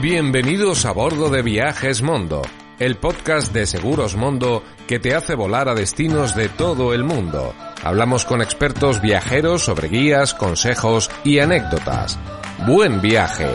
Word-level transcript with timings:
Bienvenidos 0.00 0.84
a 0.84 0.92
bordo 0.92 1.28
de 1.28 1.42
Viajes 1.42 2.02
Mondo, 2.02 2.42
el 2.78 2.94
podcast 2.94 3.52
de 3.52 3.66
Seguros 3.66 4.14
Mondo 4.14 4.62
que 4.86 5.00
te 5.00 5.12
hace 5.12 5.34
volar 5.34 5.68
a 5.68 5.74
destinos 5.74 6.36
de 6.36 6.48
todo 6.48 6.94
el 6.94 7.02
mundo. 7.02 7.52
Hablamos 7.82 8.24
con 8.24 8.40
expertos 8.40 9.00
viajeros 9.00 9.64
sobre 9.64 9.88
guías, 9.88 10.34
consejos 10.34 11.10
y 11.24 11.40
anécdotas. 11.40 12.16
Buen 12.64 13.00
viaje. 13.00 13.48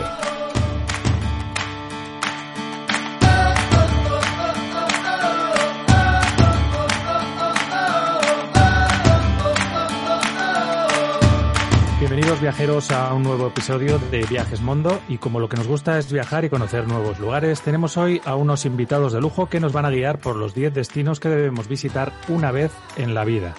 Viajeros 12.44 12.90
a 12.90 13.14
un 13.14 13.22
nuevo 13.22 13.46
episodio 13.46 13.98
de 14.10 14.22
Viajes 14.26 14.60
Mondo 14.60 15.00
y 15.08 15.16
como 15.16 15.40
lo 15.40 15.48
que 15.48 15.56
nos 15.56 15.66
gusta 15.66 15.98
es 15.98 16.12
viajar 16.12 16.44
y 16.44 16.50
conocer 16.50 16.86
nuevos 16.86 17.18
lugares, 17.18 17.62
tenemos 17.62 17.96
hoy 17.96 18.20
a 18.26 18.36
unos 18.36 18.66
invitados 18.66 19.14
de 19.14 19.20
lujo 19.22 19.48
que 19.48 19.60
nos 19.60 19.72
van 19.72 19.86
a 19.86 19.90
guiar 19.90 20.18
por 20.18 20.36
los 20.36 20.54
10 20.54 20.74
destinos 20.74 21.20
que 21.20 21.30
debemos 21.30 21.68
visitar 21.68 22.12
una 22.28 22.52
vez 22.52 22.70
en 22.98 23.14
la 23.14 23.24
vida. 23.24 23.54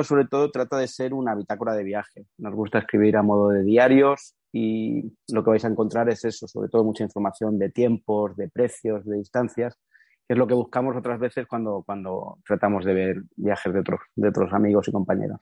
sobre 0.03 0.27
todo, 0.27 0.51
trata 0.51 0.79
de 0.79 0.89
ser 0.89 1.15
una 1.15 1.35
bitácora 1.35 1.75
de 1.75 1.85
viaje. 1.85 2.27
Nos 2.39 2.55
gusta 2.55 2.79
escribir 2.79 3.17
a 3.17 3.23
modo 3.23 3.49
de 3.51 3.63
diarios 3.63 4.35
y 4.53 5.13
lo 5.29 5.43
que 5.43 5.51
vais 5.51 5.65
a 5.65 5.69
encontrar 5.69 6.09
es 6.09 6.25
eso, 6.25 6.47
sobre 6.47 6.69
todo 6.69 6.85
mucha 6.85 7.05
información 7.05 7.59
de 7.59 7.71
tiempos, 7.71 8.37
de 8.37 8.49
precios, 8.49 9.05
de 9.05 9.19
distancias, 9.19 9.79
que 10.27 10.35
es 10.35 10.39
lo 10.39 10.47
que 10.47 10.55
buscamos 10.55 10.97
otras 10.97 11.19
veces 11.19 11.47
cuando, 11.47 11.83
cuando 11.85 12.39
tratamos 12.47 12.85
de 12.85 12.95
ver 12.95 13.23
viajes 13.37 13.73
de 13.73 13.81
otros, 13.81 14.01
de 14.15 14.29
otros 14.29 14.53
amigos 14.53 14.89
y 14.89 14.93
compañeros. 14.93 15.41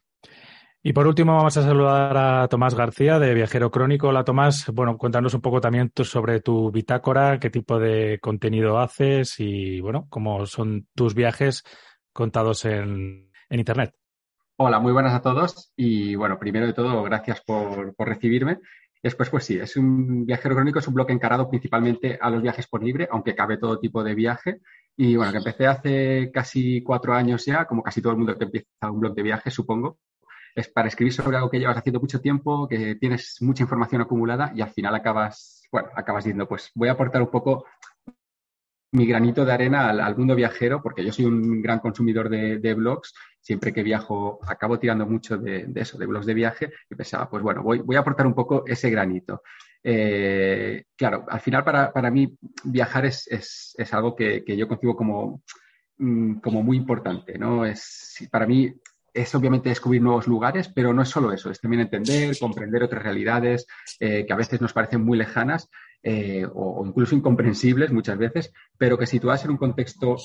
Y 0.82 0.92
por 0.92 1.06
último 1.06 1.34
vamos 1.34 1.56
a 1.56 1.62
saludar 1.62 2.16
a 2.16 2.48
Tomás 2.48 2.74
García 2.74 3.18
de 3.18 3.34
Viajero 3.34 3.70
Crónico. 3.70 4.08
Hola 4.08 4.24
Tomás, 4.24 4.70
bueno, 4.72 4.96
cuéntanos 4.96 5.34
un 5.34 5.40
poco 5.40 5.60
también 5.60 5.90
sobre 5.96 6.40
tu 6.40 6.70
bitácora, 6.70 7.40
qué 7.40 7.50
tipo 7.50 7.78
de 7.78 8.20
contenido 8.20 8.78
haces 8.78 9.40
y 9.40 9.80
bueno, 9.80 10.06
cómo 10.08 10.46
son 10.46 10.86
tus 10.94 11.14
viajes 11.14 11.64
contados 12.12 12.64
en, 12.64 13.30
en 13.48 13.58
Internet. 13.58 13.94
Hola, 14.58 14.78
muy 14.78 14.92
buenas 14.92 15.12
a 15.12 15.22
todos 15.22 15.72
y 15.76 16.14
bueno, 16.14 16.38
primero 16.38 16.66
de 16.66 16.72
todo, 16.72 17.02
gracias 17.02 17.42
por, 17.44 17.94
por 17.94 18.08
recibirme. 18.08 18.60
Después, 19.02 19.30
pues 19.30 19.44
sí, 19.44 19.58
es 19.58 19.76
un 19.76 20.24
viajero 20.24 20.54
crónico, 20.54 20.78
es 20.78 20.88
un 20.88 20.94
blog 20.94 21.10
encarado 21.10 21.48
principalmente 21.48 22.18
a 22.20 22.30
los 22.30 22.42
viajes 22.42 22.66
por 22.66 22.82
libre, 22.82 23.08
aunque 23.10 23.34
cabe 23.34 23.58
todo 23.58 23.78
tipo 23.78 24.02
de 24.02 24.14
viaje. 24.14 24.60
Y 24.96 25.14
bueno, 25.14 25.30
que 25.30 25.38
empecé 25.38 25.66
hace 25.66 26.30
casi 26.32 26.82
cuatro 26.82 27.12
años 27.12 27.44
ya, 27.44 27.66
como 27.66 27.82
casi 27.82 28.00
todo 28.00 28.12
el 28.12 28.18
mundo 28.18 28.36
que 28.36 28.44
empieza 28.44 28.90
un 28.90 29.00
blog 29.00 29.14
de 29.14 29.22
viajes, 29.22 29.52
supongo, 29.54 29.98
es 30.56 30.68
para 30.68 30.88
escribir 30.88 31.12
sobre 31.12 31.36
algo 31.36 31.50
que 31.50 31.58
llevas 31.58 31.76
haciendo 31.76 32.00
mucho 32.00 32.20
tiempo, 32.20 32.66
que 32.66 32.94
tienes 32.96 33.36
mucha 33.42 33.62
información 33.62 34.00
acumulada 34.00 34.52
y 34.54 34.62
al 34.62 34.70
final 34.70 34.94
acabas, 34.94 35.62
bueno, 35.70 35.90
acabas 35.94 36.24
diciendo, 36.24 36.48
pues 36.48 36.70
voy 36.74 36.88
a 36.88 36.92
aportar 36.92 37.20
un 37.20 37.30
poco 37.30 37.66
mi 38.92 39.06
granito 39.06 39.44
de 39.44 39.52
arena 39.52 39.90
al, 39.90 40.16
mundo 40.16 40.34
viajero, 40.34 40.82
porque 40.82 41.04
yo 41.04 41.12
soy 41.12 41.26
un 41.26 41.60
gran 41.60 41.80
consumidor 41.80 42.30
de, 42.30 42.58
de, 42.58 42.74
blogs. 42.74 43.12
Siempre 43.38 43.72
que 43.72 43.82
viajo, 43.82 44.38
acabo 44.46 44.78
tirando 44.78 45.04
mucho 45.04 45.36
de, 45.36 45.66
de, 45.66 45.80
eso, 45.82 45.98
de 45.98 46.06
blogs 46.06 46.24
de 46.24 46.34
viaje, 46.34 46.72
y 46.88 46.94
pensaba, 46.94 47.28
pues 47.28 47.42
bueno, 47.42 47.62
voy, 47.62 47.80
voy 47.80 47.96
a 47.96 48.00
aportar 48.00 48.26
un 48.26 48.34
poco 48.34 48.64
ese 48.66 48.88
granito. 48.88 49.42
Eh, 49.84 50.84
claro, 50.96 51.26
al 51.28 51.40
final 51.40 51.62
para, 51.62 51.92
para 51.92 52.10
mí 52.10 52.36
viajar 52.64 53.04
es, 53.04 53.26
es, 53.28 53.74
es 53.76 53.92
algo 53.92 54.16
que, 54.16 54.42
que, 54.42 54.56
yo 54.56 54.66
concibo 54.66 54.96
como, 54.96 55.42
mm, 55.98 56.36
como 56.38 56.62
muy 56.62 56.78
importante, 56.78 57.38
¿no? 57.38 57.66
Es, 57.66 58.26
para 58.30 58.46
mí 58.46 58.72
es 59.16 59.34
obviamente 59.34 59.70
descubrir 59.70 60.02
nuevos 60.02 60.26
lugares, 60.26 60.68
pero 60.68 60.92
no 60.92 61.02
es 61.02 61.08
solo 61.08 61.32
eso, 61.32 61.50
es 61.50 61.60
también 61.60 61.80
entender, 61.80 62.36
comprender 62.38 62.82
otras 62.82 63.02
realidades 63.02 63.66
eh, 63.98 64.26
que 64.26 64.32
a 64.32 64.36
veces 64.36 64.60
nos 64.60 64.74
parecen 64.74 65.02
muy 65.04 65.16
lejanas 65.16 65.70
eh, 66.02 66.46
o, 66.54 66.84
incluso 66.86 67.16
incomprensibles 67.16 67.90
muchas 67.90 68.18
veces, 68.18 68.52
pero 68.76 68.98
que 68.98 69.06
situadas 69.06 69.44
en 69.44 69.52
un 69.52 69.56
contexto 69.56 70.16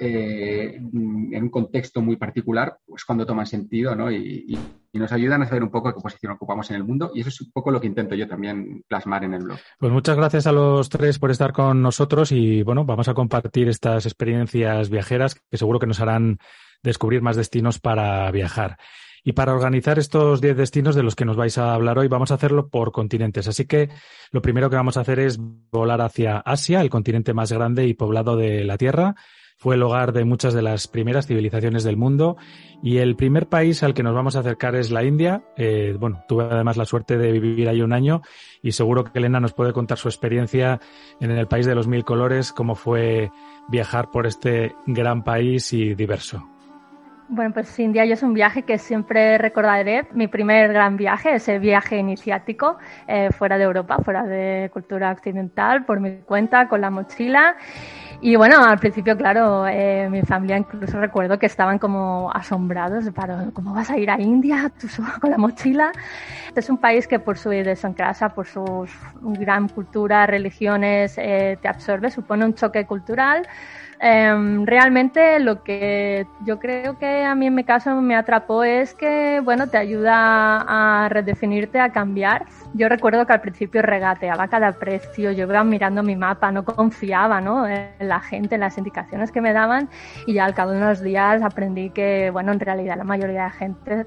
eh, 0.00 0.76
en 0.76 1.42
un 1.42 1.50
contexto 1.50 2.00
muy 2.00 2.16
particular, 2.16 2.78
pues 2.86 3.04
cuando 3.04 3.26
toman 3.26 3.44
sentido, 3.44 3.96
¿no? 3.96 4.10
Y, 4.10 4.44
y, 4.48 4.58
y, 4.92 4.98
nos 4.98 5.12
ayudan 5.12 5.42
a 5.42 5.46
saber 5.46 5.64
un 5.64 5.70
poco 5.70 5.92
qué 5.92 6.00
posición 6.00 6.32
ocupamos 6.32 6.70
en 6.70 6.76
el 6.76 6.84
mundo 6.84 7.10
y 7.14 7.20
eso 7.20 7.28
es 7.28 7.40
un 7.40 7.50
poco 7.50 7.70
lo 7.70 7.80
que 7.80 7.88
intento 7.88 8.14
yo 8.14 8.26
también 8.26 8.84
plasmar 8.88 9.24
en 9.24 9.34
el 9.34 9.42
blog. 9.42 9.58
Pues 9.78 9.92
muchas 9.92 10.16
gracias 10.16 10.46
a 10.46 10.52
los 10.52 10.88
tres 10.88 11.18
por 11.18 11.30
estar 11.30 11.52
con 11.52 11.82
nosotros 11.82 12.32
y 12.32 12.62
bueno, 12.62 12.84
vamos 12.84 13.08
a 13.08 13.14
compartir 13.14 13.68
estas 13.68 14.06
experiencias 14.06 14.88
viajeras 14.90 15.34
que 15.34 15.58
seguro 15.58 15.78
que 15.78 15.86
nos 15.86 16.00
harán 16.00 16.38
descubrir 16.82 17.22
más 17.22 17.36
destinos 17.36 17.78
para 17.78 18.30
viajar. 18.30 18.78
Y 19.24 19.32
para 19.32 19.54
organizar 19.54 19.98
estos 19.98 20.40
10 20.40 20.56
destinos 20.56 20.94
de 20.94 21.02
los 21.02 21.14
que 21.14 21.24
nos 21.24 21.36
vais 21.36 21.58
a 21.58 21.74
hablar 21.74 21.98
hoy, 21.98 22.08
vamos 22.08 22.30
a 22.30 22.34
hacerlo 22.34 22.68
por 22.68 22.92
continentes. 22.92 23.46
Así 23.48 23.66
que 23.66 23.90
lo 24.30 24.40
primero 24.40 24.70
que 24.70 24.76
vamos 24.76 24.96
a 24.96 25.00
hacer 25.00 25.18
es 25.20 25.38
volar 25.38 26.00
hacia 26.00 26.38
Asia, 26.38 26.80
el 26.80 26.90
continente 26.90 27.34
más 27.34 27.52
grande 27.52 27.86
y 27.86 27.92
poblado 27.92 28.36
de 28.36 28.64
la 28.64 28.78
Tierra. 28.78 29.16
fue 29.60 29.74
el 29.74 29.82
hogar 29.82 30.12
de 30.12 30.24
muchas 30.24 30.54
de 30.54 30.62
las 30.62 30.86
primeras 30.86 31.26
civilizaciones 31.26 31.82
del 31.82 31.96
mundo 31.96 32.36
y 32.80 32.98
el 32.98 33.16
primer 33.16 33.48
país 33.48 33.82
al 33.82 33.92
que 33.92 34.04
nos 34.04 34.14
vamos 34.14 34.36
a 34.36 34.40
acercar 34.40 34.76
es 34.76 34.92
la 34.92 35.02
India. 35.02 35.42
Eh, 35.56 35.96
bueno, 35.98 36.22
tuve 36.28 36.44
además 36.44 36.76
la 36.76 36.84
suerte 36.86 37.18
de 37.18 37.32
vivir 37.32 37.68
ahí 37.68 37.82
un 37.82 37.92
año 37.92 38.22
y 38.62 38.72
seguro 38.72 39.04
que 39.04 39.18
Elena 39.18 39.40
nos 39.40 39.52
puede 39.52 39.72
contar 39.72 39.98
su 39.98 40.08
experiencia 40.08 40.80
en 41.20 41.32
el 41.32 41.48
país 41.48 41.66
de 41.66 41.74
los 41.74 41.88
mil 41.88 42.04
colores, 42.04 42.52
cómo 42.52 42.76
fue 42.76 43.30
viajar 43.68 44.10
por 44.10 44.26
este 44.26 44.74
gran 44.86 45.24
país 45.24 45.72
y 45.72 45.94
diverso. 45.94 46.48
Bueno, 47.30 47.52
pues 47.52 47.78
India 47.78 48.06
yo 48.06 48.14
es 48.14 48.22
un 48.22 48.32
viaje 48.32 48.62
que 48.62 48.78
siempre 48.78 49.36
recordaré. 49.36 50.06
Mi 50.12 50.28
primer 50.28 50.72
gran 50.72 50.96
viaje, 50.96 51.34
ese 51.34 51.58
viaje 51.58 51.98
iniciático 51.98 52.78
eh, 53.06 53.28
fuera 53.32 53.58
de 53.58 53.64
Europa, 53.64 53.98
fuera 54.02 54.22
de 54.24 54.70
cultura 54.72 55.12
occidental, 55.12 55.84
por 55.84 56.00
mi 56.00 56.20
cuenta, 56.20 56.68
con 56.68 56.80
la 56.80 56.88
mochila. 56.88 57.54
Y 58.22 58.36
bueno, 58.36 58.64
al 58.64 58.78
principio, 58.78 59.14
claro, 59.14 59.66
eh, 59.68 60.08
mi 60.10 60.22
familia 60.22 60.56
incluso 60.56 60.98
recuerdo 60.98 61.38
que 61.38 61.44
estaban 61.44 61.78
como 61.78 62.32
asombrados, 62.32 63.10
para, 63.10 63.50
¿cómo 63.52 63.74
vas 63.74 63.90
a 63.90 63.98
ir 63.98 64.10
a 64.10 64.18
India 64.18 64.72
tú 64.80 64.88
solo 64.88 65.08
con 65.20 65.30
la 65.30 65.36
mochila? 65.36 65.92
Es 66.56 66.70
un 66.70 66.78
país 66.78 67.06
que 67.06 67.18
por 67.18 67.36
su 67.36 67.52
idiosincrasia, 67.52 68.30
por 68.30 68.46
su 68.46 68.88
gran 69.20 69.68
cultura, 69.68 70.26
religiones, 70.26 71.16
eh, 71.18 71.58
te 71.60 71.68
absorbe, 71.68 72.10
supone 72.10 72.46
un 72.46 72.54
choque 72.54 72.86
cultural 72.86 73.46
Em, 74.00 74.64
realmente 74.64 75.40
lo 75.40 75.64
que 75.64 76.24
yo 76.44 76.60
creo 76.60 76.98
que 76.98 77.24
a 77.24 77.34
mí 77.34 77.46
en 77.46 77.54
mi 77.56 77.64
caso 77.64 78.00
me 78.00 78.14
atrapó 78.14 78.62
es 78.62 78.94
que, 78.94 79.40
bueno, 79.42 79.66
te 79.68 79.76
ayuda 79.76 80.64
a 80.68 81.08
redefinirte, 81.08 81.80
a 81.80 81.90
cambiar. 81.90 82.46
Yo 82.74 82.88
recuerdo 82.88 83.26
que 83.26 83.32
al 83.32 83.40
principio 83.40 83.82
regateaba 83.82 84.46
cada 84.46 84.72
precio, 84.72 85.32
yo 85.32 85.44
iba 85.44 85.64
mirando 85.64 86.04
mi 86.04 86.14
mapa, 86.14 86.52
no 86.52 86.64
confiaba 86.64 87.40
¿no? 87.40 87.66
en 87.66 87.90
la 88.00 88.20
gente, 88.20 88.54
en 88.54 88.60
las 88.60 88.78
indicaciones 88.78 89.32
que 89.32 89.40
me 89.40 89.52
daban 89.52 89.88
y 90.26 90.34
ya 90.34 90.44
al 90.44 90.54
cabo 90.54 90.70
de 90.72 90.78
unos 90.78 91.02
días 91.02 91.42
aprendí 91.42 91.90
que, 91.90 92.30
bueno, 92.30 92.52
en 92.52 92.60
realidad 92.60 92.96
la 92.96 93.04
mayoría 93.04 93.44
de 93.44 93.50
gente 93.50 94.06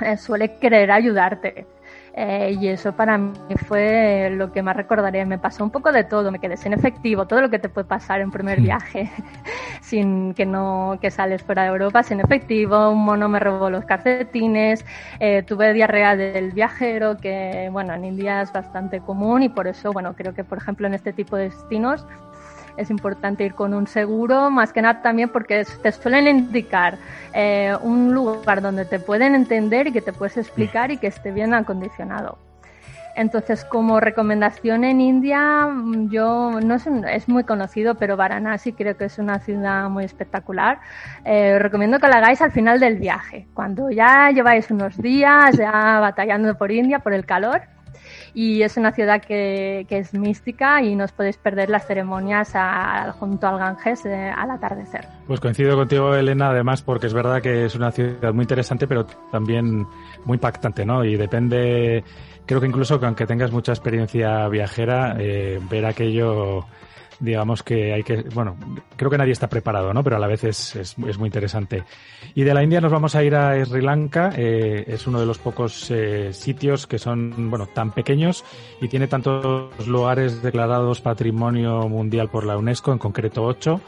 eh, 0.00 0.16
suele 0.16 0.56
querer 0.58 0.90
ayudarte. 0.90 1.66
Eh, 2.14 2.56
y 2.60 2.68
eso 2.68 2.92
para 2.92 3.18
mí 3.18 3.32
fue 3.66 4.30
lo 4.32 4.52
que 4.52 4.62
más 4.62 4.76
recordaré. 4.76 5.24
Me 5.26 5.38
pasó 5.38 5.64
un 5.64 5.70
poco 5.70 5.92
de 5.92 6.04
todo, 6.04 6.30
me 6.30 6.38
quedé 6.38 6.56
sin 6.56 6.72
efectivo, 6.72 7.26
todo 7.26 7.40
lo 7.40 7.50
que 7.50 7.58
te 7.58 7.68
puede 7.68 7.86
pasar 7.86 8.20
en 8.20 8.30
primer 8.30 8.60
viaje, 8.60 9.10
sin 9.80 10.34
que 10.34 10.46
no 10.46 10.98
que 11.00 11.10
sales 11.10 11.42
fuera 11.42 11.62
de 11.62 11.68
Europa, 11.68 12.02
sin 12.02 12.20
efectivo, 12.20 12.90
un 12.90 13.04
mono 13.04 13.28
me 13.28 13.38
robó 13.38 13.70
los 13.70 13.84
calcetines, 13.84 14.84
eh, 15.20 15.42
tuve 15.42 15.72
diarrea 15.72 16.16
del 16.16 16.50
viajero, 16.52 17.16
que 17.16 17.68
bueno, 17.70 17.94
en 17.94 18.04
India 18.04 18.42
es 18.42 18.52
bastante 18.52 19.00
común 19.00 19.42
y 19.42 19.48
por 19.48 19.66
eso, 19.66 19.92
bueno, 19.92 20.14
creo 20.14 20.34
que 20.34 20.44
por 20.44 20.58
ejemplo 20.58 20.86
en 20.86 20.94
este 20.94 21.12
tipo 21.12 21.36
de 21.36 21.44
destinos 21.44 22.06
es 22.76 22.90
importante 22.90 23.44
ir 23.44 23.54
con 23.54 23.74
un 23.74 23.86
seguro, 23.86 24.50
más 24.50 24.72
que 24.72 24.82
nada 24.82 25.02
también 25.02 25.28
porque 25.28 25.64
te 25.82 25.92
suelen 25.92 26.28
indicar 26.28 26.98
eh, 27.32 27.74
un 27.82 28.12
lugar 28.12 28.62
donde 28.62 28.84
te 28.84 28.98
pueden 28.98 29.34
entender 29.34 29.88
y 29.88 29.92
que 29.92 30.00
te 30.00 30.12
puedes 30.12 30.36
explicar 30.36 30.90
y 30.90 30.96
que 30.96 31.06
esté 31.06 31.30
bien 31.30 31.54
acondicionado. 31.54 32.38
Entonces, 33.16 33.64
como 33.64 34.00
recomendación 34.00 34.84
en 34.84 35.00
India, 35.00 35.68
yo 36.08 36.60
no 36.60 36.74
es, 36.76 36.86
es, 36.86 37.28
muy 37.28 37.44
conocido, 37.44 37.96
pero 37.96 38.16
Varanasi 38.16 38.72
creo 38.72 38.96
que 38.96 39.06
es 39.06 39.18
una 39.18 39.40
ciudad 39.40 39.90
muy 39.90 40.04
espectacular. 40.04 40.78
Eh, 41.24 41.58
recomiendo 41.58 41.98
que 41.98 42.08
la 42.08 42.18
hagáis 42.18 42.40
al 42.40 42.52
final 42.52 42.78
del 42.78 42.98
viaje, 42.98 43.46
cuando 43.52 43.90
ya 43.90 44.30
lleváis 44.30 44.70
unos 44.70 44.96
días 44.96 45.56
ya 45.56 45.98
batallando 46.00 46.56
por 46.56 46.70
India, 46.70 47.00
por 47.00 47.12
el 47.12 47.26
calor 47.26 47.62
y 48.34 48.62
es 48.62 48.76
una 48.76 48.92
ciudad 48.92 49.22
que, 49.22 49.86
que 49.88 49.98
es 49.98 50.14
mística 50.14 50.82
y 50.82 50.94
no 50.94 51.04
os 51.04 51.12
podéis 51.12 51.36
perder 51.36 51.70
las 51.70 51.86
ceremonias 51.86 52.52
junto 53.18 53.46
al 53.46 53.58
Ganges 53.58 54.04
eh, 54.06 54.30
al 54.34 54.50
atardecer. 54.50 55.06
Pues 55.26 55.40
coincido 55.40 55.76
contigo, 55.76 56.14
Elena, 56.14 56.50
además, 56.50 56.82
porque 56.82 57.06
es 57.06 57.14
verdad 57.14 57.40
que 57.42 57.64
es 57.64 57.74
una 57.74 57.90
ciudad 57.90 58.32
muy 58.32 58.44
interesante, 58.44 58.86
pero 58.86 59.06
también 59.30 59.86
muy 60.24 60.36
impactante, 60.36 60.84
¿no? 60.84 61.04
Y 61.04 61.16
depende, 61.16 62.04
creo 62.46 62.60
que 62.60 62.66
incluso 62.66 62.98
que 62.98 63.06
aunque 63.06 63.26
tengas 63.26 63.52
mucha 63.52 63.72
experiencia 63.72 64.48
viajera, 64.48 65.16
eh, 65.18 65.60
ver 65.70 65.86
aquello 65.86 66.66
digamos 67.20 67.62
que 67.62 67.92
hay 67.92 68.02
que, 68.02 68.22
bueno, 68.34 68.56
creo 68.96 69.10
que 69.10 69.18
nadie 69.18 69.32
está 69.32 69.48
preparado, 69.48 69.92
¿no? 69.92 70.02
Pero 70.02 70.16
a 70.16 70.18
la 70.18 70.26
vez 70.26 70.44
es, 70.44 70.76
es, 70.76 70.96
muy 70.96 71.26
interesante. 71.26 71.84
Y 72.34 72.42
de 72.42 72.54
la 72.54 72.62
India 72.62 72.80
nos 72.80 72.90
vamos 72.90 73.14
a 73.14 73.22
ir 73.22 73.34
a 73.34 73.64
Sri 73.64 73.82
Lanka, 73.82 74.32
eh, 74.36 74.84
es 74.88 75.06
uno 75.06 75.20
de 75.20 75.26
los 75.26 75.38
pocos 75.38 75.90
eh, 75.90 76.32
sitios 76.32 76.86
que 76.86 76.98
son, 76.98 77.50
bueno, 77.50 77.66
tan 77.66 77.92
pequeños 77.92 78.44
y 78.80 78.88
tiene 78.88 79.06
tantos 79.06 79.86
lugares 79.86 80.42
declarados 80.42 81.00
Patrimonio 81.00 81.88
Mundial 81.88 82.28
por 82.30 82.44
la 82.44 82.56
UNESCO, 82.56 82.92
en 82.92 82.98
concreto 82.98 83.44
ocho. 83.44 83.80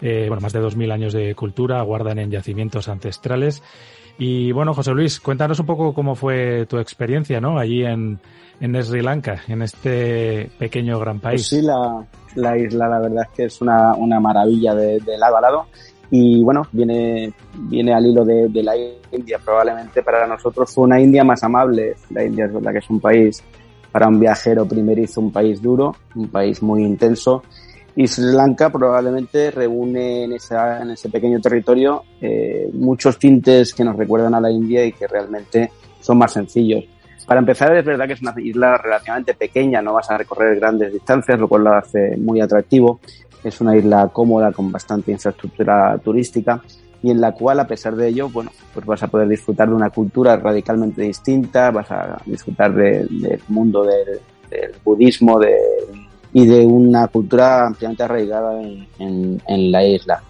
Eh, 0.00 0.24
bueno, 0.26 0.40
más 0.40 0.52
de 0.52 0.58
dos 0.58 0.74
mil 0.76 0.90
años 0.90 1.12
de 1.12 1.34
cultura, 1.36 1.80
guardan 1.82 2.18
en 2.18 2.30
yacimientos 2.30 2.88
ancestrales. 2.88 3.62
Y 4.18 4.52
bueno, 4.52 4.74
José 4.74 4.92
Luis, 4.92 5.20
cuéntanos 5.20 5.60
un 5.60 5.66
poco 5.66 5.94
cómo 5.94 6.16
fue 6.16 6.66
tu 6.66 6.78
experiencia, 6.78 7.40
¿no? 7.40 7.58
Allí 7.58 7.84
en, 7.84 8.20
en 8.60 8.82
Sri 8.82 9.02
Lanka, 9.02 9.42
en 9.48 9.62
este 9.62 10.50
pequeño 10.58 10.98
gran 10.98 11.20
pues 11.20 11.32
país. 11.32 11.46
sí, 11.48 11.62
la, 11.62 12.06
la 12.36 12.56
isla 12.56 12.88
la 12.88 13.00
verdad 13.00 13.24
es 13.28 13.36
que 13.36 13.44
es 13.44 13.60
una, 13.60 13.94
una 13.94 14.20
maravilla 14.20 14.74
de, 14.74 15.00
lado 15.18 15.36
a 15.36 15.40
lado 15.40 15.66
y 16.10 16.42
bueno, 16.42 16.66
viene, 16.72 17.32
viene 17.54 17.94
al 17.94 18.06
hilo 18.06 18.24
de, 18.24 18.62
la 18.62 18.74
India. 19.10 19.38
Probablemente 19.42 20.02
para 20.02 20.26
nosotros 20.26 20.70
fue 20.72 20.84
una 20.84 21.00
India 21.00 21.24
más 21.24 21.42
amable. 21.42 21.96
La 22.10 22.22
India 22.22 22.44
es 22.44 22.52
verdad 22.52 22.72
que 22.72 22.78
es 22.78 22.90
un 22.90 23.00
país, 23.00 23.42
para 23.90 24.08
un 24.08 24.20
viajero 24.20 24.66
primerizo, 24.66 25.22
un 25.22 25.32
país 25.32 25.62
duro, 25.62 25.96
un 26.14 26.28
país 26.28 26.62
muy 26.62 26.84
intenso. 26.84 27.42
Y 27.96 28.06
Sri 28.06 28.32
Lanka 28.32 28.70
probablemente 28.70 29.50
reúne 29.50 30.24
en, 30.24 30.32
esa, 30.34 30.82
en 30.82 30.90
ese 30.90 31.08
pequeño 31.08 31.40
territorio 31.40 32.04
eh, 32.20 32.68
muchos 32.74 33.18
tintes 33.18 33.72
que 33.72 33.84
nos 33.84 33.96
recuerdan 33.96 34.34
a 34.34 34.40
la 34.40 34.50
India 34.50 34.84
y 34.84 34.92
que 34.92 35.06
realmente 35.06 35.72
son 36.00 36.18
más 36.18 36.32
sencillos. 36.32 36.84
Para 37.26 37.40
empezar, 37.40 37.74
es 37.76 37.84
verdad 37.84 38.06
que 38.06 38.14
es 38.14 38.22
una 38.22 38.34
isla 38.36 38.76
relativamente 38.76 39.34
pequeña, 39.34 39.80
no 39.80 39.94
vas 39.94 40.10
a 40.10 40.18
recorrer 40.18 40.58
grandes 40.58 40.92
distancias, 40.92 41.38
lo 41.38 41.48
cual 41.48 41.64
lo 41.64 41.74
hace 41.74 42.16
muy 42.16 42.40
atractivo. 42.40 43.00
Es 43.44 43.60
una 43.60 43.76
isla 43.76 44.08
cómoda 44.12 44.52
con 44.52 44.70
bastante 44.70 45.12
infraestructura 45.12 45.98
turística 45.98 46.62
y 47.02 47.10
en 47.10 47.20
la 47.20 47.32
cual, 47.32 47.60
a 47.60 47.66
pesar 47.66 47.96
de 47.96 48.08
ello, 48.08 48.28
bueno, 48.28 48.50
pues 48.72 48.86
vas 48.86 49.02
a 49.02 49.08
poder 49.08 49.28
disfrutar 49.28 49.68
de 49.68 49.74
una 49.74 49.90
cultura 49.90 50.36
radicalmente 50.36 51.02
distinta, 51.02 51.70
vas 51.70 51.90
a 51.90 52.18
disfrutar 52.26 52.74
del 52.74 53.40
mundo 53.48 53.84
del, 53.84 54.20
budismo 54.84 55.40
y 56.34 56.46
de 56.46 56.66
una 56.66 57.08
cultura 57.08 57.66
ampliamente 57.66 58.02
arraigada 58.02 58.60
en 58.60 59.72
la 59.72 59.82
isla 59.82 60.22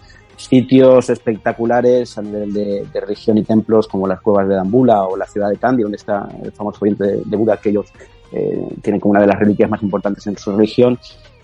sitios 0.47 1.09
espectaculares 1.09 2.17
a 2.17 2.21
nivel 2.21 2.53
de, 2.53 2.85
de, 2.91 2.99
religión 2.99 3.37
y 3.37 3.43
templos 3.43 3.87
como 3.87 4.07
las 4.07 4.21
cuevas 4.21 4.47
de 4.47 4.55
Dambula 4.55 5.03
o 5.03 5.15
la 5.15 5.25
ciudad 5.25 5.49
de 5.49 5.57
Kandy, 5.57 5.83
donde 5.83 5.97
está 5.97 6.27
el 6.43 6.51
famoso 6.51 6.79
oriente 6.81 7.21
de, 7.23 7.37
Buda, 7.37 7.57
que 7.57 7.69
ellos 7.69 7.91
eh, 8.31 8.67
tienen 8.81 8.99
como 8.99 9.11
una 9.11 9.21
de 9.21 9.27
las 9.27 9.39
reliquias 9.39 9.69
más 9.69 9.81
importantes 9.81 10.25
en 10.27 10.37
su 10.37 10.51
religión. 10.51 10.99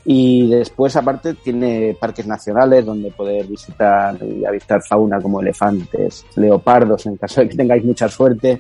Y 0.06 0.50
después, 0.50 0.96
aparte, 0.96 1.36
tiene 1.36 1.96
parques 2.00 2.26
nacionales 2.26 2.86
donde 2.86 3.12
poder 3.12 3.46
visitar 3.46 4.18
y 4.24 4.46
avistar 4.46 4.82
fauna 4.82 5.22
como 5.22 5.42
elefantes, 5.42 6.26
leopardos, 6.36 7.06
en 7.06 7.18
caso 7.18 7.42
de 7.42 7.50
que 7.50 7.58
tengáis 7.58 7.84
mucha 7.84 8.08
suerte. 8.10 8.60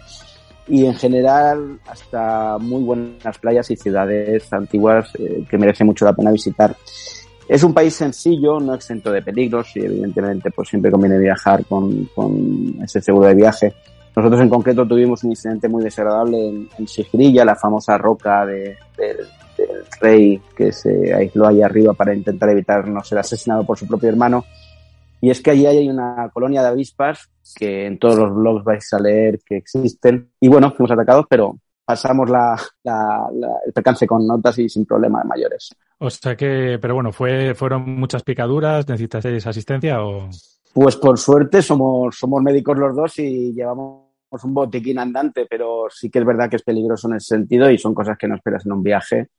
Y 0.67 0.85
en 0.85 0.93
general, 0.93 1.79
hasta 1.87 2.57
muy 2.59 2.83
buenas 2.83 3.37
playas 3.39 3.71
y 3.71 3.75
ciudades 3.75 4.51
antiguas 4.53 5.09
eh, 5.17 5.43
que 5.49 5.57
merece 5.57 5.83
mucho 5.83 6.05
la 6.05 6.13
pena 6.13 6.31
visitar. 6.31 6.75
Es 7.49 7.63
un 7.63 7.73
país 7.73 7.95
sencillo, 7.95 8.59
no 8.59 8.75
exento 8.75 9.11
de 9.11 9.23
peligros 9.23 9.75
y 9.75 9.79
evidentemente 9.79 10.51
pues 10.51 10.69
siempre 10.69 10.91
conviene 10.91 11.17
viajar 11.17 11.65
con, 11.65 12.05
con 12.13 12.77
ese 12.83 13.01
seguro 13.01 13.27
de 13.27 13.33
viaje. 13.33 13.73
Nosotros 14.15 14.39
en 14.41 14.49
concreto 14.49 14.87
tuvimos 14.87 15.23
un 15.23 15.31
incidente 15.31 15.67
muy 15.67 15.83
desagradable 15.83 16.47
en, 16.47 16.69
en 16.77 17.45
la 17.45 17.55
famosa 17.55 17.97
roca 17.97 18.45
de, 18.45 18.77
del 18.95 19.25
rey 19.99 20.39
que 20.55 20.71
se 20.71 21.11
aisló 21.11 21.47
ahí 21.47 21.63
arriba 21.63 21.95
para 21.95 22.13
intentar 22.13 22.51
evitar 22.51 22.87
no 22.87 23.03
ser 23.03 23.17
asesinado 23.17 23.65
por 23.65 23.79
su 23.79 23.87
propio 23.87 24.09
hermano. 24.09 24.45
Y 25.19 25.31
es 25.31 25.41
que 25.41 25.49
allí 25.49 25.65
hay 25.65 25.89
una 25.89 26.29
colonia 26.31 26.61
de 26.61 26.67
avispas 26.67 27.31
que 27.55 27.87
en 27.87 27.97
todos 27.97 28.19
los 28.19 28.31
blogs 28.31 28.63
vais 28.63 28.93
a 28.93 28.99
leer 28.99 29.39
que 29.43 29.57
existen. 29.57 30.29
Y 30.39 30.47
bueno, 30.49 30.71
fuimos 30.71 30.91
atacados, 30.91 31.25
pero 31.27 31.57
pasamos 31.83 32.29
la, 32.29 32.55
el 33.65 33.73
percance 33.73 34.05
con 34.05 34.27
notas 34.27 34.59
y 34.59 34.69
sin 34.69 34.85
problemas 34.85 35.25
mayores. 35.25 35.71
O 36.01 36.09
sea 36.09 36.35
que, 36.37 36.79
pero 36.81 36.95
bueno, 36.95 37.11
fue, 37.11 37.53
fueron 37.55 37.99
muchas 37.99 38.23
picaduras, 38.23 38.87
¿necesitasteis 38.87 39.45
asistencia 39.45 40.03
o...? 40.03 40.29
Pues 40.73 40.95
por 40.95 41.17
suerte 41.17 41.61
somos, 41.61 42.15
somos 42.17 42.41
médicos 42.41 42.77
los 42.77 42.95
dos 42.95 43.19
y 43.19 43.53
llevamos 43.53 44.09
un 44.43 44.53
botiquín 44.53 44.99
andante, 44.99 45.45
pero 45.49 45.87
sí 45.89 46.09
que 46.09 46.19
es 46.19 46.25
verdad 46.25 46.49
que 46.49 46.55
es 46.55 46.63
peligroso 46.63 47.09
en 47.09 47.15
ese 47.15 47.35
sentido 47.35 47.69
y 47.69 47.77
son 47.77 47.93
cosas 47.93 48.17
que 48.17 48.27
no 48.27 48.35
esperas 48.35 48.65
en 48.65 48.71
un 48.71 48.83
viaje. 48.83 49.29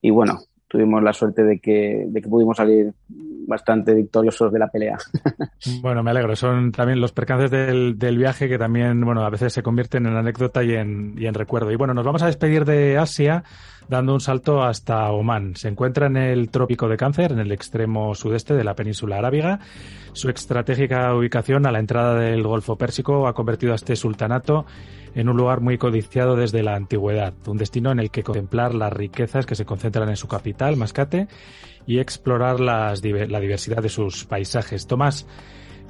Y 0.00 0.10
bueno, 0.10 0.38
tuvimos 0.76 1.02
la 1.02 1.12
suerte 1.12 1.42
de 1.42 1.58
que, 1.58 2.04
de 2.06 2.20
que 2.20 2.28
pudimos 2.28 2.56
salir 2.56 2.92
bastante 3.08 3.94
victoriosos 3.94 4.52
de 4.52 4.58
la 4.58 4.68
pelea. 4.68 4.98
Bueno, 5.80 6.02
me 6.02 6.10
alegro. 6.10 6.36
Son 6.36 6.70
también 6.70 7.00
los 7.00 7.12
percances 7.12 7.50
del, 7.50 7.98
del, 7.98 8.18
viaje 8.18 8.48
que 8.48 8.58
también, 8.58 9.00
bueno, 9.00 9.24
a 9.24 9.30
veces 9.30 9.52
se 9.52 9.62
convierten 9.62 10.06
en 10.06 10.14
anécdota 10.16 10.62
y 10.62 10.72
en, 10.74 11.14
y 11.16 11.26
en 11.26 11.34
recuerdo. 11.34 11.70
Y 11.72 11.76
bueno, 11.76 11.94
nos 11.94 12.04
vamos 12.04 12.22
a 12.22 12.26
despedir 12.26 12.64
de 12.64 12.98
Asia 12.98 13.42
dando 13.88 14.14
un 14.14 14.20
salto 14.20 14.62
hasta 14.62 15.10
Omán. 15.10 15.56
Se 15.56 15.68
encuentra 15.68 16.06
en 16.06 16.16
el 16.16 16.50
trópico 16.50 16.88
de 16.88 16.96
Cáncer, 16.96 17.32
en 17.32 17.38
el 17.38 17.52
extremo 17.52 18.14
sudeste 18.14 18.54
de 18.54 18.64
la 18.64 18.74
península 18.74 19.18
arábiga. 19.18 19.60
Su 20.12 20.28
estratégica 20.28 21.14
ubicación 21.14 21.66
a 21.66 21.72
la 21.72 21.78
entrada 21.78 22.14
del 22.18 22.42
Golfo 22.42 22.76
Pérsico 22.76 23.26
ha 23.26 23.34
convertido 23.34 23.72
a 23.72 23.76
este 23.76 23.96
sultanato 23.96 24.66
en 25.16 25.30
un 25.30 25.36
lugar 25.36 25.62
muy 25.62 25.78
codiciado 25.78 26.36
desde 26.36 26.62
la 26.62 26.76
antigüedad, 26.76 27.32
un 27.46 27.56
destino 27.56 27.90
en 27.90 27.98
el 27.98 28.10
que 28.10 28.22
contemplar 28.22 28.74
las 28.74 28.92
riquezas 28.92 29.46
que 29.46 29.54
se 29.54 29.64
concentran 29.64 30.10
en 30.10 30.16
su 30.16 30.28
capital, 30.28 30.76
Mascate, 30.76 31.26
y 31.86 31.98
explorar 31.98 32.60
la 32.60 32.94
diversidad 32.94 33.82
de 33.82 33.88
sus 33.88 34.26
paisajes. 34.26 34.86
Tomás, 34.86 35.26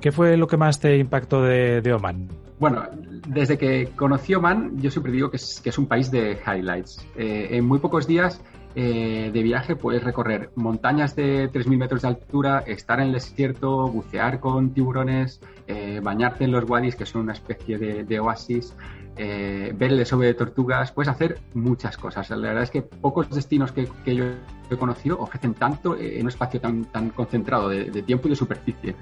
¿qué 0.01 0.13
fue 0.13 0.37
lo 0.37 0.47
que 0.47 0.57
más 0.57 0.79
te 0.79 0.97
impactó 0.97 1.43
de, 1.43 1.93
Oman? 1.93 2.29
Bueno, 2.61 2.85
desde 3.27 3.59
que 3.59 3.91
conocí 3.97 4.33
Oman, 4.33 4.81
yo 4.81 4.93
siempre 4.93 5.11
digo 5.11 5.29
que 5.29 5.39
es, 5.39 5.61
que 5.61 5.71
es 5.71 5.79
un 5.79 5.87
país 5.87 6.09
de 6.13 6.39
highlights. 6.47 7.05
Eh, 7.17 7.49
en 7.51 7.67
muy 7.67 7.81
pocos 7.81 8.07
días 8.07 8.41
eh, 8.79 9.31
de 9.33 9.43
viaje 9.43 9.75
puedes 9.75 10.05
recorrer 10.05 10.51
montañas 10.55 11.17
de 11.17 11.51
3.000 11.51 11.79
metros 11.79 12.03
de 12.03 12.09
altura, 12.09 12.63
estar 12.67 13.01
en 13.01 13.07
el 13.07 13.13
desierto, 13.15 13.89
bucear 13.89 14.39
con 14.39 14.75
tiburones, 14.75 15.41
eh, 15.67 16.01
bañarte 16.03 16.45
en 16.45 16.53
los 16.53 16.69
wadis, 16.69 16.95
que 16.95 17.07
son 17.07 17.23
una 17.23 17.33
especie 17.33 17.79
de, 17.79 18.21
oasis, 18.21 18.77
ver 19.17 19.83
el 19.83 19.97
desove 19.97 20.27
de 20.27 20.35
tortugas, 20.35 20.93
puedes 20.93 21.09
hacer 21.09 21.39
muchas 21.55 21.97
cosas. 21.97 22.29
La 22.29 22.37
verdad 22.37 22.65
es 22.65 22.71
que 22.71 22.83
pocos 22.83 23.31
destinos 23.31 23.73
que, 23.73 23.89
yo 24.15 24.25
he 24.71 24.77
conocido 24.77 25.19
ofrecen 25.19 25.55
tanto 25.55 25.97
en 25.99 26.21
un 26.21 26.29
espacio 26.29 26.61
tan, 26.61 26.85
tan 26.85 27.09
concentrado 27.09 27.71
de, 27.71 28.03
tiempo 28.03 28.29
y 28.29 28.31
de 28.33 28.37
superficie. 28.37 28.95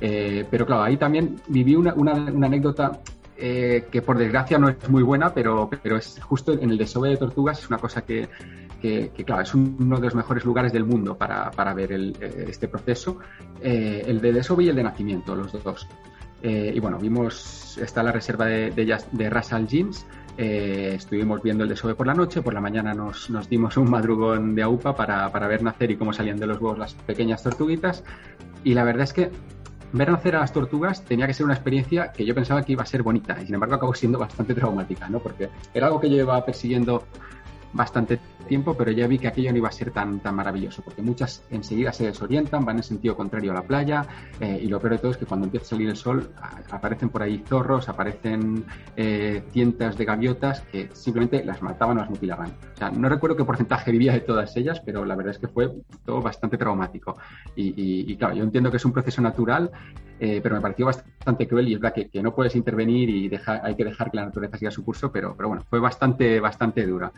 Eh, 0.00 0.44
pero 0.50 0.66
claro, 0.66 0.82
ahí 0.82 0.98
también 0.98 1.36
viví 1.48 1.76
una, 1.76 1.92
anécdota 2.12 3.00
eh, 3.38 3.86
que 3.90 4.02
por 4.02 4.18
desgracia 4.18 4.58
no 4.58 4.68
es 4.68 4.88
muy 4.90 5.02
buena, 5.02 5.32
pero, 5.32 5.70
pero 5.82 5.96
es 5.96 6.20
justo 6.22 6.52
en 6.52 6.70
el 6.70 6.78
desove 6.78 7.08
de 7.10 7.16
tortugas, 7.16 7.60
es 7.60 7.68
una 7.68 7.78
cosa 7.78 8.02
que, 8.02 8.28
claro, 9.24 9.42
es 9.42 9.54
uno 9.54 9.96
de 9.96 10.02
los 10.02 10.14
mejores 10.14 10.44
lugares 10.44 10.72
del 10.72 10.84
mundo 10.84 11.16
para, 11.16 11.74
ver 11.74 11.92
eh, 11.92 12.12
este 12.48 12.68
proceso, 12.68 13.18
el 13.60 14.20
de 14.20 14.32
desove 14.32 14.64
y 14.64 14.68
el 14.68 14.76
de 14.76 14.82
nacimiento, 14.82 15.34
los 15.34 15.52
dos. 15.62 15.86
y 16.42 16.78
bueno, 16.80 16.98
vimos, 16.98 17.78
está 17.78 18.02
la 18.02 18.12
reserva 18.12 18.46
de, 18.46 18.70
de, 18.70 18.98
de 19.12 19.26
Al 19.26 19.66
Jeans, 19.66 20.06
estuvimos 20.36 21.42
viendo 21.42 21.62
el 21.64 21.70
desove 21.70 21.94
por 21.94 22.06
la 22.06 22.14
noche, 22.14 22.42
por 22.42 22.54
la 22.54 22.60
mañana 22.60 22.92
nos, 22.92 23.48
dimos 23.48 23.76
un 23.76 23.90
madrugón 23.90 24.54
de 24.54 24.62
AUPA 24.62 24.94
para, 24.94 25.30
para, 25.30 25.46
ver 25.46 25.62
nacer 25.62 25.90
y 25.90 25.96
cómo 25.96 26.12
salían 26.12 26.38
de 26.38 26.46
los 26.46 26.60
huevos 26.60 26.78
las 26.78 26.94
pequeñas 26.94 27.42
tortuguitas. 27.42 28.04
Y 28.64 28.74
la 28.74 28.84
verdad 28.84 29.04
es 29.04 29.12
que 29.12 29.30
ver 29.94 30.10
nacer 30.10 30.34
a 30.34 30.40
las 30.40 30.52
tortugas 30.52 31.04
tenía 31.04 31.26
que 31.26 31.34
ser 31.34 31.44
una 31.44 31.54
experiencia 31.54 32.10
que 32.10 32.24
yo 32.24 32.34
pensaba 32.34 32.62
que 32.62 32.72
iba 32.72 32.82
a 32.82 32.86
ser 32.86 33.04
bonita 33.04 33.40
y 33.40 33.46
sin 33.46 33.54
embargo 33.54 33.76
acabó 33.76 33.94
siendo 33.94 34.18
bastante 34.18 34.52
traumática, 34.52 35.08
¿no? 35.08 35.20
Porque 35.20 35.48
era 35.72 35.86
algo 35.86 36.00
que 36.00 36.10
yo 36.10 36.16
llevaba 36.16 36.44
persiguiendo 36.44 37.04
bastante 37.74 38.18
tiempo, 38.48 38.74
pero 38.74 38.90
ya 38.90 39.06
vi 39.06 39.18
que 39.18 39.28
aquello 39.28 39.50
no 39.50 39.58
iba 39.58 39.68
a 39.68 39.72
ser 39.72 39.90
tan, 39.90 40.20
tan 40.20 40.34
maravilloso, 40.34 40.82
porque 40.82 41.02
muchas 41.02 41.42
enseguida 41.50 41.92
se 41.92 42.06
desorientan, 42.06 42.64
van 42.64 42.76
en 42.76 42.82
sentido 42.82 43.16
contrario 43.16 43.50
a 43.50 43.54
la 43.54 43.62
playa, 43.62 44.06
eh, 44.40 44.60
y 44.62 44.68
lo 44.68 44.80
peor 44.80 44.94
de 44.94 44.98
todo 44.98 45.10
es 45.10 45.16
que 45.16 45.26
cuando 45.26 45.46
empieza 45.46 45.66
a 45.66 45.68
salir 45.70 45.88
el 45.88 45.96
sol 45.96 46.30
aparecen 46.70 47.10
por 47.10 47.22
ahí 47.22 47.42
zorros, 47.46 47.88
aparecen 47.88 48.64
eh, 48.96 49.42
tientas 49.52 49.98
de 49.98 50.04
gaviotas 50.04 50.60
que 50.62 50.88
simplemente 50.92 51.44
las 51.44 51.62
mataban 51.62 51.98
o 51.98 52.00
las 52.00 52.10
mutilaban. 52.10 52.50
O 52.74 52.76
sea, 52.76 52.90
no 52.90 53.08
recuerdo 53.08 53.36
qué 53.36 53.44
porcentaje 53.44 53.90
vivía 53.90 54.12
de 54.12 54.20
todas 54.20 54.56
ellas, 54.56 54.80
pero 54.84 55.04
la 55.04 55.16
verdad 55.16 55.32
es 55.32 55.38
que 55.38 55.48
fue 55.48 55.72
todo 56.04 56.20
bastante 56.20 56.56
traumático. 56.56 57.16
Y, 57.56 58.16
claro, 58.16 58.34
yo 58.34 58.44
entiendo 58.44 58.70
que 58.70 58.76
es 58.76 58.84
un 58.84 58.92
proceso 58.92 59.20
natural, 59.22 59.70
eh, 60.20 60.40
pero 60.42 60.54
me 60.54 60.60
pareció 60.60 60.86
bastante 60.86 61.46
cruel 61.46 61.68
y 61.68 61.74
es 61.74 61.80
verdad 61.80 61.94
que, 62.10 62.22
no 62.22 62.34
puedes 62.34 62.56
intervenir 62.56 63.10
y 63.10 63.30
hay 63.46 63.74
que 63.74 63.84
dejar 63.84 64.10
que 64.10 64.16
la 64.16 64.26
naturaleza 64.26 64.58
siga 64.58 64.70
su 64.70 64.84
curso, 64.84 65.10
pero, 65.12 65.34
bueno, 65.34 65.64
fue 65.68 65.80
bastante, 65.80 66.40
bastante 66.40 66.86
dura. 66.86 67.12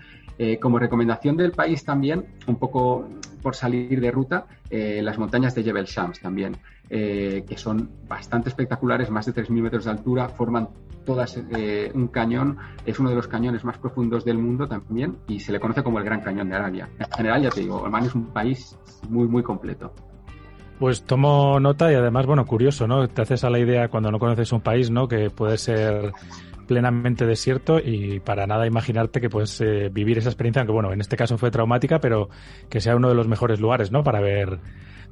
como 0.61 0.79
recomendación 0.79 1.37
del 1.37 1.53
país 1.53 1.85
también, 1.85 2.27
un 2.47 2.57
poco 2.57 3.09
por 3.47 3.55
salir 3.55 4.01
de 4.01 4.11
ruta, 4.11 4.47
eh, 4.71 5.01
las 5.03 5.19
montañas 5.19 5.55
de 5.55 5.63
Jebel 5.63 5.85
Shams 5.85 6.21
también, 6.21 6.57
eh, 6.91 7.45
que 7.49 7.57
son 7.57 7.89
bastante 8.09 8.49
espectaculares, 8.49 9.09
más 9.09 9.27
de 9.27 9.33
3.000 9.33 9.63
metros 9.63 9.85
de 9.85 9.93
altura, 9.93 10.29
forman 10.29 10.69
todas 11.05 11.41
eh, 11.57 11.93
un 11.95 12.09
cañón, 12.09 12.59
es 12.85 12.99
uno 12.99 13.11
de 13.11 13.15
los 13.15 13.29
cañones 13.29 13.63
más 13.63 13.79
profundos 13.79 14.25
del 14.25 14.39
mundo 14.39 14.67
también 14.67 15.19
y 15.29 15.39
se 15.39 15.53
le 15.53 15.61
conoce 15.61 15.85
como 15.85 16.01
el 16.01 16.05
Gran 16.05 16.21
Cañón 16.23 16.49
de 16.49 16.57
Arabia. 16.57 16.89
En 16.99 17.11
general, 17.13 17.43
ya 17.43 17.51
te 17.51 17.61
digo, 17.61 17.77
Oman 17.77 18.07
es 18.07 18.15
un 18.17 18.27
país 18.27 18.77
muy, 19.09 19.29
muy 19.29 19.45
completo. 19.45 19.93
Pues 20.79 21.03
tomo 21.05 21.59
nota 21.59 21.91
y 21.91 21.95
además, 21.95 22.27
bueno, 22.27 22.45
curioso, 22.45 22.87
¿no? 22.87 23.09
Te 23.09 23.23
haces 23.23 23.45
a 23.45 23.51
la 23.51 23.59
idea 23.59 23.89
cuando 23.89 24.11
no 24.11 24.19
conoces 24.19 24.53
un 24.53 24.61
país, 24.61 24.91
¿no? 24.91 25.09
Que 25.09 25.31
puede 25.31 25.57
ser 25.57 26.13
plenamente 26.67 27.25
desierto 27.27 27.79
y 27.79 28.21
para 28.21 28.47
nada 28.47 28.67
imaginarte 28.67 29.21
que 29.21 29.31
puedes 29.31 29.61
eh, 29.61 29.89
vivir 29.91 30.19
esa 30.19 30.29
experiencia, 30.29 30.61
aunque 30.61 30.73
bueno, 30.73 30.93
en 30.93 31.01
este 31.01 31.17
caso 31.17 31.39
fue 31.39 31.51
traumática, 31.51 32.01
pero 32.01 32.29
que 32.69 32.81
sea 32.81 32.97
uno 32.97 33.09
de 33.09 33.15
los 33.15 33.29
mejores 33.29 33.61
lugares, 33.61 33.91
¿no? 33.91 34.03
Para 34.03 34.21
ver 34.21 34.59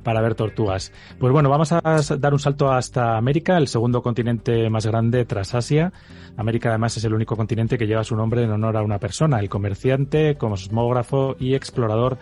para 0.03 0.21
ver 0.21 0.35
tortugas. 0.35 0.93
Pues 1.19 1.33
bueno, 1.33 1.49
vamos 1.49 1.73
a 1.73 1.81
dar 1.81 2.33
un 2.35 2.39
salto 2.39 2.71
hasta 2.71 3.17
América, 3.17 3.57
el 3.57 3.67
segundo 3.69 4.03
continente 4.03 4.69
más 4.69 4.87
grande 4.87 5.25
tras 5.25 5.55
Asia. 5.55 5.93
América 6.37 6.69
además 6.69 6.97
es 6.99 7.05
el 7.05 7.15
único 7.15 7.37
continente 7.37 7.79
que 7.79 7.87
lleva 7.87 8.05
su 8.05 8.15
nombre 8.15 8.43
en 8.43 8.51
honor 8.51 8.77
a 8.77 8.83
una 8.83 8.99
persona, 8.99 9.41
el 9.41 9.49
comerciante, 9.49 10.37
cosmógrafo 10.37 11.37
y 11.41 11.55
explorador 11.55 12.19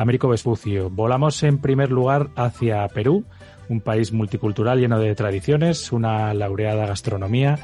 Américo 0.00 0.30
Vespucio. 0.30 0.88
Volamos 0.88 1.42
en 1.42 1.58
primer 1.58 1.90
lugar 1.90 2.30
hacia 2.34 2.88
Perú, 2.88 3.26
un 3.68 3.82
país 3.82 4.12
multicultural 4.12 4.80
lleno 4.80 4.98
de 4.98 5.14
tradiciones, 5.14 5.92
una 5.92 6.32
laureada 6.32 6.86
gastronomía 6.86 7.58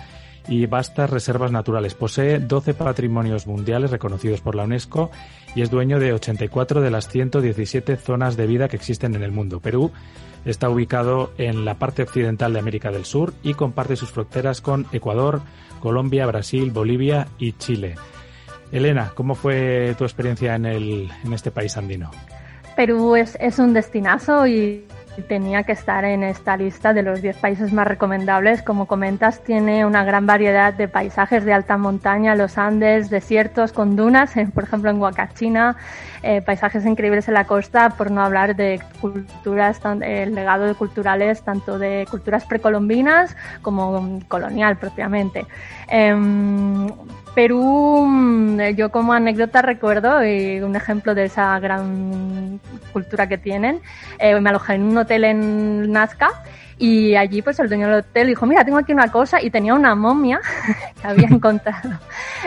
y 0.47 0.67
vastas 0.67 1.09
reservas 1.09 1.51
naturales. 1.51 1.95
Posee 1.95 2.39
12 2.39 2.75
patrimonios 2.75 3.47
mundiales 3.47 3.91
reconocidos 3.91 4.43
por 4.43 4.55
la 4.55 4.65
UNESCO 4.65 5.11
y 5.55 5.63
es 5.63 5.71
dueño 5.71 5.99
de 5.99 6.13
84 6.13 6.83
de 6.83 6.91
las 6.91 7.09
117 7.09 7.97
zonas 7.97 8.37
de 8.37 8.47
vida 8.47 8.69
que 8.69 8.77
existen 8.77 9.15
en 9.15 9.23
el 9.23 9.33
mundo. 9.33 9.61
Perú 9.61 9.91
está 10.45 10.69
ubicado 10.69 11.33
en 11.39 11.65
la 11.65 11.79
parte 11.79 12.03
occidental 12.03 12.53
de 12.53 12.59
América 12.59 12.91
del 12.91 13.07
Sur 13.07 13.33
y 13.43 13.55
comparte 13.55 13.97
sus 13.97 14.11
fronteras 14.11 14.61
con 14.61 14.85
Ecuador, 14.93 15.41
Colombia, 15.81 16.27
Brasil, 16.27 16.71
Bolivia 16.71 17.29
y 17.39 17.53
Chile. 17.53 17.95
Elena, 18.73 19.13
¿cómo 19.15 19.35
fue 19.35 19.95
tu 19.97 20.05
experiencia 20.05 20.55
en, 20.55 20.67
el, 20.67 21.11
en 21.25 21.33
este 21.33 21.51
país 21.51 21.77
andino? 21.77 22.11
Perú 22.75 23.17
es, 23.17 23.37
es 23.41 23.59
un 23.59 23.73
destinazo 23.73 24.47
y 24.47 24.85
tenía 25.23 25.63
que 25.63 25.73
estar 25.73 26.05
en 26.05 26.23
esta 26.23 26.57
lista 26.57 26.93
de 26.93 27.03
los 27.03 27.23
10 27.23 27.37
países 27.39 27.73
más 27.73 27.87
recomendables. 27.87 28.63
Como 28.63 28.87
comentas, 28.87 29.43
tiene 29.43 29.87
una 29.87 30.05
gran 30.05 30.27
variedad 30.27 30.75
de 30.75 30.89
paisajes 30.89 31.45
de 31.45 31.53
alta 31.53 31.77
montaña, 31.77 32.35
los 32.35 32.59
Andes, 32.59 33.11
desiertos 33.11 33.73
con 33.73 33.97
dunas, 33.97 34.33
por 34.55 34.65
ejemplo 34.65 34.91
en 34.91 35.01
Huacachina, 35.01 35.77
eh, 36.27 36.43
paisajes 36.43 36.85
increíbles 36.85 37.29
en 37.29 37.35
la 37.35 37.47
costa, 37.47 37.91
por 37.91 38.11
no 38.11 38.21
hablar 38.21 38.57
de 38.57 38.81
culturas, 39.01 39.81
el 40.03 40.35
legado 40.35 40.65
de 40.65 40.75
culturales, 40.75 41.43
tanto 41.43 41.79
de 41.79 42.05
culturas 42.11 42.45
precolombinas 42.45 43.37
como 43.63 44.19
colonial 44.27 44.77
propiamente. 44.77 45.47
Em, 45.87 46.89
Perú, 47.37 48.05
mm, 48.09 48.61
yo 48.75 48.91
como 48.91 49.13
anécdota 49.13 49.63
recuerdo 49.63 50.25
y 50.25 50.59
un 50.61 50.75
ejemplo 50.75 51.15
de 51.15 51.27
esa 51.27 51.61
gran 51.61 52.59
cultura 52.93 53.29
que 53.29 53.39
tienen. 53.39 53.81
Eh, 54.19 54.41
me 54.41 54.51
alojé 54.51 54.75
en 54.75 54.83
un 54.83 54.99
hotel 54.99 55.23
en 55.23 55.93
Nazca 55.93 56.31
y 56.79 57.17
allí 57.17 57.41
pues 57.41 57.59
el 57.59 57.69
dueño 57.69 57.87
del 57.87 58.01
hotel 58.01 58.29
dijo, 58.29 58.45
mira, 58.45 58.65
tengo 58.65 58.79
aquí 58.79 58.93
una 58.93 59.11
cosa 59.11 59.41
y 59.41 59.51
tenía 59.51 59.75
una 59.75 59.95
momia 59.95 60.41
que 61.01 61.07
había 61.07 61.29
encontrado. 61.31 61.99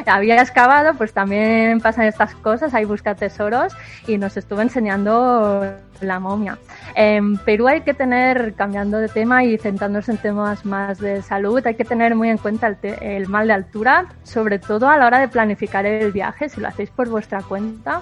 había 0.06 0.42
excavado, 0.42 0.94
pues 0.94 1.14
también 1.14 1.82
pasan 1.82 2.06
estas 2.06 2.36
cosas, 2.36 2.74
ahí 2.74 2.86
busca 2.86 3.16
tesoros 3.16 3.76
y 4.08 4.18
nos 4.18 4.38
estuvo 4.38 4.62
enseñando 4.62 5.74
la 6.02 6.20
momia. 6.20 6.58
En 6.96 7.38
Perú 7.38 7.68
hay 7.68 7.82
que 7.82 7.94
tener, 7.94 8.54
cambiando 8.54 9.00
de 9.00 9.10
tema 9.10 9.44
y 9.44 9.58
centrándose 9.58 10.12
en 10.12 10.18
temas 10.18 10.64
más 10.64 11.00
de 11.00 11.24
salud, 11.24 11.66
hay 11.66 11.76
que 11.76 11.86
tener 11.86 12.16
muy 12.16 12.30
en 12.30 12.38
cuenta 12.38 12.68
el, 12.68 12.78
el 13.02 13.28
mal 13.28 13.48
de 13.48 13.54
altura, 13.54 14.06
sobre 14.24 14.60
todo 14.60 14.90
a 14.90 14.98
la 14.98 15.08
hora 15.08 15.20
de 15.20 15.28
planificar 15.28 15.86
el 15.88 16.12
viaje, 16.12 16.50
si 16.50 16.62
lo 16.62 16.68
hacéis 16.68 16.92
por 16.92 17.10
vuestra 17.10 17.42
cuenta. 17.42 18.02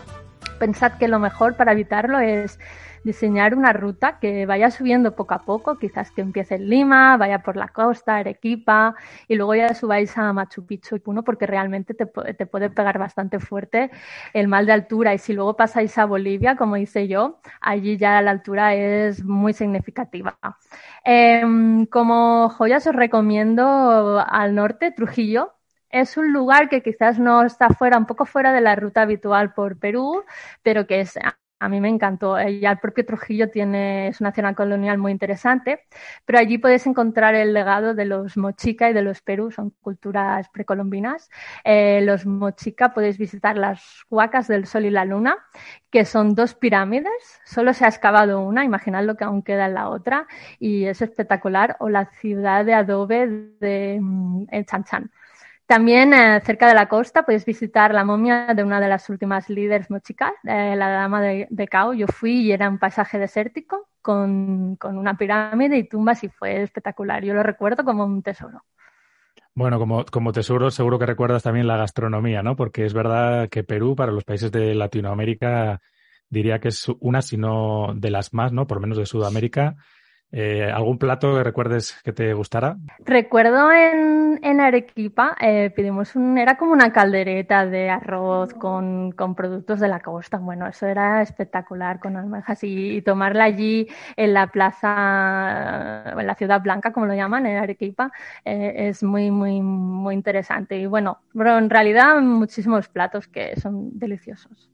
Pensad 0.60 0.94
que 0.94 1.08
lo 1.08 1.20
mejor 1.20 1.56
para 1.56 1.72
evitarlo 1.72 2.20
es 2.20 2.60
diseñar 3.08 3.56
una 3.56 3.74
ruta 3.74 4.20
que 4.20 4.46
vaya 4.46 4.70
subiendo 4.70 5.16
poco 5.16 5.34
a 5.34 5.40
poco, 5.40 5.78
quizás 5.80 6.12
que 6.12 6.22
empiece 6.22 6.56
en 6.56 6.70
Lima, 6.70 7.18
vaya 7.18 7.40
por 7.40 7.56
la 7.56 7.70
costa, 7.70 8.18
Arequipa, 8.18 8.96
y 9.28 9.36
luego 9.36 9.56
ya 9.56 9.74
subáis 9.74 10.18
a 10.18 10.34
Machu 10.34 10.66
Picchu 10.66 10.98
y 10.98 11.00
Puno, 11.00 11.24
porque 11.24 11.48
realmente 11.48 11.94
te, 11.94 12.06
te 12.06 12.46
puede 12.46 12.70
pegar 12.70 13.00
bastante 13.00 13.40
fuerte 13.40 13.90
el 14.34 14.48
mal 14.48 14.66
de 14.66 14.74
altura. 14.74 15.14
Y 15.14 15.18
si 15.20 15.34
luego 15.34 15.56
pasáis 15.56 15.98
a 15.98 16.06
Bolivia, 16.06 16.56
como 16.58 16.78
hice 16.78 17.08
yo, 17.08 17.40
allí 17.62 17.98
ya 17.98 18.22
la 18.22 18.32
altura 18.32 18.76
es 18.76 19.24
muy 19.24 19.54
significativa. 19.54 20.38
Em, 21.04 21.86
como 21.88 22.50
joyas 22.50 22.86
os 22.88 22.96
recomiendo 22.96 24.24
al 24.28 24.54
norte, 24.56 24.92
Trujillo, 24.92 25.54
es 25.90 26.18
un 26.18 26.34
lugar 26.34 26.70
que 26.70 26.84
quizás 26.84 27.20
no 27.20 27.44
está 27.44 27.70
fuera, 27.70 27.98
un 27.98 28.06
poco 28.06 28.26
fuera 28.26 28.52
de 28.54 28.62
la 28.62 28.76
ruta 28.76 29.04
habitual 29.04 29.54
por 29.54 29.80
Perú, 29.80 30.24
pero 30.64 30.86
que 30.88 31.02
es 31.02 31.18
a 31.60 31.70
mí 31.70 31.82
me 31.82 31.90
encantó. 31.90 32.38
Eh, 32.38 32.60
ya 32.60 32.72
el 32.72 32.80
propio 32.80 33.06
Trujillo 33.06 33.50
tiene, 33.50 34.08
es 34.10 34.22
una 34.22 34.34
zona 34.34 34.54
colonial 34.54 34.98
muy 34.98 35.12
interesante, 35.12 35.82
pero 36.26 36.40
allí 36.40 36.58
puedes 36.58 36.86
encontrar 36.88 37.36
el 37.36 37.54
legado 37.54 37.94
de 37.94 38.06
los 38.06 38.38
mochica 38.38 38.90
y 38.90 38.94
de 38.94 39.02
los 39.02 39.22
perú, 39.22 39.52
son 39.52 39.72
culturas 39.82 40.50
precolombinas. 40.50 41.30
Eh, 41.64 42.02
los 42.04 42.26
mochica 42.26 42.94
podéis 42.94 43.18
visitar 43.18 43.58
las 43.58 43.82
huacas 44.10 44.48
del 44.48 44.66
sol 44.68 44.86
y 44.86 44.90
la 44.90 45.06
luna, 45.06 45.38
que 45.90 46.06
son 46.06 46.36
dos 46.36 46.54
pirámides, 46.54 47.42
solo 47.46 47.74
se 47.74 47.86
ha 47.86 47.88
excavado 47.90 48.42
una, 48.42 48.64
imaginad 48.64 49.04
lo 49.04 49.16
que 49.16 49.24
aún 49.24 49.42
queda 49.42 49.66
en 49.66 49.74
la 49.74 49.90
otra, 49.90 50.28
y 50.60 50.86
es 50.86 51.02
espectacular, 51.02 51.78
o 51.80 51.90
la 51.90 52.06
ciudad 52.06 52.66
de 52.66 52.74
adobe 52.74 53.28
de 53.60 54.00
mm, 54.02 54.46
Chan 54.66 54.84
Chan. 54.84 55.12
También 55.68 56.14
eh, 56.14 56.42
cerca 56.46 56.66
de 56.66 56.74
la 56.74 56.88
costa 56.88 57.24
puedes 57.24 57.44
visitar 57.44 57.94
la 57.94 58.06
momia 58.06 58.54
de 58.56 58.64
una 58.64 58.80
de 58.80 58.88
las 58.88 59.10
últimas 59.10 59.50
líderes 59.50 59.92
mochicas, 59.92 60.32
eh, 60.46 60.76
la 60.78 60.88
dama 60.88 61.22
de, 61.22 61.68
Cao. 61.70 61.94
Yo 61.94 62.08
fui 62.08 62.40
y 62.40 62.52
era 62.54 62.70
un 62.70 62.80
paisaje 62.80 63.20
desértico 63.20 63.90
con, 64.02 64.78
con, 64.78 64.98
una 64.98 65.18
pirámide 65.18 65.78
y 65.78 65.84
tumbas 65.84 66.24
y 66.24 66.30
fue 66.30 66.62
espectacular. 66.62 67.22
Yo 67.26 67.34
lo 67.34 67.44
recuerdo 67.44 67.84
como 67.84 68.06
un 68.06 68.24
tesoro. 68.24 68.64
Bueno, 69.54 69.78
como, 69.78 70.06
como 70.06 70.32
tesoro 70.32 70.72
seguro 70.72 71.00
que 71.00 71.06
recuerdas 71.06 71.44
también 71.44 71.68
la 71.68 71.76
gastronomía, 71.76 72.42
¿no? 72.44 72.56
Porque 72.56 72.86
es 72.86 72.94
verdad 72.94 73.50
que 73.50 73.66
Perú 73.66 73.94
para 73.94 74.14
los 74.14 74.24
países 74.24 74.54
de 74.54 74.74
Latinoamérica 74.74 75.82
diría 76.30 76.60
que 76.60 76.70
es 76.70 76.88
una, 77.02 77.22
si 77.22 77.36
no 77.36 77.94
de 77.94 78.10
las 78.10 78.34
más, 78.34 78.54
¿no? 78.54 78.68
Por 78.68 78.80
menos 78.80 78.98
de 78.98 79.06
Sudamérica, 79.06 79.76
eh, 80.30 80.70
¿Algún 80.70 80.98
plato 80.98 81.34
que 81.36 81.44
recuerdes 81.44 82.02
que 82.04 82.12
te 82.12 82.34
gustara? 82.34 82.78
Recuerdo 83.00 83.72
en, 83.72 84.40
en 84.44 84.60
Arequipa, 84.60 85.38
eh, 85.40 85.72
pedimos 85.74 86.18
un, 86.18 86.38
era 86.38 86.58
como 86.58 86.74
una 86.74 86.92
caldereta 86.92 87.66
de 87.66 87.90
arroz 87.90 88.54
con, 88.54 89.14
con, 89.14 89.36
productos 89.36 89.80
de 89.80 89.88
la 89.88 90.02
costa. 90.02 90.38
Bueno, 90.38 90.68
eso 90.68 90.86
era 90.86 91.22
espectacular 91.22 92.00
con 92.02 92.18
almejas 92.18 92.60
y, 92.64 93.02
tomarla 93.04 93.46
allí 93.46 93.88
en 94.18 94.34
la 94.34 94.48
plaza, 94.48 96.14
en 96.20 96.28
la 96.28 96.36
ciudad 96.36 96.62
blanca, 96.62 96.92
como 96.92 97.06
lo 97.06 97.16
llaman, 97.16 97.46
en 97.46 97.58
Arequipa, 97.58 98.12
eh, 98.44 98.90
es 98.90 99.04
muy, 99.04 99.32
muy, 99.32 99.62
muy 99.62 100.14
interesante. 100.14 100.78
Y 100.78 100.88
bueno, 100.88 101.20
pero 101.34 101.58
en 101.58 101.70
realidad 101.70 102.20
muchísimos 102.22 102.90
platos 102.90 103.28
que 103.28 103.58
son 103.60 103.98
deliciosos. 103.98 104.70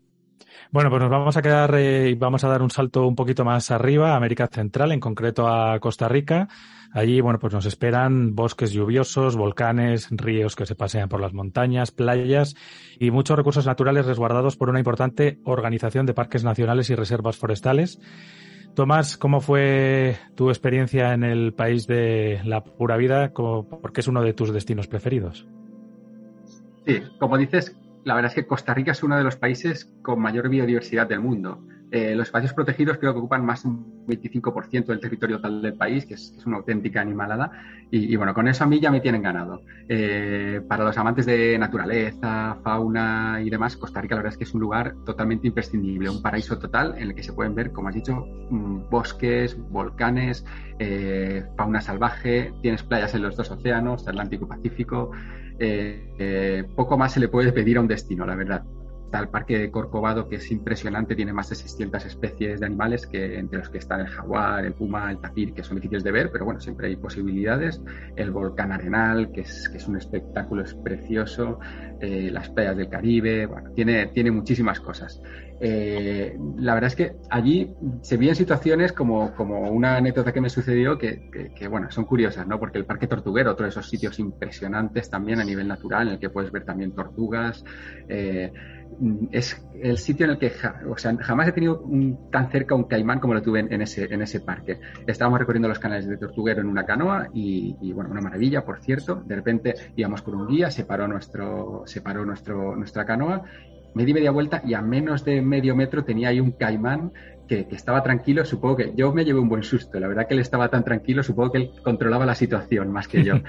Bueno, 0.71 0.89
pues 0.89 1.01
nos 1.01 1.11
vamos 1.11 1.37
a 1.37 1.41
quedar 1.41 1.71
y 1.71 2.11
eh, 2.11 2.15
vamos 2.17 2.43
a 2.43 2.47
dar 2.47 2.61
un 2.61 2.69
salto 2.69 3.05
un 3.07 3.15
poquito 3.15 3.45
más 3.45 3.71
arriba, 3.71 4.13
a 4.13 4.15
América 4.15 4.47
Central, 4.47 4.91
en 4.91 4.99
concreto 4.99 5.47
a 5.47 5.79
Costa 5.79 6.07
Rica. 6.07 6.47
Allí, 6.91 7.21
bueno, 7.21 7.39
pues 7.39 7.53
nos 7.53 7.65
esperan 7.65 8.35
bosques 8.35 8.71
lluviosos, 8.71 9.35
volcanes, 9.35 10.09
ríos 10.11 10.55
que 10.55 10.67
se 10.67 10.75
pasean 10.75 11.09
por 11.09 11.21
las 11.21 11.33
montañas, 11.33 11.91
playas 11.91 12.55
y 12.99 13.09
muchos 13.09 13.35
recursos 13.35 13.65
naturales 13.65 14.05
resguardados 14.05 14.57
por 14.57 14.69
una 14.69 14.79
importante 14.79 15.39
organización 15.43 16.05
de 16.05 16.13
parques 16.13 16.43
nacionales 16.43 16.89
y 16.91 16.95
reservas 16.95 17.37
forestales. 17.37 17.99
Tomás, 18.75 19.17
¿cómo 19.17 19.41
fue 19.41 20.17
tu 20.35 20.49
experiencia 20.49 21.13
en 21.13 21.23
el 21.23 21.53
país 21.53 21.87
de 21.87 22.41
la 22.43 22.63
pura 22.63 22.97
vida? 22.97 23.31
¿Por 23.31 23.91
qué 23.91 24.01
es 24.01 24.07
uno 24.07 24.21
de 24.21 24.33
tus 24.33 24.51
destinos 24.51 24.87
preferidos? 24.87 25.47
Sí, 26.85 27.01
como 27.19 27.37
dices, 27.37 27.75
la 28.03 28.15
verdad 28.15 28.31
es 28.31 28.35
que 28.35 28.47
Costa 28.47 28.73
Rica 28.73 28.91
es 28.91 29.03
uno 29.03 29.17
de 29.17 29.23
los 29.23 29.35
países 29.35 29.91
con 30.01 30.19
mayor 30.19 30.49
biodiversidad 30.49 31.07
del 31.07 31.21
mundo. 31.21 31.65
Eh, 31.91 32.15
los 32.15 32.25
espacios 32.25 32.53
protegidos 32.53 32.97
creo 32.97 33.13
que 33.13 33.19
ocupan 33.19 33.45
más 33.45 33.61
de 33.61 33.69
un 33.69 34.07
25% 34.07 34.85
del 34.87 34.99
territorio 34.99 35.35
total 35.35 35.61
del 35.61 35.75
país, 35.75 36.07
que 36.07 36.15
es, 36.15 36.35
una 36.43 36.57
auténtica 36.57 37.01
animalada. 37.01 37.51
Y, 37.91 38.15
bueno, 38.15 38.33
con 38.33 38.47
eso 38.47 38.63
a 38.63 38.67
mí 38.67 38.79
ya 38.79 38.89
me 38.89 38.99
tienen 38.99 39.21
ganado. 39.21 39.61
Eh, 39.87 40.59
para 40.67 40.85
los 40.85 40.97
amantes 40.97 41.27
de 41.27 41.55
naturaleza, 41.59 42.57
fauna 42.63 43.39
y 43.43 43.51
demás, 43.51 43.77
Costa 43.77 44.01
Rica 44.01 44.15
la 44.15 44.23
verdad 44.23 44.33
es 44.33 44.37
que 44.39 44.45
es 44.45 44.53
un 44.55 44.61
lugar 44.61 44.95
totalmente 45.05 45.45
imprescindible, 45.45 46.09
un 46.09 46.23
paraíso 46.23 46.57
total 46.57 46.95
en 46.97 47.09
el 47.09 47.15
que 47.15 47.21
se 47.21 47.31
pueden 47.31 47.53
ver, 47.53 47.71
como 47.71 47.89
has 47.89 47.93
dicho, 47.93 48.25
mm, 48.49 48.89
bosques, 48.89 49.55
volcanes, 49.69 50.43
eh, 50.79 51.45
fauna 51.55 51.79
salvaje, 51.79 52.51
tienes 52.63 52.81
playas 52.81 53.13
en 53.13 53.21
los 53.21 53.35
dos 53.35 53.51
océanos, 53.51 54.07
Atlántico 54.07 54.45
y 54.45 54.47
Pacífico. 54.47 55.11
Eh, 55.59 56.63
poco 56.75 56.97
más 56.97 57.13
se 57.13 57.19
le 57.19 57.27
puede 57.27 57.51
pedir 57.51 57.77
a 57.77 57.81
un 57.81 57.87
destino, 57.87 58.25
la 58.25 58.35
verdad. 58.35 58.63
El 59.19 59.29
Parque 59.29 59.57
de 59.57 59.71
Corcovado, 59.71 60.27
que 60.27 60.37
es 60.37 60.51
impresionante, 60.51 61.15
tiene 61.15 61.33
más 61.33 61.49
de 61.49 61.55
600 61.55 62.05
especies 62.05 62.59
de 62.59 62.65
animales, 62.65 63.07
que, 63.07 63.37
entre 63.37 63.59
los 63.59 63.69
que 63.69 63.77
están 63.77 64.01
el 64.01 64.07
jaguar, 64.07 64.65
el 64.65 64.73
puma, 64.73 65.11
el 65.11 65.19
tapir, 65.19 65.53
que 65.53 65.63
son 65.63 65.75
difíciles 65.75 66.03
de 66.03 66.11
ver, 66.11 66.31
pero 66.31 66.45
bueno, 66.45 66.59
siempre 66.59 66.87
hay 66.87 66.95
posibilidades. 66.95 67.81
El 68.15 68.31
volcán 68.31 68.71
Arenal, 68.71 69.31
que 69.31 69.41
es, 69.41 69.69
que 69.69 69.77
es 69.77 69.87
un 69.87 69.97
espectáculo, 69.97 70.63
es 70.63 70.73
precioso. 70.73 71.59
Eh, 71.99 72.29
las 72.31 72.49
playas 72.49 72.75
del 72.75 72.89
Caribe, 72.89 73.47
tiene, 73.75 74.07
tiene 74.07 74.31
muchísimas 74.31 74.79
cosas. 74.79 75.21
Eh, 75.65 76.37
la 76.57 76.73
verdad 76.73 76.89
es 76.89 76.95
que 76.97 77.15
allí 77.29 77.73
se 78.01 78.17
vienen 78.17 78.35
situaciones 78.35 78.91
como, 78.91 79.33
como 79.33 79.69
una 79.69 79.95
anécdota 79.95 80.33
que 80.33 80.41
me 80.41 80.49
sucedió 80.49 80.97
que, 80.97 81.29
que, 81.55 81.67
bueno, 81.69 81.89
son 81.89 82.03
curiosas, 82.03 82.45
¿no? 82.45 82.59
Porque 82.59 82.77
el 82.77 82.85
Parque 82.85 83.07
Tortuguero, 83.07 83.51
otro 83.51 83.63
de 83.63 83.69
esos 83.69 83.87
sitios 83.87 84.19
impresionantes 84.19 85.09
también 85.09 85.39
a 85.39 85.45
nivel 85.45 85.69
natural, 85.69 86.07
en 86.07 86.13
el 86.15 86.19
que 86.19 86.29
puedes 86.29 86.51
ver 86.51 86.65
también 86.65 86.93
tortugas, 86.93 87.63
eh, 88.09 88.51
es 89.31 89.65
el 89.81 89.97
sitio 89.97 90.25
en 90.25 90.31
el 90.31 90.37
que 90.37 90.51
o 90.87 90.97
sea, 90.97 91.15
jamás 91.17 91.47
he 91.47 91.51
tenido 91.51 91.81
un, 91.81 92.29
tan 92.29 92.49
cerca 92.51 92.75
un 92.75 92.85
caimán 92.85 93.19
como 93.19 93.33
lo 93.33 93.41
tuve 93.41 93.59
en, 93.59 93.81
ese, 93.81 94.13
en 94.13 94.21
ese 94.21 94.39
parque. 94.39 94.79
Estábamos 95.07 95.39
recorriendo 95.39 95.67
los 95.67 95.79
canales 95.79 96.07
de 96.07 96.17
Tortuguero 96.17 96.61
en 96.61 96.67
una 96.67 96.85
canoa 96.85 97.27
y, 97.33 97.75
y, 97.81 97.91
bueno, 97.91 98.11
una 98.11 98.21
maravilla, 98.21 98.63
por 98.63 98.79
cierto. 98.81 99.15
De 99.25 99.35
repente 99.35 99.73
íbamos 99.95 100.21
con 100.21 100.35
un 100.35 100.47
guía, 100.47 100.71
se 100.71 100.85
paró, 100.85 101.07
nuestro, 101.07 101.83
se 101.85 102.01
paró 102.01 102.25
nuestro, 102.25 102.75
nuestra 102.75 103.05
canoa 103.05 103.43
me 103.93 104.05
di 104.05 104.13
media 104.13 104.31
vuelta 104.31 104.61
y 104.65 104.73
a 104.73 104.81
menos 104.81 105.23
de 105.23 105.41
medio 105.41 105.75
metro 105.75 106.03
tenía 106.03 106.29
ahí 106.29 106.39
un 106.39 106.51
caimán 106.51 107.11
que, 107.47 107.67
estaba 107.71 108.01
tranquilo. 108.03 108.45
Supongo 108.45 108.77
que 108.77 108.93
yo 108.95 109.13
me 109.13 109.25
llevé 109.25 109.39
un 109.39 109.49
buen 109.49 109.63
susto. 109.63 109.99
La 109.99 110.07
verdad 110.07 110.27
que 110.27 110.33
él 110.33 110.39
estaba 110.39 110.69
tan 110.69 110.83
tranquilo, 110.83 111.23
supongo 111.23 111.51
que 111.51 111.57
él 111.59 111.71
controlaba 111.83 112.25
la 112.25 112.35
situación 112.35 112.91
más 112.91 113.07
que 113.07 113.23
yo. 113.23 113.35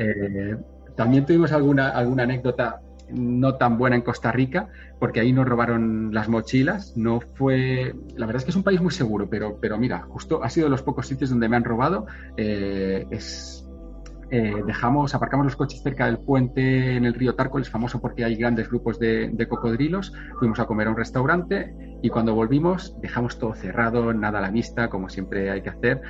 Eh, 0.00 0.56
también 0.94 1.26
tuvimos 1.26 1.50
alguna, 1.50 1.88
alguna 1.88 2.22
anécdota 2.22 2.80
no 3.10 3.54
tan 3.56 3.78
buena 3.78 3.96
en 3.96 4.02
Costa 4.02 4.32
Rica, 4.32 4.68
porque 4.98 5.20
ahí 5.20 5.32
nos 5.32 5.46
robaron 5.46 6.12
las 6.12 6.28
mochilas. 6.28 6.96
No 6.96 7.20
fue. 7.20 7.94
La 8.16 8.26
verdad 8.26 8.40
es 8.40 8.44
que 8.44 8.50
es 8.50 8.56
un 8.56 8.62
país 8.62 8.80
muy 8.80 8.92
seguro, 8.92 9.28
pero, 9.28 9.58
pero 9.60 9.78
mira, 9.78 10.00
justo 10.02 10.42
ha 10.42 10.50
sido 10.50 10.66
de 10.66 10.70
los 10.70 10.82
pocos 10.82 11.06
sitios 11.06 11.30
donde 11.30 11.48
me 11.48 11.56
han 11.56 11.64
robado. 11.64 12.06
Eh, 12.36 13.06
eh, 14.30 14.62
dejamos, 14.66 15.14
aparcamos 15.14 15.46
los 15.46 15.56
coches 15.56 15.82
cerca 15.82 16.04
del 16.04 16.18
puente 16.18 16.96
en 16.96 17.06
el 17.06 17.14
río 17.14 17.34
Tarco, 17.34 17.58
es 17.58 17.70
famoso 17.70 17.98
porque 17.98 18.24
hay 18.24 18.36
grandes 18.36 18.68
grupos 18.68 18.98
de, 18.98 19.30
de, 19.32 19.48
cocodrilos. 19.48 20.12
Fuimos 20.38 20.60
a 20.60 20.66
comer 20.66 20.88
a 20.88 20.90
un 20.90 20.96
restaurante 20.96 21.74
y 22.02 22.10
cuando 22.10 22.34
volvimos 22.34 22.94
dejamos 23.00 23.38
todo 23.38 23.54
cerrado, 23.54 24.12
nada 24.12 24.38
a 24.38 24.42
la 24.42 24.50
vista, 24.50 24.90
como 24.90 25.08
siempre 25.08 25.50
hay 25.50 25.62
que 25.62 25.70
hacer. 25.70 26.02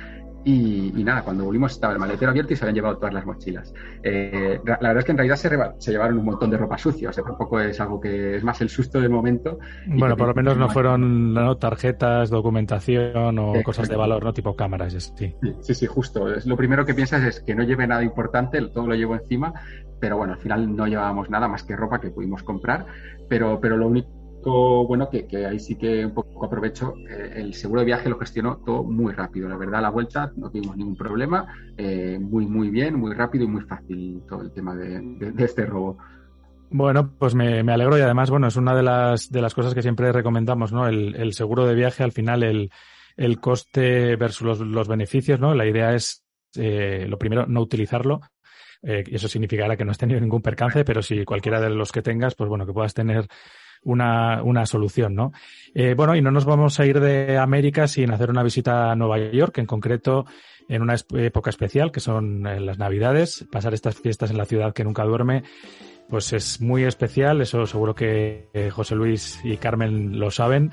Y, 0.45 1.03
nada, 1.03 1.23
cuando 1.23 1.43
volvimos 1.43 1.73
estaba 1.73 1.93
el 1.93 1.99
maletero 1.99 2.31
abierto 2.31 2.53
y 2.53 2.55
se 2.55 2.63
habían 2.63 2.75
llevado 2.75 2.97
todas 2.97 3.13
las 3.13 3.25
mochilas. 3.25 3.73
Eh, 4.03 4.59
la 4.65 4.77
verdad 4.77 4.99
es 4.99 5.05
que 5.05 5.11
en 5.11 5.17
realidad 5.17 5.35
se, 5.35 5.49
se, 5.77 5.91
llevaron 5.91 6.17
un 6.17 6.25
montón 6.25 6.49
de 6.49 6.57
ropa 6.57 6.77
sucia, 6.77 7.09
o 7.09 7.13
sea, 7.13 7.23
tampoco 7.23 7.59
es 7.59 7.79
algo 7.79 7.99
que 7.99 8.37
es 8.37 8.43
más 8.43 8.61
el 8.61 8.69
susto 8.69 8.99
del 9.01 9.09
momento. 9.09 9.59
Bueno, 9.87 10.15
por 10.15 10.27
lo 10.27 10.33
menos 10.33 10.57
no 10.57 10.69
fueron 10.69 11.35
tarjetas, 11.59 12.29
documentación 12.29 13.37
o 13.37 13.53
cosas 13.63 13.89
de 13.89 13.95
valor, 13.95 14.23
¿no? 14.23 14.33
Tipo 14.33 14.55
cámaras, 14.55 14.93
sí. 14.93 15.35
sí. 15.61 15.73
Sí, 15.73 15.85
justo. 15.85 16.33
Es, 16.33 16.45
lo 16.45 16.55
primero 16.55 16.85
que 16.85 16.93
piensas 16.93 17.23
es 17.23 17.41
que 17.41 17.55
no 17.55 17.63
lleve 17.63 17.85
nada 17.85 18.03
importante, 18.03 18.61
todo 18.69 18.87
lo 18.87 18.95
llevo 18.95 19.15
encima, 19.15 19.53
pero 19.99 20.17
bueno, 20.17 20.33
al 20.33 20.39
final 20.39 20.75
no 20.75 20.87
llevábamos 20.87 21.29
nada 21.29 21.47
más 21.47 21.63
que 21.63 21.75
ropa 21.75 21.99
que 21.99 22.09
pudimos 22.09 22.43
comprar, 22.43 22.85
pero, 23.27 23.59
pero 23.59 23.77
lo 23.77 23.87
único 23.87 24.18
bueno, 24.43 25.09
que, 25.09 25.45
ahí 25.45 25.59
sí 25.59 25.75
que 25.75 26.05
un 26.05 26.13
poco 26.13 26.45
aprovecho, 26.45 26.93
eh, 27.09 27.33
el 27.35 27.53
seguro 27.53 27.81
de 27.81 27.85
viaje 27.85 28.09
lo 28.09 28.17
gestionó 28.17 28.57
todo 28.65 28.83
muy 28.83 29.13
rápido. 29.13 29.49
La 29.49 29.57
verdad, 29.57 29.79
a 29.79 29.83
la 29.83 29.89
vuelta 29.89 30.31
no 30.35 30.49
tuvimos 30.49 30.77
ningún 30.77 30.95
problema, 30.95 31.47
eh, 31.77 32.17
muy, 32.19 32.45
muy 32.45 32.69
bien, 32.69 32.95
muy 32.95 33.13
rápido 33.13 33.45
y 33.45 33.47
muy 33.47 33.61
fácil 33.61 34.21
todo 34.27 34.41
el 34.41 34.51
tema 34.51 34.75
de, 34.75 35.33
este 35.37 35.65
robo. 35.65 35.97
Bueno, 36.71 37.13
pues 37.17 37.33
me, 37.35 37.59
alegro 37.59 37.97
y 37.97 38.01
además, 38.01 38.29
bueno, 38.29 38.47
es 38.47 38.55
una 38.55 38.75
de 38.75 38.83
las, 38.83 39.29
de 39.29 39.41
las 39.41 39.55
cosas 39.55 39.73
que 39.73 39.81
siempre 39.81 40.11
recomendamos, 40.11 40.71
¿no? 40.71 40.87
El, 40.87 41.33
seguro 41.33 41.65
de 41.65 41.75
viaje, 41.75 42.03
al 42.03 42.11
final, 42.11 42.43
el, 42.43 42.69
el 43.17 43.39
coste 43.39 44.15
versus 44.15 44.59
los, 44.59 44.87
beneficios, 44.87 45.39
¿no? 45.39 45.55
La 45.55 45.65
idea 45.65 45.95
es, 45.95 46.23
eh, 46.55 47.05
lo 47.09 47.17
primero, 47.17 47.47
no 47.47 47.61
utilizarlo. 47.61 48.21
Eso 48.81 49.27
significará 49.27 49.75
que 49.75 49.85
no 49.85 49.91
has 49.91 49.97
tenido 49.97 50.19
ningún 50.19 50.41
percance, 50.41 50.85
pero 50.85 51.01
si 51.01 51.25
cualquiera 51.25 51.59
de 51.59 51.69
los 51.69 51.91
que 51.91 52.01
tengas, 52.01 52.35
pues 52.35 52.49
bueno, 52.49 52.65
que 52.65 52.73
puedas 52.73 52.93
tener 52.93 53.27
una, 53.83 54.43
una 54.43 54.65
solución, 54.65 55.15
¿no? 55.15 55.31
Eh, 55.73 55.93
bueno, 55.95 56.15
y 56.15 56.21
no 56.21 56.31
nos 56.31 56.45
vamos 56.45 56.79
a 56.79 56.85
ir 56.85 56.99
de 56.99 57.37
América 57.37 57.87
sin 57.87 58.11
hacer 58.11 58.29
una 58.29 58.43
visita 58.43 58.91
a 58.91 58.95
Nueva 58.95 59.19
York, 59.31 59.57
en 59.57 59.65
concreto 59.65 60.25
en 60.67 60.81
una 60.81 60.95
época 61.13 61.49
especial, 61.49 61.91
que 61.91 61.99
son 61.99 62.45
eh, 62.45 62.59
las 62.59 62.77
Navidades. 62.77 63.45
Pasar 63.51 63.73
estas 63.73 63.95
fiestas 63.95 64.31
en 64.31 64.37
la 64.37 64.45
ciudad 64.45 64.73
que 64.73 64.83
nunca 64.83 65.03
duerme, 65.03 65.43
pues 66.09 66.33
es 66.33 66.61
muy 66.61 66.83
especial. 66.83 67.41
Eso 67.41 67.65
seguro 67.65 67.95
que 67.95 68.49
eh, 68.53 68.69
José 68.69 68.95
Luis 68.95 69.39
y 69.43 69.57
Carmen 69.57 70.19
lo 70.19 70.29
saben. 70.31 70.71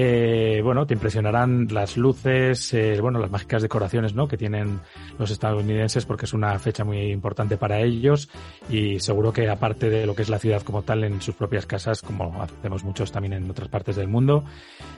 Eh, 0.00 0.60
bueno, 0.62 0.86
te 0.86 0.94
impresionarán 0.94 1.66
las 1.72 1.96
luces, 1.96 2.72
eh, 2.72 3.00
bueno, 3.00 3.18
las 3.18 3.32
mágicas 3.32 3.62
decoraciones, 3.62 4.14
¿no? 4.14 4.28
Que 4.28 4.36
tienen 4.36 4.78
los 5.18 5.32
estadounidenses 5.32 6.06
porque 6.06 6.26
es 6.26 6.32
una 6.32 6.56
fecha 6.60 6.84
muy 6.84 7.10
importante 7.10 7.56
para 7.56 7.80
ellos 7.80 8.30
y 8.70 9.00
seguro 9.00 9.32
que 9.32 9.50
aparte 9.50 9.90
de 9.90 10.06
lo 10.06 10.14
que 10.14 10.22
es 10.22 10.28
la 10.28 10.38
ciudad 10.38 10.62
como 10.62 10.82
tal 10.82 11.02
en 11.02 11.20
sus 11.20 11.34
propias 11.34 11.66
casas, 11.66 12.00
como 12.00 12.40
hacemos 12.40 12.84
muchos 12.84 13.10
también 13.10 13.32
en 13.32 13.50
otras 13.50 13.66
partes 13.66 13.96
del 13.96 14.06
mundo. 14.06 14.44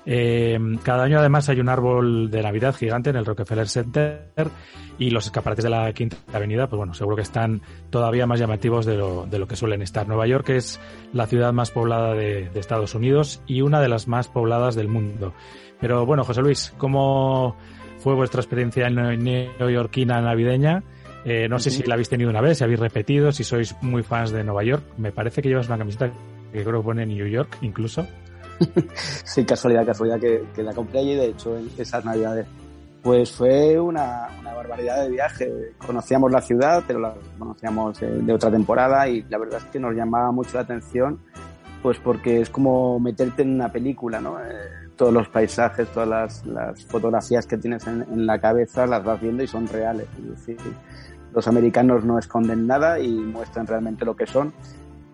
Eh, 0.05 0.59
cada 0.83 1.05
año 1.05 1.19
además 1.19 1.49
hay 1.49 1.61
un 1.61 1.71
árbol 1.71 2.31
de 2.31 2.43
Navidad 2.43 2.75
gigante 2.75 3.09
en 3.09 3.17
el 3.17 3.25
Rockefeller 3.25 3.69
Center 3.69 4.29
y 4.99 5.09
los 5.09 5.25
escaparates 5.25 5.65
de 5.65 5.71
la 5.71 5.91
Quinta 5.95 6.19
Avenida, 6.31 6.69
pues 6.69 6.77
bueno, 6.77 6.93
seguro 6.93 7.17
que 7.17 7.23
están 7.23 7.63
todavía 7.89 8.27
más 8.27 8.39
llamativos 8.39 8.85
de 8.85 8.99
lo, 8.99 9.25
de 9.25 9.39
lo 9.39 9.49
que 9.49 9.57
suelen 9.57 9.81
estar. 9.81 10.07
Nueva 10.07 10.27
York 10.27 10.51
es 10.51 10.79
la 11.15 11.27
ciudad 11.27 11.55
más 11.55 11.71
poblada 11.71 12.13
de, 12.13 12.51
de 12.51 12.61
Estados 12.61 12.95
Unidos 12.95 13.41
y 13.47 13.63
una 13.63 13.81
de 13.81 13.89
las 13.89 14.07
más 14.07 14.29
pobladas 14.29 14.75
del 14.75 14.90
mundo. 14.91 15.33
Pero 15.81 16.05
bueno, 16.05 16.25
José 16.25 16.43
Luis, 16.43 16.75
¿cómo 16.77 17.57
fue 17.99 18.15
vuestra 18.15 18.41
experiencia 18.41 18.87
en 18.87 19.25
neoyorquina 19.25 20.21
navideña? 20.21 20.83
Eh, 21.25 21.49
no 21.49 21.59
sé 21.59 21.71
si 21.71 21.83
la 21.83 21.95
habéis 21.95 22.09
tenido 22.09 22.31
una 22.31 22.41
vez, 22.41 22.59
si 22.59 22.65
habéis 22.65 22.81
repetido, 22.81 23.31
si 23.33 23.45
sois 23.45 23.75
muy 23.83 24.03
fans 24.03 24.31
de 24.31 24.43
Nueva 24.45 24.65
York. 24.65 24.85
Me 24.97 25.13
parece 25.13 25.43
que 25.43 25.49
llevas 25.49 25.69
una 25.69 25.79
camiseta 25.79 26.11
que 26.53 26.65
creo 26.65 26.81
que 26.81 26.85
pone 26.85 27.07
New 27.07 27.27
York 27.27 27.59
incluso. 27.63 28.07
sí, 29.25 29.45
casualidad, 29.45 29.87
casualidad 29.87 30.21
que, 30.21 30.45
que, 30.55 30.63
la 30.63 30.75
compré 30.75 31.01
allí, 31.01 31.15
de 31.15 31.27
hecho, 31.27 31.57
en 31.57 31.71
esas 31.79 32.05
navidades. 32.05 32.47
Pues 33.03 33.33
fue 33.33 33.81
una, 33.81 34.29
una, 34.39 34.53
barbaridad 34.53 35.03
de 35.03 35.11
viaje. 35.11 35.51
Conocíamos 35.79 36.31
la 36.31 36.43
ciudad, 36.43 36.85
pero 36.87 37.01
la 37.01 37.15
conocíamos 37.39 37.99
de, 37.99 38.21
de 38.21 38.33
otra 38.33 38.51
temporada 38.51 39.09
y 39.09 39.23
la 39.23 39.39
verdad 39.39 39.61
es 39.65 39.65
que 39.67 39.79
nos 39.79 39.95
llamaba 39.95 40.31
mucho 40.33 40.55
la 40.55 40.61
atención 40.61 41.19
pues 41.83 41.99
porque 41.99 42.41
es 42.41 42.51
como 42.51 42.99
meterte 43.01 43.43
en 43.43 43.55
una 43.55 43.71
película, 43.71 44.21
¿no? 44.21 44.39
Eh, 44.41 44.80
todos 45.01 45.15
los 45.15 45.31
paisajes, 45.31 45.89
todas 45.89 46.07
las, 46.07 46.45
las 46.45 46.85
fotografías 46.85 47.47
que 47.47 47.57
tienes 47.57 47.87
en, 47.87 48.03
en, 48.03 48.27
la 48.27 48.39
cabeza 48.39 48.87
las 48.87 49.03
vas 49.03 49.19
viendo 49.19 49.43
y 49.43 49.47
son 49.47 49.67
reales. 49.67 50.07
Es 50.19 50.47
decir, 50.47 50.59
los 51.33 51.49
americanos 51.49 52.05
no 52.05 52.19
esconden 52.19 52.67
nada 52.67 53.01
y 53.01 53.09
muestran 53.09 53.67
realmente 53.67 54.05
lo 54.05 54.15
que 54.15 54.27
son. 54.27 54.53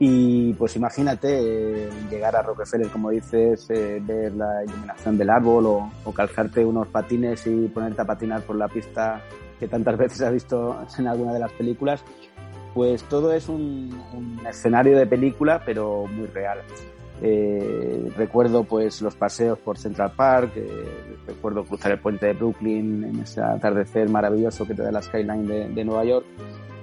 Y 0.01 0.55
pues 0.55 0.75
imagínate 0.75 1.29
eh, 1.31 1.89
llegar 2.11 2.35
a 2.35 2.43
Rockefeller, 2.43 2.89
como 2.89 3.11
dices, 3.11 3.71
eh, 3.71 4.03
ver 4.05 4.35
la 4.35 4.65
iluminación 4.65 5.17
del 5.17 5.31
árbol 5.31 5.67
o, 5.67 5.93
o, 6.05 6.13
calzarte 6.13 6.65
unos 6.65 6.89
patines 6.89 7.47
y 7.47 7.69
ponerte 7.69 8.03
a 8.03 8.05
patinar 8.05 8.43
por 8.43 8.57
la 8.57 8.67
pista 8.67 9.21
que 9.61 9.69
tantas 9.69 9.97
veces 10.05 10.21
has 10.21 10.33
visto 10.33 10.85
en 10.99 11.07
alguna 11.07 11.33
de 11.33 11.39
las 11.39 11.53
películas 11.53 12.03
pues 12.75 13.05
todo 13.05 13.33
es 13.33 13.49
un, 13.49 13.99
un 14.13 14.47
escenario 14.47 14.99
de 14.99 15.07
película, 15.07 15.63
pero 15.65 16.05
muy 16.09 16.27
real. 16.27 16.59
Eh, 17.23 18.11
recuerdo 18.17 18.65
pues 18.65 19.01
los 19.01 19.15
paseos 19.15 19.59
por 19.59 19.79
Central 19.79 20.13
Park, 20.15 20.53
eh, 20.57 21.17
recuerdo 21.27 21.65
cruzar 21.65 21.93
el 21.93 21.99
puente 21.99 22.27
de 22.27 22.35
Brooklyn 22.35 23.05
en 23.05 23.21
ese 23.21 23.41
atardecer 23.41 24.09
maravilloso 24.11 24.67
que 24.67 24.75
te 24.75 24.83
da 24.83 24.93
la 24.93 25.01
skyline 25.01 25.75
de, 25.75 25.85
Nueva 25.85 26.05
York. 26.05 26.27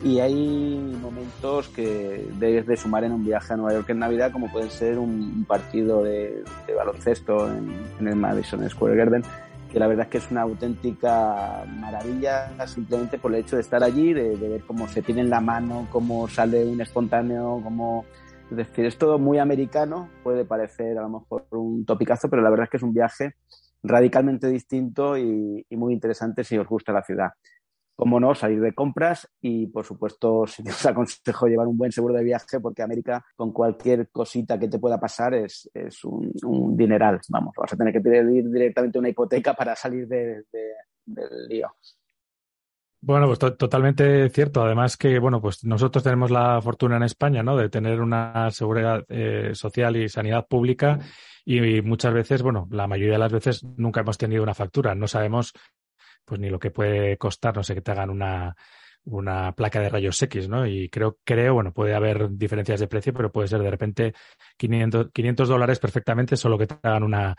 Y 0.03 0.19
hay 0.19 0.97
momentos 1.01 1.69
que 1.69 2.27
debes 2.37 2.65
de 2.65 2.75
sumar 2.75 3.03
en 3.05 3.13
un 3.13 3.23
viaje 3.23 3.53
a 3.53 3.57
Nueva 3.57 3.73
York 3.73 3.89
en 3.89 3.99
Navidad, 3.99 4.31
como 4.31 4.51
puede 4.51 4.69
ser 4.69 4.97
un, 4.97 5.45
partido 5.47 6.03
de, 6.03 6.43
baloncesto 6.75 7.47
en, 7.47 7.71
en, 7.99 8.07
el 8.07 8.15
Madison 8.15 8.67
Square 8.69 8.97
Garden, 8.97 9.23
que 9.71 9.79
la 9.79 9.87
verdad 9.87 10.05
es 10.05 10.11
que 10.11 10.17
es 10.17 10.29
una 10.29 10.41
auténtica 10.41 11.63
maravilla 11.79 12.51
simplemente 12.67 13.17
por 13.17 13.33
el 13.33 13.41
hecho 13.41 13.55
de 13.55 13.61
estar 13.61 13.81
allí, 13.81 14.13
de, 14.13 14.35
de 14.35 14.49
ver 14.49 14.63
cómo 14.63 14.89
se 14.89 15.01
tiene 15.01 15.21
en 15.21 15.29
la 15.29 15.39
mano, 15.39 15.87
cómo 15.89 16.27
sale 16.27 16.65
un 16.65 16.81
espontáneo, 16.81 17.61
cómo... 17.63 18.03
Es 18.51 18.57
decir, 18.57 18.85
es 18.85 18.97
todo 18.97 19.17
muy 19.19 19.39
americano, 19.39 20.09
puede 20.23 20.45
parecer 20.45 20.97
a 20.97 21.01
lo 21.01 21.09
mejor 21.09 21.47
un 21.51 21.85
topicazo, 21.85 22.29
pero 22.29 22.41
la 22.41 22.49
verdad 22.49 22.65
es 22.65 22.69
que 22.69 22.77
es 22.77 22.83
un 22.83 22.93
viaje 22.93 23.35
radicalmente 23.83 24.47
distinto 24.47 25.17
y, 25.17 25.65
muy 25.71 25.93
interesante 25.93 26.43
si 26.43 26.57
os 26.57 26.67
gusta 26.67 26.93
la 26.93 27.03
ciudad 27.03 27.31
como 27.95 28.19
no, 28.19 28.33
salir 28.33 28.59
de 28.59 28.73
compras 28.73 29.29
y, 29.39 29.67
por 29.67 29.85
supuesto, 29.85 30.47
si 30.47 30.63
os 30.67 30.85
aconsejo 30.85 31.45
llevar 31.45 31.67
un 31.67 31.77
buen 31.77 31.91
seguro 31.91 32.15
de 32.15 32.23
viaje 32.23 32.59
porque 32.59 32.81
América, 32.81 33.23
con 33.35 33.53
cualquier 33.53 34.09
cosita 34.09 34.57
que 34.57 34.67
te 34.67 34.79
pueda 34.79 34.99
pasar, 34.99 35.35
es, 35.35 35.69
es 35.75 36.03
un, 36.03 36.75
dineral. 36.75 37.21
Vamos, 37.29 37.53
vas 37.55 37.71
a 37.71 37.77
tener 37.77 37.93
que 37.93 38.01
pedir 38.01 38.49
directamente 38.49 38.97
una 38.97 39.09
hipoteca 39.09 39.53
para 39.53 39.75
salir 39.75 40.07
de, 40.07 40.43
del 41.05 41.47
lío. 41.47 41.71
Bueno, 43.05 43.27
pues 43.27 43.37
to 43.39 43.53
totalmente 43.55 44.29
cierto. 44.29 44.63
Además 44.63 44.95
que, 44.95 45.19
bueno, 45.19 45.41
pues 45.41 45.65
nosotros 45.65 46.03
tenemos 46.03 46.31
la 46.31 46.61
fortuna 46.61 46.95
en 46.95 47.03
España, 47.03 47.43
¿no? 47.43 47.57
De 47.57 47.69
tener 47.69 47.99
una 47.99 48.49
seguridad 48.51 49.03
eh, 49.09 49.51
social 49.55 49.97
y 49.97 50.07
sanidad 50.07 50.47
pública 50.47 50.99
y, 51.43 51.61
y 51.77 51.81
muchas 51.81 52.13
veces, 52.13 52.41
bueno, 52.41 52.65
la 52.71 52.87
mayoría 52.87 53.13
de 53.13 53.19
las 53.19 53.31
veces 53.33 53.61
nunca 53.75 53.99
hemos 54.01 54.17
tenido 54.17 54.41
una 54.41 54.53
factura. 54.53 54.95
No 54.95 55.07
sabemos 55.09 55.51
pues 56.25 56.39
ni 56.41 56.49
lo 56.49 56.59
que 56.59 56.71
puede 56.71 57.17
costar, 57.17 57.55
no 57.55 57.63
sé, 57.63 57.75
que 57.75 57.81
te 57.81 57.91
hagan 57.91 58.09
una, 58.09 58.55
una 59.05 59.53
placa 59.53 59.81
de 59.81 59.89
rayos 59.89 60.21
X, 60.21 60.49
¿no? 60.49 60.65
Y 60.67 60.89
creo, 60.89 61.19
creo, 61.25 61.55
bueno, 61.55 61.73
puede 61.73 61.95
haber 61.95 62.29
diferencias 62.31 62.79
de 62.79 62.87
precio, 62.87 63.13
pero 63.13 63.31
puede 63.31 63.49
ser 63.49 63.61
de 63.61 63.71
repente 63.71 64.13
500, 64.57 65.09
500 65.13 65.49
dólares 65.49 65.79
perfectamente, 65.79 66.37
solo 66.37 66.57
que 66.57 66.67
te 66.67 66.75
hagan 66.83 67.03
una, 67.03 67.35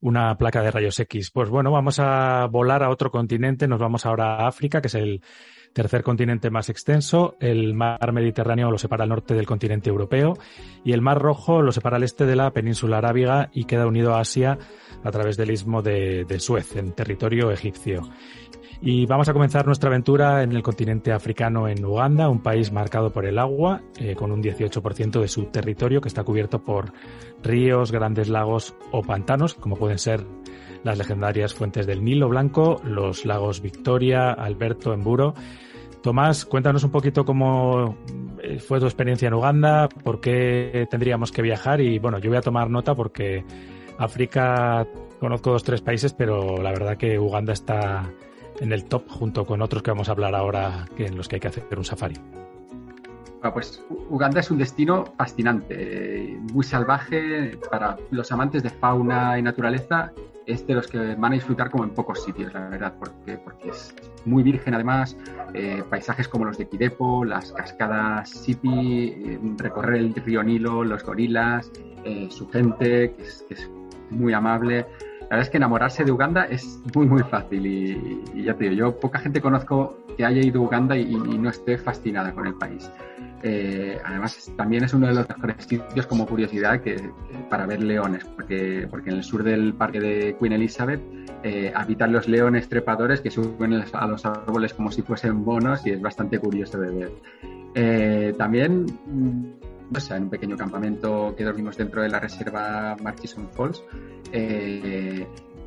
una 0.00 0.36
placa 0.36 0.62
de 0.62 0.70
rayos 0.70 0.98
X. 1.00 1.30
Pues 1.30 1.48
bueno, 1.48 1.70
vamos 1.70 1.98
a 1.98 2.46
volar 2.46 2.82
a 2.82 2.90
otro 2.90 3.10
continente, 3.10 3.68
nos 3.68 3.80
vamos 3.80 4.06
ahora 4.06 4.36
a 4.36 4.48
África, 4.48 4.80
que 4.80 4.88
es 4.88 4.94
el 4.94 5.22
tercer 5.74 6.02
continente 6.02 6.48
más 6.48 6.70
extenso. 6.70 7.36
El 7.40 7.74
mar 7.74 8.12
Mediterráneo 8.12 8.70
lo 8.70 8.78
separa 8.78 9.02
al 9.02 9.10
norte 9.10 9.34
del 9.34 9.44
continente 9.44 9.90
europeo 9.90 10.38
y 10.84 10.92
el 10.92 11.02
mar 11.02 11.20
Rojo 11.20 11.60
lo 11.60 11.72
separa 11.72 11.96
al 11.96 12.04
este 12.04 12.24
de 12.24 12.36
la 12.36 12.52
península 12.52 12.98
arábiga 12.98 13.50
y 13.52 13.64
queda 13.64 13.86
unido 13.86 14.14
a 14.14 14.20
Asia 14.20 14.58
a 15.02 15.10
través 15.10 15.36
del 15.36 15.50
istmo 15.50 15.82
de, 15.82 16.24
Suez, 16.38 16.76
en 16.76 16.92
territorio 16.92 17.50
egipcio. 17.50 18.08
Y 18.80 19.06
vamos 19.06 19.28
a 19.28 19.32
comenzar 19.32 19.66
nuestra 19.66 19.88
aventura 19.88 20.42
en 20.42 20.52
el 20.52 20.62
continente 20.62 21.10
africano, 21.10 21.68
en 21.68 21.84
Uganda, 21.84 22.28
un 22.28 22.42
país 22.42 22.70
marcado 22.70 23.10
por 23.10 23.24
el 23.24 23.38
agua, 23.38 23.82
eh, 23.98 24.14
con 24.14 24.30
un 24.30 24.42
18% 24.42 25.20
de 25.20 25.28
su 25.28 25.46
territorio 25.46 26.00
que 26.00 26.08
está 26.08 26.22
cubierto 26.22 26.62
por 26.62 26.92
ríos, 27.44 27.92
grandes 27.92 28.28
lagos 28.28 28.74
o 28.90 29.02
pantanos, 29.02 29.54
como 29.54 29.76
pueden 29.76 29.98
ser 29.98 30.26
las 30.82 30.98
legendarias 30.98 31.54
fuentes 31.54 31.86
del 31.86 32.04
Nilo 32.04 32.28
Blanco, 32.28 32.80
los 32.84 33.24
lagos 33.24 33.60
Victoria, 33.60 34.32
Alberto, 34.32 34.92
Emburo. 34.92 35.34
Tomás, 36.02 36.44
cuéntanos 36.44 36.84
un 36.84 36.90
poquito 36.90 37.24
cómo 37.24 37.96
eh, 38.42 38.58
fue 38.58 38.78
tu 38.78 38.84
experiencia 38.84 39.28
en 39.28 39.34
Uganda, 39.34 39.88
por 39.88 40.20
qué 40.20 40.86
tendríamos 40.90 41.32
que 41.32 41.40
viajar 41.40 41.80
y 41.80 41.98
bueno, 41.98 42.18
yo 42.18 42.28
voy 42.28 42.36
a 42.36 42.42
tomar 42.42 42.68
nota 42.68 42.94
porque 42.94 43.42
África 43.96 44.86
conozco 45.18 45.52
dos 45.52 45.64
tres 45.64 45.80
países, 45.80 46.12
pero 46.12 46.58
la 46.58 46.70
verdad 46.70 46.98
que 46.98 47.18
Uganda 47.18 47.54
está 47.54 48.10
en 48.60 48.72
el 48.72 48.84
top 48.84 49.08
junto 49.08 49.46
con 49.46 49.62
otros 49.62 49.82
que 49.82 49.90
vamos 49.90 50.10
a 50.10 50.12
hablar 50.12 50.34
ahora 50.34 50.84
que 50.94 51.06
en 51.06 51.16
los 51.16 51.26
que 51.26 51.36
hay 51.36 51.40
que 51.40 51.48
hacer 51.48 51.78
un 51.78 51.84
safari. 51.84 52.16
Pues 53.52 53.84
Uganda 54.08 54.40
es 54.40 54.50
un 54.50 54.58
destino 54.58 55.04
fascinante, 55.16 56.38
muy 56.52 56.64
salvaje 56.64 57.58
para 57.70 57.96
los 58.10 58.32
amantes 58.32 58.62
de 58.62 58.70
fauna 58.70 59.38
y 59.38 59.42
naturaleza. 59.42 60.12
Es 60.46 60.66
de 60.66 60.74
los 60.74 60.86
que 60.86 61.14
van 61.14 61.32
a 61.32 61.34
disfrutar 61.34 61.70
como 61.70 61.84
en 61.84 61.90
pocos 61.90 62.22
sitios, 62.22 62.52
la 62.52 62.68
verdad, 62.68 62.94
porque, 62.98 63.38
porque 63.38 63.70
es 63.70 63.94
muy 64.24 64.42
virgen 64.42 64.74
además. 64.74 65.16
Eh, 65.54 65.82
paisajes 65.88 66.28
como 66.28 66.44
los 66.44 66.58
de 66.58 66.68
Kidepo, 66.68 67.24
las 67.24 67.52
cascadas 67.52 68.30
Sipi, 68.30 69.08
eh, 69.08 69.38
recorrer 69.56 69.96
el 69.96 70.14
río 70.14 70.42
Nilo, 70.42 70.84
los 70.84 71.02
gorilas, 71.02 71.70
eh, 72.04 72.28
su 72.30 72.48
gente, 72.50 73.14
que 73.14 73.22
es, 73.22 73.44
que 73.48 73.54
es 73.54 73.70
muy 74.10 74.34
amable. 74.34 74.86
La 75.22 75.28
verdad 75.28 75.42
es 75.42 75.50
que 75.50 75.56
enamorarse 75.56 76.04
de 76.04 76.12
Uganda 76.12 76.44
es 76.44 76.78
muy, 76.94 77.06
muy 77.06 77.22
fácil 77.22 77.64
y, 77.66 78.22
y 78.34 78.42
ya 78.44 78.54
te 78.54 78.64
digo, 78.64 78.76
yo 78.76 79.00
poca 79.00 79.18
gente 79.18 79.40
conozco 79.40 79.96
que 80.18 80.24
haya 80.24 80.42
ido 80.42 80.60
a 80.60 80.64
Uganda 80.64 80.96
y, 80.96 81.10
y 81.14 81.38
no 81.38 81.48
esté 81.48 81.78
fascinada 81.78 82.32
con 82.34 82.46
el 82.46 82.54
país. 82.54 82.90
Eh, 83.46 84.00
además, 84.02 84.50
también 84.56 84.84
es 84.84 84.94
uno 84.94 85.06
de 85.06 85.12
los 85.12 85.28
mejores 85.28 85.56
sitios 85.66 86.06
como 86.06 86.26
curiosidad 86.26 86.80
para 87.50 87.66
ver 87.66 87.82
leones, 87.82 88.24
porque, 88.24 88.88
porque 88.90 89.10
en 89.10 89.16
el 89.16 89.22
sur 89.22 89.42
del 89.42 89.74
parque 89.74 90.00
de 90.00 90.36
Queen 90.40 90.54
Elizabeth 90.54 91.02
eh, 91.42 91.70
habitan 91.74 92.10
los 92.10 92.26
leones 92.26 92.70
trepadores 92.70 93.20
que 93.20 93.30
suben 93.30 93.74
a 93.92 94.06
los 94.06 94.24
árboles 94.24 94.72
como 94.72 94.90
si 94.90 95.02
fuesen 95.02 95.44
bonos 95.44 95.86
y 95.86 95.90
es 95.90 96.00
bastante 96.00 96.38
curioso 96.38 96.78
de 96.80 96.90
ver. 96.90 97.12
Eh, 97.74 98.34
también 98.38 98.86
o 99.94 100.00
sea, 100.00 100.16
en 100.16 100.22
un 100.22 100.30
pequeño 100.30 100.56
campamento 100.56 101.34
que 101.36 101.44
dormimos 101.44 101.76
dentro 101.76 102.00
de 102.00 102.08
la 102.08 102.20
reserva 102.20 102.96
Murchison 102.98 103.50
Falls. 103.52 103.84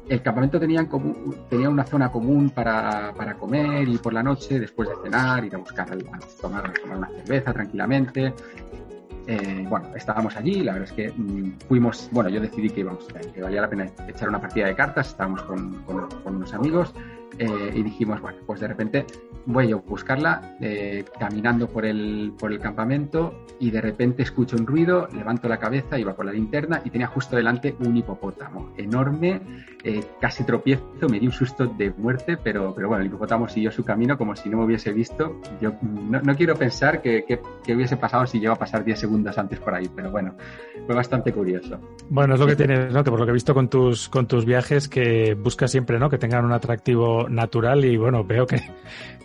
El 0.09 0.21
campamento 0.21 0.59
tenía, 0.59 0.87
en 1.51 1.67
una 1.67 1.83
zona 1.83 2.09
común 2.09 2.49
para, 2.49 3.13
para, 3.15 3.33
comer 3.33 3.87
y 3.87 3.97
por 3.97 4.13
la 4.13 4.23
noche, 4.23 4.59
después 4.59 4.87
de 4.87 4.95
cenar, 5.03 5.43
ir 5.43 5.55
a 5.55 5.57
buscar, 5.57 5.91
a 5.91 5.97
tomar, 5.97 6.73
tomar 6.81 6.97
una 6.97 7.09
cerveza 7.09 7.53
tranquilamente. 7.53 8.33
Eh, 9.27 9.65
bueno, 9.67 9.87
estábamos 9.93 10.37
allí, 10.37 10.63
la 10.63 10.73
verdad 10.73 10.89
es 10.89 10.95
que 10.95 11.11
mmm, 11.11 11.57
fuimos, 11.67 12.09
bueno, 12.13 12.29
yo 12.29 12.39
decidí 12.39 12.69
que 12.69 12.79
íbamos, 12.79 13.05
que 13.33 13.41
valía 13.41 13.59
la 13.59 13.69
pena 13.69 13.91
echar 14.07 14.29
una 14.29 14.39
partida 14.39 14.67
de 14.67 14.75
cartas, 14.75 15.09
estábamos 15.09 15.41
con, 15.43 15.83
con 15.83 16.35
unos 16.35 16.53
amigos 16.53 16.93
eh, 17.39 17.71
y 17.75 17.83
dijimos, 17.83 18.21
bueno, 18.21 18.39
pues 18.45 18.59
de 18.59 18.67
repente 18.67 19.05
voy 19.45 19.71
a 19.71 19.75
buscarla 19.75 20.57
eh, 20.59 21.05
caminando 21.19 21.67
por 21.67 21.85
el, 21.85 22.33
por 22.37 22.51
el 22.51 22.59
campamento 22.59 23.45
y 23.59 23.71
de 23.71 23.79
repente 23.79 24.23
escucho 24.23 24.55
un 24.57 24.65
ruido, 24.65 25.07
levanto 25.13 25.47
la 25.47 25.57
cabeza, 25.57 25.99
iba 25.99 26.15
por 26.15 26.25
la 26.25 26.33
linterna 26.33 26.81
y 26.83 26.89
tenía 26.89 27.07
justo 27.07 27.35
delante 27.35 27.75
un 27.79 27.95
hipopótamo 27.95 28.73
enorme, 28.77 29.41
eh, 29.83 30.03
casi 30.19 30.43
tropiezo, 30.43 30.83
me 31.09 31.19
di 31.19 31.27
un 31.27 31.31
susto 31.31 31.65
de 31.65 31.91
muerte, 31.91 32.37
pero, 32.37 32.73
pero 32.75 32.87
bueno, 32.87 33.01
el 33.01 33.07
hipopótamo 33.07 33.47
siguió 33.47 33.71
su 33.71 33.83
camino 33.83 34.17
como 34.17 34.35
si 34.35 34.49
no 34.49 34.57
me 34.57 34.65
hubiese 34.65 34.91
visto. 34.91 35.39
Yo 35.61 35.73
no, 35.81 36.35
quiero 36.35 36.55
pensar 36.55 37.01
que, 37.01 37.23
que, 37.25 37.73
hubiese 37.73 37.97
pasado 37.97 38.25
si 38.25 38.39
llegó 38.39 38.53
a 38.53 38.57
pasar 38.57 38.83
10 38.83 38.99
segundos 38.99 39.37
antes 39.37 39.59
por 39.59 39.73
ahí, 39.73 39.89
pero 39.95 40.11
bueno, 40.11 40.35
fue 40.85 40.95
bastante 40.95 41.31
curioso. 41.31 41.79
Bueno, 42.09 42.33
es 42.33 42.39
lo 42.39 42.47
que 42.47 42.55
tienes, 42.55 42.93
¿no? 42.93 43.03
Que 43.03 43.11
por 43.11 43.19
lo 43.19 43.25
que 43.25 43.31
he 43.31 43.33
visto 43.33 43.53
con 43.53 43.69
tus, 43.69 44.09
con 44.09 44.27
tus 44.27 44.45
viajes, 44.45 44.89
que 44.89 45.35
buscas 45.35 45.71
siempre, 45.71 45.99
¿no? 45.99 46.09
Que 46.09 46.17
tengan 46.17 46.43
un 46.43 46.51
atractivo 46.51 47.16
natural 47.29 47.85
y 47.85 47.97
bueno, 47.97 48.23
veo 48.23 48.45
que, 48.45 48.61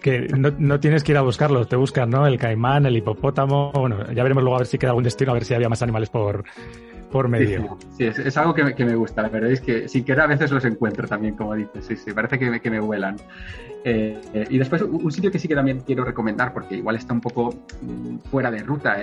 que 0.00 0.28
no, 0.28 0.80
tienes 0.80 1.04
que 1.04 1.12
ir 1.12 1.18
a 1.18 1.22
buscarlos, 1.22 1.68
te 1.68 1.76
buscan, 1.76 2.10
¿no? 2.10 2.26
El 2.26 2.38
caimán, 2.38 2.86
el 2.86 2.96
hipopótamo, 2.96 3.72
bueno, 3.72 4.12
ya 4.12 4.22
veremos 4.22 4.42
luego 4.42 4.56
a 4.56 4.60
ver 4.60 4.66
si 4.66 4.78
queda 4.78 4.90
algún 4.90 5.04
destino, 5.04 5.30
a 5.30 5.34
ver 5.34 5.44
si 5.44 5.54
había 5.54 5.68
más 5.68 5.82
animales 5.82 6.10
por, 6.10 6.44
por 7.10 7.28
medio. 7.28 7.78
Sí, 7.96 8.04
es, 8.04 8.36
algo 8.36 8.54
que 8.54 8.84
me, 8.84 8.94
gusta, 8.94 9.22
la 9.22 9.28
verdad 9.28 9.50
es 9.50 9.60
que 9.60 9.88
sin 9.88 10.04
querer 10.04 10.22
a 10.22 10.26
veces 10.26 10.50
los 10.50 10.64
encuentro 10.64 11.06
también, 11.06 11.36
como 11.36 11.54
dices, 11.54 11.84
sí, 11.86 11.96
sí, 11.96 12.12
parece 12.12 12.38
que 12.38 12.50
me, 12.50 12.60
que 12.60 12.70
me 12.70 12.80
vuelan. 12.80 13.16
Eh, 13.84 14.20
eh, 14.32 14.46
y 14.48 14.58
después 14.58 14.82
un 14.82 15.10
sitio 15.10 15.30
que 15.30 15.40
sí 15.40 15.48
que 15.48 15.54
también 15.54 15.80
quiero 15.80 16.04
recomendar, 16.04 16.52
porque 16.52 16.76
igual 16.76 16.96
está 16.96 17.12
un 17.14 17.20
poco 17.20 17.52
mm, 17.80 18.18
fuera 18.30 18.50
de 18.50 18.58
ruta 18.60 18.96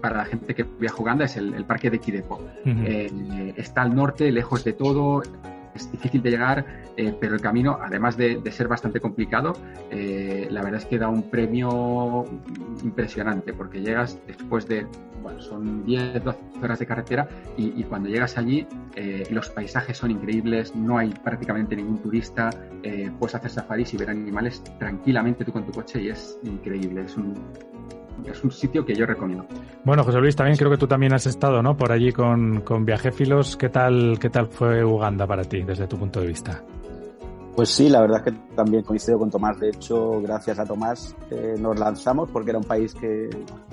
para 0.00 0.18
la 0.18 0.24
gente 0.26 0.54
que 0.54 0.64
viaja 0.78 0.96
jugando, 0.96 1.24
es 1.24 1.36
el, 1.36 1.64
Parque 1.64 1.90
de 1.90 1.98
Kidepo. 1.98 2.40
Eh, 2.64 3.54
está 3.56 3.82
al 3.82 3.94
norte, 3.94 4.30
lejos 4.30 4.64
de 4.64 4.74
todo, 4.74 5.22
es 5.74 5.90
difícil 5.90 6.22
de 6.22 6.30
llegar, 6.30 6.64
eh, 6.96 7.14
pero 7.18 7.34
el 7.34 7.40
camino, 7.40 7.78
además 7.80 8.16
de, 8.16 8.40
ser 8.52 8.68
bastante 8.68 9.00
complicado, 9.00 9.54
eh, 9.90 10.46
la 10.50 10.62
verdad 10.62 10.80
es 10.80 10.86
que 10.86 10.98
da 10.98 11.08
un 11.08 11.28
premio 11.30 12.24
impresionante, 12.82 13.52
porque 13.52 13.80
llegas 13.80 14.18
después 14.26 14.68
de, 14.68 14.86
bueno, 15.22 15.40
son 15.40 15.84
10, 15.84 16.22
12 16.22 16.38
horas 16.62 16.78
de 16.78 16.86
carretera 16.86 17.28
y, 17.56 17.82
cuando 17.84 18.08
llegas 18.08 18.38
allí 18.38 18.66
eh, 18.94 19.26
los 19.30 19.50
paisajes 19.50 19.96
son 19.98 20.10
increíbles, 20.10 20.74
no 20.76 20.98
hay 20.98 21.10
prácticamente 21.10 21.74
ningún 21.76 21.98
turista, 21.98 22.50
puedes 23.18 23.34
hacer 23.34 23.50
safaris 23.50 23.94
y 23.94 23.96
ver 23.96 24.10
animales 24.10 24.62
tranquilamente 24.78 25.44
tú 25.44 25.52
con 25.52 25.64
tu 25.64 25.72
coche 25.72 26.02
y 26.02 26.08
es 26.08 26.38
increíble, 26.44 27.02
es 27.02 27.16
un 27.16 27.34
es 28.26 28.42
un 28.42 28.50
sitio 28.50 28.84
que 28.84 28.94
yo 28.94 29.06
recomiendo. 29.06 29.46
Bueno, 29.84 30.04
José 30.04 30.18
Luis, 30.18 30.36
también 30.36 30.56
creo 30.56 30.70
que 30.70 30.76
tú 30.76 30.86
también 30.86 31.12
has 31.12 31.26
estado, 31.26 31.62
¿no? 31.62 31.76
Por 31.76 31.92
allí 31.92 32.12
con, 32.12 32.60
con 32.62 32.84
Viajéfilos. 32.84 33.56
¿Qué 33.56 33.68
tal, 33.68 34.18
¿Qué 34.18 34.30
tal 34.30 34.48
fue 34.48 34.84
Uganda 34.84 35.26
para 35.26 35.44
ti, 35.44 35.62
desde 35.62 35.86
tu 35.86 35.98
punto 35.98 36.20
de 36.20 36.26
vista? 36.28 36.62
Pues 37.54 37.68
sí, 37.68 37.88
la 37.88 38.00
verdad 38.00 38.22
es 38.24 38.32
que 38.32 38.54
también 38.56 38.82
coincido 38.82 39.18
con 39.18 39.30
Tomás. 39.30 39.60
De 39.60 39.68
hecho, 39.68 40.20
gracias 40.20 40.58
a 40.58 40.64
Tomás 40.64 41.14
eh, 41.30 41.54
nos 41.58 41.78
lanzamos 41.78 42.28
porque 42.30 42.50
era 42.50 42.58
un 42.58 42.64
país 42.64 42.92
que, 42.94 43.30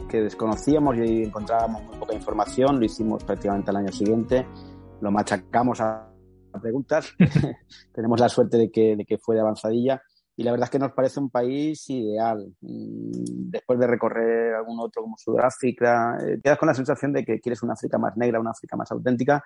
que, 0.07 0.21
desconocíamos 0.21 0.97
y 0.97 1.23
encontrábamos 1.23 1.83
muy 1.83 1.97
poca 1.97 2.13
información. 2.13 2.79
Lo 2.79 2.85
hicimos 2.85 3.23
prácticamente 3.23 3.71
al 3.71 3.77
año 3.77 3.91
siguiente. 3.91 4.45
Lo 5.01 5.11
machacamos 5.11 5.81
a 5.81 6.11
preguntas. 6.61 7.13
Tenemos 7.93 8.19
la 8.19 8.29
suerte 8.29 8.57
de 8.57 8.69
que, 8.69 8.95
de 8.95 9.05
que 9.05 9.17
fue 9.17 9.35
de 9.35 9.41
avanzadilla 9.41 10.01
y 10.35 10.43
la 10.43 10.51
verdad 10.51 10.65
es 10.65 10.71
que 10.71 10.79
nos 10.79 10.93
parece 10.93 11.19
un 11.19 11.29
país 11.29 11.89
ideal. 11.89 12.53
Después 12.61 13.79
de 13.79 13.87
recorrer 13.87 14.55
algún 14.55 14.79
otro 14.79 15.01
como 15.01 15.17
Sudáfrica, 15.17 16.17
eh, 16.25 16.39
quedas 16.41 16.57
con 16.57 16.67
la 16.67 16.73
sensación 16.73 17.11
de 17.13 17.25
que 17.25 17.39
quieres 17.39 17.61
una 17.63 17.73
África 17.73 17.97
más 17.97 18.15
negra, 18.15 18.39
una 18.39 18.51
África 18.51 18.77
más 18.77 18.91
auténtica 18.91 19.43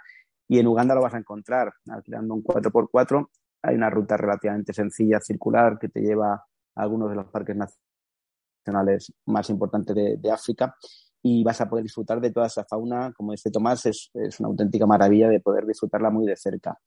y 0.47 0.59
en 0.59 0.67
Uganda 0.67 0.95
lo 0.95 1.01
vas 1.01 1.13
a 1.13 1.17
encontrar. 1.17 1.73
Alquilando 1.89 2.35
un 2.35 2.43
4x4 2.43 3.29
hay 3.63 3.75
una 3.75 3.89
ruta 3.89 4.15
relativamente 4.15 4.73
sencilla, 4.73 5.19
circular, 5.19 5.79
que 5.79 5.89
te 5.89 6.01
lleva 6.01 6.33
a 6.33 6.81
algunos 6.81 7.09
de 7.09 7.15
los 7.15 7.25
parques 7.27 7.55
nacionales 7.55 9.11
más 9.25 9.49
importantes 9.49 9.95
de, 9.95 10.31
África 10.31 10.75
y 11.23 11.43
vas 11.43 11.59
a 11.61 11.67
poder 11.67 11.83
disfrutar 11.83 12.21
de 12.21 12.31
toda 12.31 12.45
esa 12.45 12.63
fauna. 12.63 13.11
Como 13.13 13.31
dice 13.31 13.49
Tomás, 13.49 13.87
es 13.87 14.11
una 14.39 14.49
auténtica 14.49 14.85
maravilla 14.85 15.29
de 15.29 15.39
poder 15.39 15.65
disfrutarla 15.65 16.11
muy 16.11 16.27
de 16.27 16.35
cerca. 16.35 16.77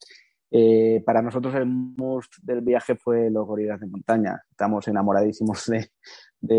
Eh, 0.51 1.03
para 1.05 1.21
nosotros 1.21 1.55
el 1.55 1.67
must 1.67 2.37
del 2.43 2.63
viaje 2.63 2.97
fue 2.97 3.31
los 3.31 3.47
gorilas 3.47 3.81
de 3.81 3.87
montaña. 3.87 4.43
Estamos 4.51 4.89
enamoradísimos 4.89 5.67
de, 5.67 5.91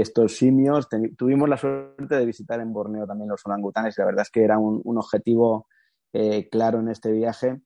estos 0.02 0.36
simios. 0.36 0.88
tuvimos 1.18 1.50
la 1.50 1.58
suerte 1.58 2.16
de 2.16 2.26
visitar 2.26 2.60
en 2.60 2.74
Borneo 2.74 3.08
también 3.08 3.30
los 3.30 3.46
orangutanes 3.46 3.98
y 3.98 4.02
la 4.02 4.06
verdad 4.06 4.22
es 4.24 4.30
que 4.30 4.44
era 4.44 4.58
un, 4.58 4.98
objetivo 4.98 5.68
eh, 6.14 6.50
claro 6.50 6.80
en 6.80 6.90
este 6.90 7.12
viaje. 7.12 7.62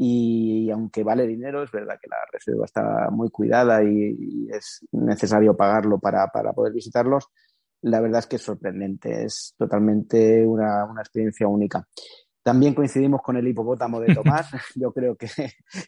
Y, 0.00 0.70
aunque 0.70 1.02
vale 1.02 1.26
dinero, 1.26 1.64
es 1.64 1.72
verdad 1.72 1.98
que 2.00 2.08
la 2.08 2.18
reserva 2.32 2.64
está 2.64 3.10
muy 3.10 3.30
cuidada 3.30 3.82
y, 3.82 4.46
es 4.50 4.86
necesario 4.92 5.56
pagarlo 5.56 5.98
para, 5.98 6.28
poder 6.54 6.72
visitarlos. 6.72 7.26
La 7.82 8.00
verdad 8.00 8.20
es 8.20 8.26
que 8.26 8.36
es 8.36 8.42
sorprendente, 8.42 9.24
es 9.24 9.54
totalmente 9.58 10.46
una 10.46 10.84
experiencia 11.00 11.48
única. 11.48 11.86
También 12.48 12.72
coincidimos 12.72 13.20
con 13.20 13.36
el 13.36 13.46
hipopótamo 13.46 14.00
de 14.00 14.14
Tomás. 14.14 14.48
Yo 14.74 14.90
creo 14.90 15.16
que, 15.16 15.28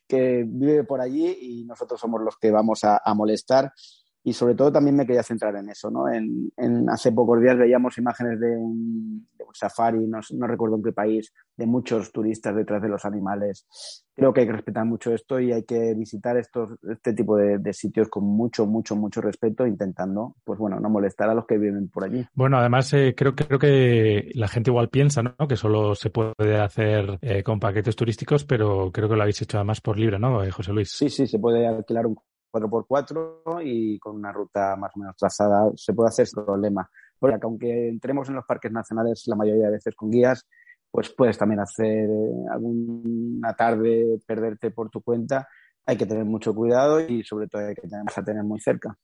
que 0.07 0.45
vive 0.47 0.85
por 0.85 1.01
allí 1.01 1.39
y 1.41 1.65
nosotros 1.65 1.99
somos 1.99 2.21
los 2.21 2.37
que 2.37 2.51
vamos 2.51 2.85
a, 2.85 3.01
a 3.03 3.15
molestar 3.15 3.73
y 4.23 4.33
sobre 4.33 4.55
todo 4.55 4.71
también 4.71 4.97
me 4.97 5.07
quería 5.07 5.23
centrar 5.23 5.57
en 5.57 5.71
eso, 5.71 5.91
¿no? 5.91 6.09
En, 6.09 6.51
hace 6.91 7.13
pocos 7.13 7.41
días 7.41 7.57
veíamos 7.57 7.97
imágenes 7.99 8.39
de 8.39 8.57
un, 8.57 9.27
safari, 9.53 10.07
no, 10.07 10.21
no, 10.39 10.47
recuerdo 10.47 10.77
en 10.77 10.83
qué 10.83 10.93
país, 10.93 11.33
de 11.57 11.67
muchos 11.67 12.13
turistas 12.13 12.55
detrás 12.55 12.81
de 12.81 12.89
los 12.89 13.05
animales. 13.05 13.67
Creo 14.15 14.33
que 14.33 14.43
hay 14.43 14.47
que 14.47 14.53
respetar 14.53 14.85
mucho 14.85 15.13
esto 15.13 15.41
y 15.41 15.51
hay 15.51 15.65
que 15.65 15.95
visitar 15.95 16.37
estos, 16.37 16.79
este 16.89 17.15
tipo 17.15 17.37
de, 17.37 17.73
sitios 17.73 18.09
con 18.09 18.25
mucho, 18.25 18.67
mucho, 18.67 18.95
mucho 18.95 19.21
respeto, 19.21 19.67
intentando, 19.67 20.37
pues 20.45 20.59
bueno, 20.59 20.79
no 20.79 20.89
molestar 20.89 21.31
a 21.31 21.35
los 21.35 21.47
que 21.47 21.59
viven 21.59 21.89
por 21.89 22.05
allí. 22.05 22.25
Bueno, 22.35 22.59
además 22.59 22.93
eh, 22.93 23.15
creo, 23.17 23.35
creo 23.35 23.59
que 23.59 24.31
la 24.35 24.47
gente 24.47 24.71
igual 24.71 24.89
piensa, 24.89 25.23
¿no? 25.23 25.49
Que 25.49 25.57
solo 25.57 25.95
se 25.95 26.11
puede 26.11 26.61
hacer 26.61 27.19
eh, 27.23 27.43
con 27.43 27.59
paquetes 27.59 27.97
turísticos, 27.97 28.45
pero 28.45 28.93
creo 28.93 29.09
que 29.09 29.17
lo 29.17 29.23
habéis 29.23 29.43
hecho 29.43 29.57
además 29.57 29.81
por 29.81 29.99
libre, 29.99 30.19
¿no, 30.19 30.45
eh, 30.45 30.51
José 30.51 30.73
Luis? 30.73 30.91
Sí, 30.93 31.09
sí, 31.09 31.27
se 31.27 31.39
puede 31.39 31.67
alquilar 31.67 32.07
un 32.07 32.17
4x4 32.51 33.63
y 33.65 33.99
con 33.99 34.17
una 34.17 34.33
ruta 34.33 34.77
más 34.77 34.93
o 34.97 35.01
menos 35.01 35.17
trazada 35.17 35.71
se 35.77 35.93
puede 35.93 36.09
hacer 36.09 36.27
sin 36.27 36.45
problema. 36.45 36.89
Porque 37.19 37.39
aunque 37.43 37.89
entremos 37.89 38.29
en 38.29 38.37
los 38.37 38.45
parques 38.45 38.73
nacionales 38.73 39.25
la 39.27 39.37
mayoría 39.37 39.67
de 39.67 39.73
veces 39.73 39.95
con 39.95 40.11
guías, 40.11 40.47
pues 40.91 41.11
puedes 41.11 41.39
también 41.39 41.61
hacer 41.61 42.09
eh, 42.09 42.45
alguna 42.51 43.55
tarde, 43.55 44.19
perderte 44.27 44.71
por 44.71 44.91
tu 44.91 45.03
cuenta. 45.03 45.49
Hay 45.87 45.97
que 45.97 46.07
tener 46.07 46.25
mucho 46.25 46.55
cuidado 46.55 47.01
y 47.01 47.23
sobre 47.23 47.47
todo 47.47 47.67
hay 47.67 47.75
que 47.75 47.89
tener, 47.89 48.05
a 48.15 48.23
tener 48.23 48.43
muy 48.43 48.61
cerca. 48.61 48.97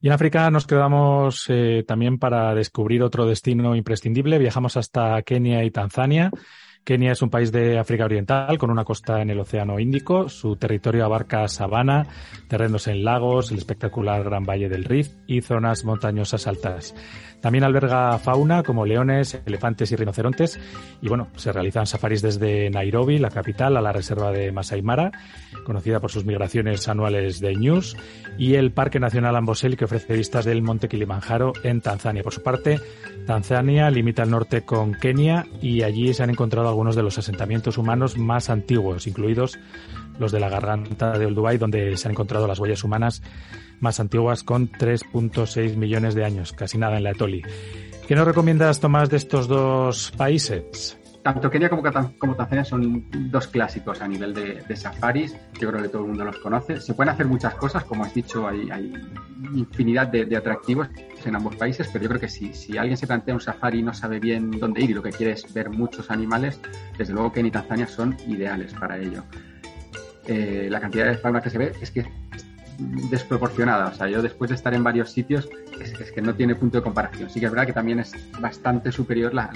Y 0.00 0.08
en 0.08 0.12
África 0.12 0.50
nos 0.50 0.66
quedamos 0.66 1.46
eh, 1.48 1.84
también 1.86 2.18
para 2.18 2.54
descubrir 2.54 3.02
otro 3.02 3.26
destino 3.26 3.76
imprescindible. 3.76 4.38
Viajamos 4.38 4.76
hasta 4.76 5.22
Kenia 5.22 5.64
y 5.64 5.70
Tanzania. 5.70 6.30
Kenia 6.90 7.12
es 7.12 7.22
un 7.22 7.30
país 7.30 7.52
de 7.52 7.78
África 7.78 8.04
Oriental 8.04 8.58
con 8.58 8.68
una 8.68 8.82
costa 8.82 9.22
en 9.22 9.30
el 9.30 9.38
Océano 9.38 9.78
Índico. 9.78 10.28
Su 10.28 10.56
territorio 10.56 11.04
abarca 11.04 11.46
sabana, 11.46 12.08
terrenos 12.48 12.88
en 12.88 13.04
lagos, 13.04 13.52
el 13.52 13.58
espectacular 13.58 14.24
Gran 14.24 14.42
Valle 14.42 14.68
del 14.68 14.82
Rift 14.82 15.12
y 15.28 15.40
zonas 15.40 15.84
montañosas 15.84 16.48
altas. 16.48 16.92
También 17.40 17.64
alberga 17.64 18.18
fauna 18.18 18.62
como 18.62 18.84
leones, 18.84 19.40
elefantes 19.46 19.90
y 19.92 19.96
rinocerontes. 19.96 20.60
Y 21.00 21.08
bueno, 21.08 21.28
se 21.36 21.52
realizan 21.52 21.86
safaris 21.86 22.22
desde 22.22 22.70
Nairobi, 22.70 23.18
la 23.18 23.30
capital, 23.30 23.76
a 23.76 23.80
la 23.80 23.92
reserva 23.92 24.30
de 24.30 24.52
Masai 24.52 24.82
Mara, 24.82 25.10
conocida 25.64 26.00
por 26.00 26.10
sus 26.10 26.24
migraciones 26.24 26.88
anuales 26.88 27.40
de 27.40 27.56
ñus, 27.56 27.96
y 28.38 28.54
el 28.54 28.72
Parque 28.72 29.00
Nacional 29.00 29.36
Amboseli, 29.36 29.76
que 29.76 29.86
ofrece 29.86 30.14
vistas 30.14 30.44
del 30.44 30.62
Monte 30.62 30.88
Kilimanjaro 30.88 31.52
en 31.62 31.80
Tanzania. 31.80 32.22
Por 32.22 32.34
su 32.34 32.42
parte, 32.42 32.78
Tanzania 33.26 33.90
limita 33.90 34.22
al 34.22 34.30
norte 34.30 34.62
con 34.62 34.94
Kenia 34.94 35.46
y 35.62 35.82
allí 35.82 36.12
se 36.14 36.22
han 36.22 36.30
encontrado 36.30 36.68
algunos 36.68 36.96
de 36.96 37.02
los 37.02 37.18
asentamientos 37.18 37.78
humanos 37.78 38.18
más 38.18 38.50
antiguos, 38.50 39.06
incluidos 39.06 39.58
los 40.18 40.32
de 40.32 40.40
la 40.40 40.48
garganta 40.48 41.18
de 41.18 41.26
Olduvai, 41.26 41.58
donde 41.58 41.96
se 41.96 42.08
han 42.08 42.12
encontrado 42.12 42.46
las 42.46 42.58
huellas 42.58 42.84
humanas 42.84 43.22
más 43.80 44.00
antiguas 44.00 44.42
con 44.42 44.70
3.6 44.70 45.76
millones 45.76 46.14
de 46.14 46.24
años, 46.24 46.52
casi 46.52 46.78
nada 46.78 46.96
en 46.96 47.04
la 47.04 47.10
Etoli. 47.10 47.42
¿Qué 48.06 48.14
nos 48.14 48.26
recomiendas, 48.26 48.80
Tomás, 48.80 49.08
de 49.08 49.16
estos 49.16 49.46
dos 49.46 50.12
países? 50.16 50.98
Tanto 51.22 51.50
Kenia 51.50 51.68
como, 51.68 51.82
Tanzania 52.34 52.64
son 52.64 53.04
dos 53.30 53.46
clásicos 53.46 54.00
a 54.00 54.08
nivel 54.08 54.32
de, 54.32 54.76
safaris. 54.76 55.36
Yo 55.60 55.68
creo 55.68 55.82
que 55.82 55.88
todo 55.88 56.02
el 56.02 56.08
mundo 56.08 56.24
los 56.24 56.38
conoce. 56.38 56.80
Se 56.80 56.94
pueden 56.94 57.12
hacer 57.12 57.26
muchas 57.26 57.54
cosas, 57.54 57.84
como 57.84 58.04
has 58.04 58.14
dicho, 58.14 58.48
hay, 58.48 58.70
infinidad 59.54 60.08
de, 60.08 60.34
atractivos 60.34 60.88
en 61.24 61.36
ambos 61.36 61.56
países, 61.56 61.88
pero 61.92 62.04
yo 62.04 62.08
creo 62.08 62.20
que 62.20 62.28
si, 62.28 62.76
alguien 62.78 62.96
se 62.96 63.06
plantea 63.06 63.34
un 63.34 63.40
safari 63.40 63.80
y 63.80 63.82
no 63.82 63.92
sabe 63.92 64.18
bien 64.18 64.50
dónde 64.50 64.82
ir 64.82 64.90
y 64.90 64.94
lo 64.94 65.02
que 65.02 65.10
quiere 65.10 65.32
es 65.32 65.52
ver 65.52 65.68
muchos 65.68 66.10
animales, 66.10 66.58
desde 66.96 67.12
luego 67.12 67.32
Kenia 67.32 67.48
y 67.48 67.52
Tanzania 67.52 67.86
son 67.86 68.16
ideales 68.26 68.72
para 68.72 68.98
ello. 68.98 69.22
Eh, 70.26 70.68
la 70.70 70.80
cantidad 70.80 71.06
de 71.06 71.18
fauna 71.18 71.42
que 71.42 71.50
se 71.50 71.58
ve 71.58 71.72
es 71.82 71.90
que 71.90 72.06
desproporcionada. 73.10 73.88
O 73.88 73.94
sea, 73.94 74.08
yo 74.08 74.22
después 74.22 74.48
de 74.48 74.56
estar 74.56 74.74
en 74.74 74.82
varios 74.82 75.10
sitios, 75.10 75.48
es, 75.80 76.12
que 76.12 76.22
no 76.22 76.34
tiene 76.34 76.54
punto 76.54 76.78
de 76.78 76.82
comparación. 76.82 77.30
Sí 77.30 77.40
que 77.40 77.46
es 77.46 77.52
verdad 77.52 77.66
que 77.66 77.72
también 77.72 78.00
es 78.00 78.12
bastante 78.40 78.92
superior 78.92 79.34
la, 79.34 79.50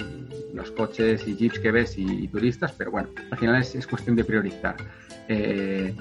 los 0.53 0.71
coches 0.71 1.27
y 1.27 1.35
jeeps 1.35 1.59
que 1.59 1.71
ves 1.71 1.97
y, 1.97 2.27
turistas, 2.27 2.71
pero 2.71 2.91
bueno, 2.91 3.09
al 3.31 3.37
final 3.37 3.61
es, 3.61 3.87
cuestión 3.87 4.15
de 4.15 4.23
priorizar. 4.23 4.75
Eh, 5.27 5.95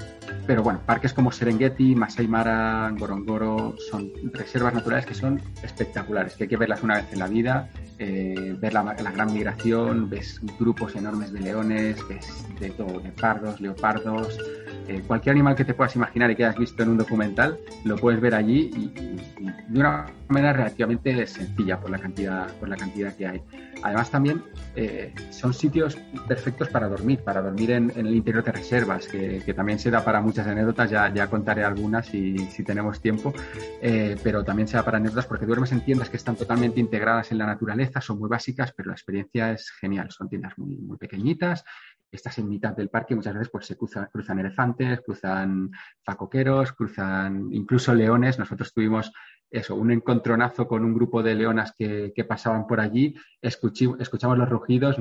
pero 0.47 0.63
bueno, 0.63 0.81
parques 0.85 1.15
como 1.15 1.33
Serengeti, 1.33 1.95
Masai 1.95 2.29
Mara, 2.29 2.91
Ngorongoro 2.91 3.75
son 3.91 4.11
reservas 4.33 4.75
naturales 4.75 5.07
que 5.07 5.15
son 5.15 5.41
espectaculares, 5.63 6.35
que 6.35 6.45
hay 6.45 6.49
que 6.49 6.57
verlas 6.57 6.83
una 6.83 6.97
vez 6.97 7.13
en 7.13 7.19
la 7.19 7.29
vida, 7.29 7.71
eh, 7.99 8.55
ver 8.59 8.75
la, 8.75 8.83
gran 8.83 9.33
migración, 9.33 10.11
ves 10.11 10.41
grupos 10.59 10.95
enormes 10.97 11.33
de 11.33 11.41
leones, 11.41 11.97
ves 12.09 12.47
de 12.61 12.71
todo, 12.71 13.01
de 13.01 13.11
pardos, 13.11 13.61
leopardos, 13.61 14.39
eh, 14.89 15.03
cualquier 15.07 15.35
animal 15.35 15.57
que 15.57 15.65
te 15.65 15.75
puedas 15.75 15.97
imaginar 15.97 16.31
y 16.31 16.37
que 16.37 16.45
hayas 16.45 16.59
visto 16.59 16.83
en 16.83 16.91
un 16.91 16.99
documental, 16.99 17.59
lo 17.85 17.97
puedes 17.97 18.21
ver 18.21 18.35
allí 18.35 18.71
y, 18.77 18.93
de 19.69 19.81
una 19.81 20.07
manera 20.29 20.53
relativamente 20.53 21.27
sencilla 21.27 21.81
por 21.81 21.91
la 21.91 21.99
cantidad, 21.99 22.49
por 22.59 22.69
la 22.69 22.77
cantidad 22.77 23.15
que 23.15 23.27
hay. 23.27 23.43
Además 23.83 24.11
también 24.11 24.43
eh, 24.77 25.15
son 25.31 25.53
sitios 25.53 25.97
perfectos 26.27 26.69
para 26.69 26.89
dormir, 26.89 27.21
para 27.21 27.43
dormir 27.43 27.71
en, 27.71 27.93
el 27.95 28.15
interior 28.15 28.43
de 28.45 28.53
reservas, 28.53 29.07
que, 29.07 29.55
también 29.55 29.79
se 29.79 29.91
da 29.91 30.05
para 30.05 30.21
muchas 30.21 30.47
anécdotas, 30.47 30.91
ya, 30.91 31.13
ya 31.13 31.29
contaré 31.29 31.65
algunas 31.65 32.07
si, 32.07 32.39
si 32.51 32.65
tenemos 32.65 33.01
tiempo, 33.01 33.33
eh, 33.83 34.17
pero 34.23 34.43
también 34.45 34.69
se 34.69 34.77
da 34.77 34.85
para 34.85 34.99
anécdotas 34.99 35.27
porque 35.27 35.47
duermes 35.47 35.73
en 35.73 35.85
tiendas 35.85 36.09
que 36.09 36.17
están 36.17 36.37
totalmente 36.37 36.81
integradas 36.81 37.31
en 37.31 37.39
la 37.39 37.47
naturaleza, 37.47 38.01
son 38.01 38.19
muy 38.19 38.29
básicas, 38.29 38.73
pero 38.73 38.89
la 38.89 38.95
experiencia 38.95 39.53
es 39.53 39.71
genial, 39.71 40.11
son 40.11 40.29
tiendas 40.29 40.57
muy, 40.57 40.77
muy 40.77 40.97
pequeñitas, 40.97 41.65
estás 42.17 42.39
en 42.39 42.49
mitad 42.49 42.75
del 42.75 42.89
parque, 42.89 43.15
muchas 43.15 43.35
veces 43.35 43.51
pues 43.51 43.67
se 43.67 43.77
cruzan 43.77 44.39
elefantes, 44.39 45.01
cruzan 45.01 45.71
facoqueros, 46.03 46.73
cruzan 46.73 47.49
incluso 47.53 47.95
leones. 47.95 48.39
Nosotros 48.39 48.73
tuvimos 48.73 49.13
eso, 49.55 49.77
un 49.77 49.91
encontronazo 49.93 50.67
con 50.67 50.85
un 50.85 50.95
grupo 50.95 51.23
de 51.23 51.35
leonas 51.35 51.75
que, 51.79 52.13
pasaban 52.29 52.67
por 52.67 52.81
allí, 52.81 53.15
escuchamos 53.41 54.39
los 54.39 54.49
rugidos, 54.49 54.97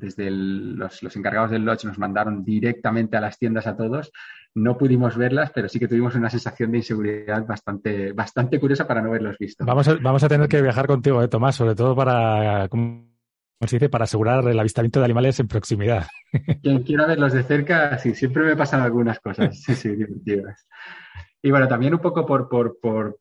desde, 0.00 0.30
los, 0.30 1.16
encargados 1.16 1.50
del 1.50 1.64
lodge 1.64 1.84
nos 1.84 1.98
mandaron 1.98 2.44
directamente 2.44 3.16
a 3.16 3.20
las 3.20 3.38
tiendas 3.38 3.66
a 3.66 3.76
todos. 3.76 4.10
No 4.54 4.78
pudimos 4.78 5.16
verlas, 5.16 5.50
pero 5.54 5.68
sí 5.68 5.78
que 5.78 5.88
tuvimos 5.88 6.14
una 6.14 6.30
sensación 6.30 6.72
de 6.72 6.78
inseguridad 6.78 7.46
bastante, 7.46 8.12
bastante 8.12 8.58
curiosa 8.58 8.86
para 8.86 9.02
no 9.02 9.08
haberlos 9.08 9.36
visto. 9.38 9.66
Vamos 9.66 9.86
a, 9.88 9.96
vamos 9.96 10.24
a 10.24 10.28
tener 10.28 10.48
que 10.48 10.62
viajar 10.62 10.86
contigo, 10.86 11.22
¿eh, 11.22 11.28
Tomás, 11.28 11.54
sobre 11.54 11.74
todo 11.74 11.94
para 11.94 12.66
se 13.66 13.76
dice? 13.76 13.88
Para 13.88 14.04
asegurar 14.04 14.46
el 14.46 14.58
avistamiento 14.58 15.00
de 15.00 15.06
animales 15.06 15.40
en 15.40 15.48
proximidad. 15.48 16.06
Quien 16.62 16.82
quiera 16.82 17.06
verlos 17.06 17.32
de 17.32 17.42
cerca, 17.42 17.98
sí, 17.98 18.14
siempre 18.14 18.44
me 18.44 18.56
pasan 18.56 18.80
algunas 18.80 19.18
cosas, 19.20 19.60
sí, 19.60 19.74
sí, 19.74 19.88
divertidas. 19.90 20.68
Y 21.40 21.50
bueno, 21.50 21.68
también 21.68 21.94
un 21.94 22.00
poco 22.00 22.26
por, 22.26 22.48
por, 22.48 22.78
por, 22.80 23.18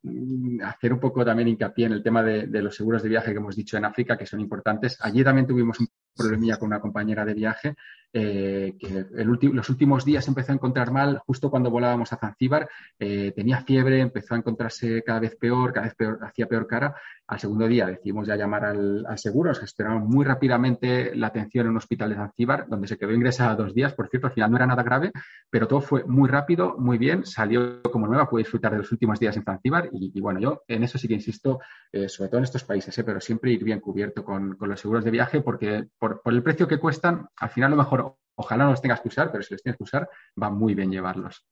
hacer 0.63 0.91
un 0.91 0.99
poco 0.99 1.23
también 1.23 1.47
hincapié 1.49 1.85
en 1.85 1.93
el 1.93 2.03
tema 2.03 2.23
de, 2.23 2.47
de, 2.47 2.61
los 2.63 2.75
seguros 2.75 3.03
de 3.03 3.09
viaje 3.09 3.31
que 3.31 3.37
hemos 3.37 3.55
dicho 3.55 3.77
en 3.77 3.85
África, 3.85 4.17
que 4.17 4.25
son 4.25 4.39
importantes. 4.39 4.97
Allí 5.01 5.23
también 5.23 5.45
tuvimos 5.45 5.79
un 5.79 5.87
problemilla 6.15 6.57
con 6.57 6.67
una 6.67 6.79
compañera 6.79 7.23
de 7.23 7.33
viaje 7.33 7.75
eh, 8.13 8.75
que 8.79 9.05
los 9.11 9.69
últimos 9.69 10.05
días 10.05 10.27
empezó 10.27 10.51
a 10.51 10.55
encontrar 10.55 10.91
mal 10.91 11.19
justo 11.25 11.49
cuando 11.49 11.69
volábamos 11.69 12.13
a 12.13 12.17
Zanzíbar. 12.17 12.69
Eh, 12.99 13.33
tenía 13.35 13.61
fiebre, 13.61 13.99
empezó 13.99 14.33
a 14.33 14.37
encontrarse 14.37 15.03
cada 15.03 15.19
vez 15.19 15.35
peor, 15.35 15.73
cada 15.73 15.87
vez 15.87 15.95
peor, 15.95 16.19
hacía 16.23 16.47
peor 16.47 16.67
cara. 16.67 16.95
Al 17.27 17.39
segundo 17.39 17.67
día 17.67 17.85
decidimos 17.85 18.25
ya 18.25 18.37
llamar 18.37 18.63
al, 18.63 19.05
seguro, 19.17 19.49
nos 19.49 19.59
gestionaron 19.59 20.07
muy 20.07 20.23
rápidamente 20.23 21.13
la 21.13 21.27
atención 21.27 21.65
en 21.65 21.71
un 21.71 21.77
hospital 21.77 22.09
de 22.09 22.15
Zanzíbar, 22.15 22.67
donde 22.69 22.87
se 22.87 22.97
quedó 22.97 23.11
ingresada 23.11 23.55
dos 23.55 23.73
días. 23.73 23.93
Por 23.93 24.07
cierto, 24.07 24.27
al 24.27 24.33
final 24.33 24.51
no 24.51 24.57
era 24.57 24.65
nada 24.65 24.83
grave, 24.83 25.11
pero 25.49 25.67
todo 25.67 25.81
fue 25.81 26.05
muy 26.05 26.29
rápido, 26.29 26.77
muy 26.77 26.97
bien, 26.97 27.25
salió 27.25 27.81
como 27.83 28.07
nueva, 28.07 28.29
pude 28.29 28.43
disfrutar 28.43 28.71
de 28.71 28.77
los 28.77 28.91
últimos 28.93 29.19
días 29.19 29.35
en 29.35 29.43
Zanzíbar 29.43 29.89
y, 29.91 30.21
bueno, 30.21 30.39
yo 30.39 30.63
en 30.67 30.83
eso 30.83 30.97
sí 30.97 31.07
que 31.09 31.15
insisto, 31.15 31.59
eh, 31.91 32.07
sobre 32.07 32.29
todo 32.29 32.37
en 32.37 32.45
estos 32.45 32.63
países, 32.63 32.95
pero 33.05 33.19
siempre 33.19 33.51
ir 33.51 33.63
bien 33.63 33.81
cubierto 33.81 34.23
con, 34.23 34.55
con 34.55 34.69
los 34.69 34.79
seguros 34.79 35.03
de 35.03 35.11
viaje 35.11 35.41
porque 35.41 35.85
por, 35.99 36.21
por 36.21 36.33
el 36.33 36.43
precio 36.43 36.67
que 36.67 36.79
cuestan, 36.79 37.27
al 37.35 37.49
final 37.49 37.71
lo 37.71 37.77
mejor 37.77 37.96
ojalá 38.35 38.65
no 38.65 38.71
los 38.71 38.81
tengas 38.81 39.01
que 39.01 39.09
usar, 39.09 39.31
pero 39.31 39.43
si 39.43 39.53
los 39.53 39.61
tienes 39.61 39.77
que 39.77 39.83
usar, 39.83 40.09
va 40.41 40.49
muy 40.49 40.73
bien 40.73 40.91
llevarlos. 40.91 41.45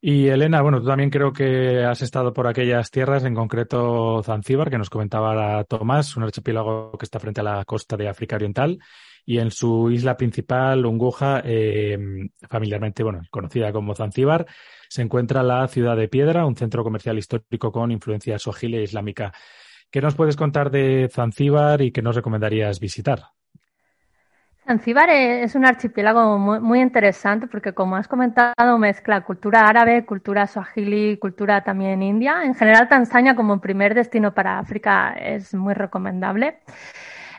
Y 0.00 0.28
Elena, 0.28 0.62
bueno, 0.62 0.80
tú 0.80 0.86
también 0.86 1.10
creo 1.10 1.32
que 1.32 1.84
has 1.84 2.02
estado 2.02 2.32
por 2.32 2.46
aquellas 2.46 2.90
tierras, 2.90 3.24
en 3.24 3.34
concreto 3.34 4.22
Zanzíbar, 4.22 4.70
que 4.70 4.78
nos 4.78 4.90
comentaba 4.90 5.62
Tomás, 5.64 6.16
un 6.16 6.24
archipiélago 6.24 6.92
que 6.98 7.04
está 7.04 7.20
frente 7.20 7.40
a 7.40 7.44
la 7.44 7.64
costa 7.64 7.96
de 7.96 8.08
África 8.08 8.36
Oriental, 8.36 8.78
y 9.24 9.38
en 9.38 9.50
su 9.50 9.90
isla 9.90 10.16
principal, 10.16 10.86
Unguja, 10.86 11.42
eh, 11.44 11.98
familiarmente 12.48 13.02
bueno, 13.02 13.20
conocida 13.30 13.72
como 13.72 13.94
Zanzíbar, 13.94 14.46
se 14.88 15.02
encuentra 15.02 15.42
la 15.42 15.68
ciudad 15.68 15.96
de 15.96 16.08
Piedra, 16.08 16.46
un 16.46 16.56
centro 16.56 16.82
comercial 16.82 17.18
histórico 17.18 17.70
con 17.70 17.92
influencia 17.92 18.38
suajil 18.38 18.74
e 18.74 18.82
islámica. 18.82 19.32
¿Qué 19.90 20.00
nos 20.00 20.14
puedes 20.14 20.36
contar 20.36 20.70
de 20.70 21.08
Zanzíbar 21.12 21.82
y 21.82 21.92
qué 21.92 22.00
nos 22.00 22.16
recomendarías 22.16 22.80
visitar? 22.80 23.24
Zanzíbar 24.70 25.10
es 25.10 25.56
un 25.56 25.66
archipiélago 25.66 26.38
muy, 26.38 26.80
interesante 26.80 27.48
porque, 27.48 27.72
como 27.72 27.96
has 27.96 28.06
comentado, 28.06 28.78
mezcla 28.78 29.20
cultura 29.22 29.66
árabe, 29.66 30.04
cultura 30.06 30.46
swahili, 30.46 31.18
cultura 31.18 31.64
también 31.64 32.04
india. 32.04 32.44
En 32.44 32.54
general, 32.54 32.88
Tanzania 32.88 33.34
como 33.34 33.60
primer 33.60 33.94
destino 33.94 34.32
para 34.32 34.60
África 34.60 35.12
es 35.18 35.54
muy 35.54 35.74
recomendable. 35.74 36.60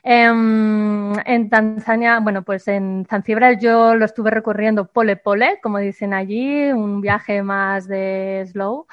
Em, 0.04 1.14
en 1.26 1.50
Tanzania, 1.50 2.20
bueno, 2.20 2.44
pues 2.44 2.68
en 2.68 3.06
Zanzíbar 3.10 3.58
yo 3.60 3.96
lo 3.96 4.04
estuve 4.04 4.30
recorriendo 4.30 4.88
pole 4.88 5.16
pole, 5.16 5.60
como 5.64 5.78
dicen 5.78 6.14
allí, 6.14 6.70
un 6.74 7.00
viaje 7.00 7.44
más 7.44 7.88
de 7.88 8.44
slow. 8.52 8.88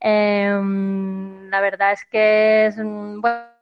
Em, 0.00 1.48
la 1.48 1.60
verdad 1.60 1.92
es 1.92 2.04
que 2.06 2.66
es, 2.66 2.76
bueno, 2.76 3.53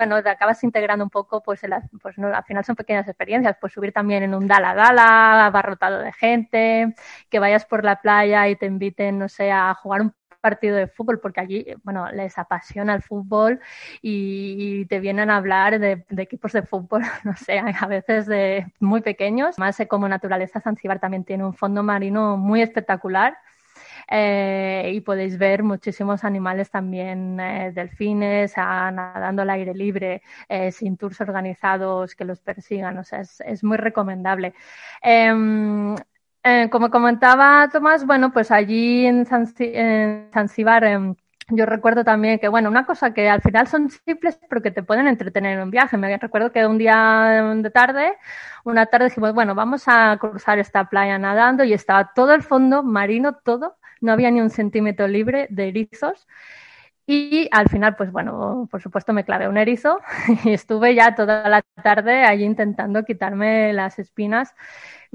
bueno, 0.00 0.22
te 0.22 0.30
acabas 0.30 0.64
integrando 0.64 1.04
un 1.04 1.10
poco, 1.10 1.42
pues, 1.42 1.60
pues 2.00 2.16
no, 2.16 2.34
al 2.34 2.44
final 2.44 2.64
son 2.64 2.74
pequeñas 2.74 3.06
experiencias, 3.06 3.54
pues 3.60 3.74
subir 3.74 3.92
también 3.92 4.22
en 4.22 4.34
un 4.34 4.48
dala 4.48 4.74
dala, 4.74 5.44
abarrotado 5.44 5.98
de 5.98 6.10
gente, 6.14 6.94
que 7.28 7.38
vayas 7.38 7.66
por 7.66 7.84
la 7.84 8.00
playa 8.00 8.48
y 8.48 8.56
te 8.56 8.64
inviten, 8.64 9.18
no 9.18 9.28
sé, 9.28 9.52
a 9.52 9.74
jugar 9.74 10.00
un 10.00 10.14
partido 10.40 10.74
de 10.74 10.86
fútbol, 10.86 11.20
porque 11.20 11.40
allí, 11.40 11.66
bueno, 11.82 12.10
les 12.12 12.38
apasiona 12.38 12.94
el 12.94 13.02
fútbol 13.02 13.60
y, 14.00 14.86
te 14.86 15.00
vienen 15.00 15.28
a 15.28 15.36
hablar 15.36 15.78
de, 15.78 16.02
equipos 16.16 16.52
de 16.52 16.62
fútbol, 16.62 17.02
no 17.24 17.36
sé, 17.36 17.58
a 17.58 17.86
veces 17.86 18.24
de 18.24 18.72
muy 18.80 19.02
pequeños. 19.02 19.58
Más 19.58 19.76
como 19.86 20.08
naturaleza, 20.08 20.62
Zanzibar 20.62 20.98
también 20.98 21.24
tiene 21.24 21.44
un 21.44 21.52
fondo 21.52 21.82
marino 21.82 22.38
muy 22.38 22.62
espectacular 22.62 23.36
eh, 24.10 24.90
y 24.92 25.00
podéis 25.02 25.38
ver 25.38 25.62
muchísimos 25.62 26.24
animales 26.24 26.70
también, 26.70 27.38
eh, 27.38 27.70
delfines, 27.72 28.56
nadando 28.56 29.42
al 29.42 29.50
aire 29.50 29.72
libre, 29.72 30.22
eh, 30.48 30.72
sin 30.72 30.96
tours 30.96 31.20
organizados 31.20 32.16
que 32.16 32.24
los 32.24 32.40
persigan, 32.40 32.98
o 32.98 33.04
sea, 33.04 33.20
es, 33.20 33.40
es 33.42 33.62
muy 33.62 33.76
recomendable. 33.76 34.54
Em, 35.02 35.94
como 36.70 36.90
comentaba 36.90 37.68
Tomás, 37.70 38.04
bueno, 38.06 38.32
pues 38.32 38.50
allí 38.50 39.06
en, 39.06 39.26
Zanzíbar 39.26 40.84
em, 40.84 41.14
yo 41.50 41.66
recuerdo 41.66 42.04
también 42.04 42.38
que, 42.38 42.48
bueno, 42.48 42.68
una 42.68 42.86
cosa 42.86 43.12
que 43.12 43.28
al 43.28 43.42
final 43.42 43.66
son 43.66 43.90
simples, 43.90 44.40
pero 44.48 44.62
que 44.62 44.70
te 44.70 44.82
pueden 44.82 45.06
entretener 45.08 45.58
en 45.58 45.64
un 45.64 45.70
viaje. 45.70 45.96
Me 45.96 46.16
recuerdo 46.16 46.52
que 46.52 46.66
un 46.66 46.78
día 46.78 47.52
de 47.56 47.70
tarde, 47.70 48.16
una 48.64 48.86
tarde 48.86 49.06
dijimos, 49.06 49.34
bueno, 49.34 49.54
vamos 49.54 49.84
a 49.86 50.16
cruzar 50.18 50.58
esta 50.58 50.88
playa 50.88 51.18
nadando 51.18 51.64
y 51.64 51.72
estaba 51.72 52.12
todo 52.14 52.34
el 52.34 52.42
fondo 52.42 52.82
marino, 52.82 53.34
todo 53.34 53.76
no 54.00 54.12
había 54.12 54.30
ni 54.30 54.40
un 54.40 54.50
centímetro 54.50 55.08
libre 55.08 55.46
de 55.50 55.68
erizos. 55.68 56.26
Y 57.06 57.48
al 57.52 57.68
final, 57.68 57.96
pues 57.96 58.12
bueno, 58.12 58.68
por 58.70 58.80
supuesto 58.82 59.12
me 59.12 59.24
clavé 59.24 59.48
un 59.48 59.56
erizo 59.58 59.98
y 60.44 60.52
estuve 60.52 60.94
ya 60.94 61.14
toda 61.14 61.48
la 61.48 61.62
tarde 61.82 62.24
allí 62.24 62.44
intentando 62.44 63.04
quitarme 63.04 63.72
las 63.72 63.98
espinas 63.98 64.54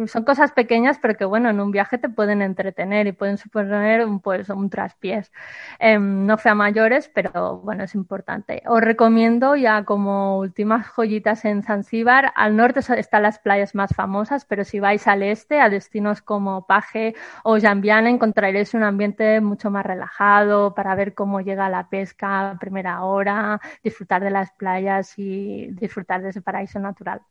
son 0.08 0.24
cosas 0.26 0.52
pequeñas, 0.52 1.00
pero 1.02 1.16
que 1.16 1.26
bueno, 1.26 1.50
en 1.50 1.60
un 1.60 1.72
viaje 1.72 1.98
te 1.98 2.10
pueden 2.10 2.42
entretener 2.42 3.08
y 3.08 3.12
pueden 3.14 3.38
suponer 3.38 4.06
un, 4.06 4.20
pues, 4.20 4.50
un 4.50 4.70
traspiés. 4.70 5.32
Em, 5.80 6.26
no 6.26 6.38
fue 6.38 6.54
mayores, 6.54 7.10
pero 7.14 7.60
bueno, 7.60 7.84
es 7.84 7.96
importante. 7.96 8.62
Os 8.68 8.82
recomiendo 8.82 9.56
ya 9.56 9.84
como 9.86 10.38
últimas 10.40 10.88
joyitas 10.88 11.46
en 11.46 11.64
Zanzíbar. 11.64 12.32
Al 12.36 12.56
norte 12.56 12.82
están 12.98 13.24
las 13.24 13.40
playas 13.40 13.76
más 13.76 13.92
famosas, 13.96 14.46
pero 14.46 14.64
si 14.64 14.80
vais 14.80 15.08
al 15.08 15.24
este, 15.24 15.60
a 15.62 15.70
destinos 15.70 16.22
como 16.22 16.66
Paje 16.68 17.16
o 17.44 17.60
Jambiana, 17.60 18.10
encontraréis 18.10 18.74
un 18.74 18.84
ambiente 18.84 19.42
mucho 19.42 19.70
más 19.72 19.86
relajado 19.86 20.74
para 20.76 20.96
ver 20.96 21.14
cómo 21.14 21.42
llega 21.42 21.70
la 21.70 21.90
pesca 21.90 22.52
a 22.52 22.60
primera 22.60 23.04
hora, 23.04 23.60
disfrutar 23.84 24.24
de 24.24 24.32
las 24.32 24.52
playas 24.54 25.18
y 25.18 25.68
disfrutar 25.72 26.22
de 26.22 26.30
ese 26.30 26.42
paraíso 26.42 26.80
natural. 26.80 27.22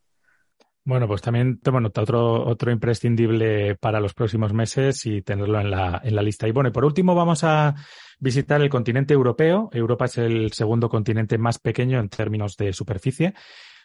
Bueno, 0.87 1.09
pues 1.09 1.23
también 1.23 1.61
tomo 1.61 1.79
otro, 1.79 2.47
otro 2.47 2.71
imprescindible 2.71 3.75
para 3.77 4.01
los 4.01 4.13
próximos 4.13 4.53
meses 4.53 5.07
y 5.07 5.23
tenerlo 5.23 5.59
en 5.59 5.71
la, 5.71 6.03
en 6.05 6.15
la 6.15 6.21
lista. 6.21 6.47
Y 6.47 6.53
bueno, 6.53 6.69
y 6.69 6.73
por 6.73 6.85
último 6.85 7.15
vamos 7.15 7.43
a 7.43 7.75
visitar 8.21 8.61
el 8.61 8.69
continente 8.69 9.15
europeo. 9.15 9.71
Europa 9.73 10.05
es 10.05 10.19
el 10.19 10.53
segundo 10.53 10.91
continente 10.91 11.39
más 11.39 11.59
pequeño 11.59 11.99
en 12.01 12.11
términos 12.11 12.59
de 12.59 12.75
superficie. 12.75 13.33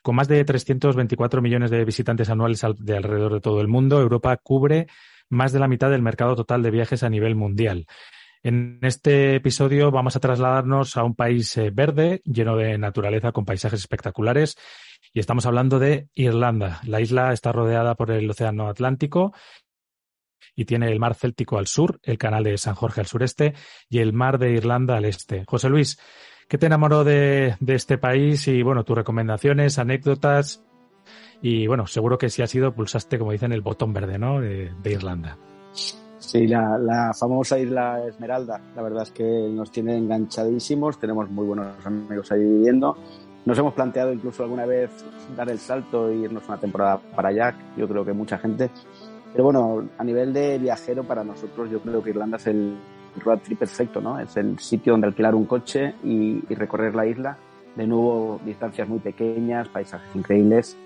Con 0.03 0.15
más 0.15 0.27
de 0.27 0.43
324 0.43 1.41
millones 1.41 1.71
de 1.71 1.85
visitantes 1.85 2.29
anuales 2.29 2.65
de 2.77 2.97
alrededor 2.97 3.33
de 3.33 3.41
todo 3.41 3.61
el 3.61 3.69
mundo, 3.69 4.01
Europa 4.01 4.35
cubre 4.35 4.87
más 5.29 5.53
de 5.53 5.59
la 5.59 5.69
mitad 5.69 5.89
del 5.89 6.01
mercado 6.01 6.35
total 6.35 6.63
de 6.63 6.71
viajes 6.71 7.03
a 7.03 7.09
nivel 7.09 7.35
mundial. 7.35 7.85
En 8.41 8.79
este 8.83 9.35
episodio 9.35 9.91
vamos 9.91 10.15
a 10.15 10.21
trasladarnos 10.21 10.95
a 10.95 11.03
un 11.03 11.13
país 11.13 11.57
eh, 11.57 11.71
verde, 11.71 12.21
lleno 12.23 12.55
de 12.55 12.77
naturaleza, 12.77 13.33
con 13.33 13.43
paisajes 13.43 13.81
espectaculares, 13.81 14.55
y 15.11 15.19
estamos 15.19 15.45
hablando 15.45 15.77
de 15.77 16.07
Irlanda. 16.13 16.79
La 16.85 17.01
isla 17.01 17.33
está 17.33 17.51
rodeada 17.51 17.95
por 17.95 18.11
el 18.11 18.29
Océano 18.29 18.69
Atlántico 18.69 19.33
y 20.55 20.63
tiene 20.63 20.89
el 20.89 20.99
mar 20.99 21.15
Céltico 21.15 21.57
al 21.57 21.67
sur, 21.67 21.99
el 22.01 22.17
canal 22.17 22.45
de 22.45 22.57
San 22.57 22.75
Jorge 22.75 23.01
al 23.01 23.07
sureste 23.07 23.55
y 23.89 23.99
el 23.99 24.13
mar 24.13 24.39
de 24.39 24.51
Irlanda 24.51 24.95
al 24.95 25.05
este. 25.05 25.43
José 25.45 25.67
Luis, 25.67 25.99
¿qué 26.47 26.57
te 26.57 26.67
enamoró 26.67 27.03
de, 27.03 27.57
este 27.67 27.97
país? 27.97 28.47
Y 28.47 28.63
bueno, 28.63 28.85
tus 28.85 28.95
recomendaciones, 28.95 29.79
anécdotas. 29.79 30.63
Y 31.41 31.67
bueno, 31.67 31.87
seguro 31.87 32.17
que 32.17 32.29
si 32.29 32.41
has 32.41 32.55
ido, 32.55 32.73
pulsaste, 32.73 33.19
como 33.19 33.33
dicen, 33.33 33.51
el 33.51 33.61
botón 33.61 33.91
verde, 33.91 34.17
¿no? 34.17 34.39
de 34.39 34.71
Irlanda. 34.85 35.37
Sí, 36.31 36.45
la, 36.45 37.11
famosa 37.19 37.57
isla 37.57 38.05
Esmeralda, 38.05 38.61
la 38.75 38.83
verdad 38.83 39.01
es 39.01 39.09
que 39.09 39.23
nos 39.51 39.71
tiene 39.71 39.97
enganchadísimos, 39.97 40.99
tenemos 40.99 41.27
muy 41.31 41.47
buenos 41.47 41.83
amigos 41.83 42.31
ahí 42.31 42.43
viviendo. 42.43 42.95
Nos 43.47 43.57
hemos 43.57 43.73
planteado 43.73 44.13
incluso 44.13 44.43
alguna 44.43 44.67
vez 44.67 44.91
dar 45.35 45.49
el 45.49 45.57
salto 45.57 46.07
e 46.07 46.17
irnos 46.17 46.47
una 46.47 46.59
temporada 46.59 46.99
para 47.15 47.29
allá, 47.29 47.55
yo 47.75 47.87
creo 47.87 48.05
que 48.05 48.13
mucha 48.13 48.37
gente. 48.37 48.69
Pero 49.31 49.45
bueno, 49.45 49.89
a 49.97 50.03
nivel 50.03 50.31
de 50.31 50.59
viajero 50.59 51.03
para 51.03 51.23
nosotros 51.23 51.67
yo 51.71 51.79
creo 51.79 52.03
que 52.03 52.11
Irlanda 52.11 52.37
es 52.37 52.45
el 52.45 52.77
road 53.25 53.39
trip 53.39 53.57
perfecto, 53.57 53.99
¿no? 53.99 54.19
Es 54.19 54.37
el 54.37 54.59
sitio 54.59 54.93
donde 54.93 55.07
alquilar 55.07 55.33
un 55.33 55.45
coche 55.45 55.95
y 56.03 56.41
recorrer 56.53 56.93
la 56.93 57.07
isla. 57.07 57.37
De 57.75 57.87
nuevo, 57.87 58.39
distancias 58.45 58.87
muy 58.87 58.99
pequeñas, 58.99 59.67
paisajes 59.69 60.15
increíbles, 60.15 60.77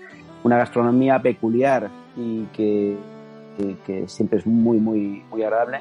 una 0.42 0.56
gastronomía 0.56 1.20
peculiar 1.20 1.90
y 2.16 2.44
que 2.44 2.96
que, 3.56 4.08
siempre 4.08 4.38
es 4.38 4.46
muy, 4.46 4.78
muy, 4.78 5.22
muy 5.30 5.42
agradable. 5.42 5.80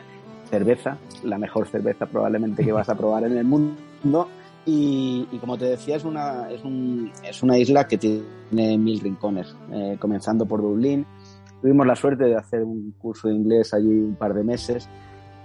Cerveza, 0.49 0.97
la 1.23 1.37
mejor 1.37 1.67
cerveza 1.67 2.05
probablemente 2.05 2.63
que 2.63 2.71
vas 2.71 2.89
a 2.89 2.95
probar 2.95 3.23
en 3.23 3.37
el 3.37 3.45
mundo. 3.45 4.27
Y, 4.65 5.25
como 5.39 5.57
te 5.57 5.65
decía, 5.65 5.97
es 5.97 6.05
una, 6.05 6.49
es, 6.49 6.63
un, 6.63 7.11
es 7.23 7.43
una 7.43 7.57
isla 7.57 7.85
que 7.87 7.97
tiene 7.97 8.77
mil 8.77 8.99
rincones, 8.99 9.55
eh, 9.71 9.97
comenzando 9.99 10.45
por 10.45 10.61
Dublín. 10.61 11.05
Tuvimos 11.61 11.85
la 11.85 11.95
suerte 11.95 12.25
de 12.25 12.35
hacer 12.35 12.63
un 12.63 12.93
curso 12.97 13.27
de 13.27 13.35
inglés 13.35 13.73
allí 13.73 13.87
un 13.87 14.15
par 14.15 14.33
de 14.33 14.43
meses. 14.43 14.87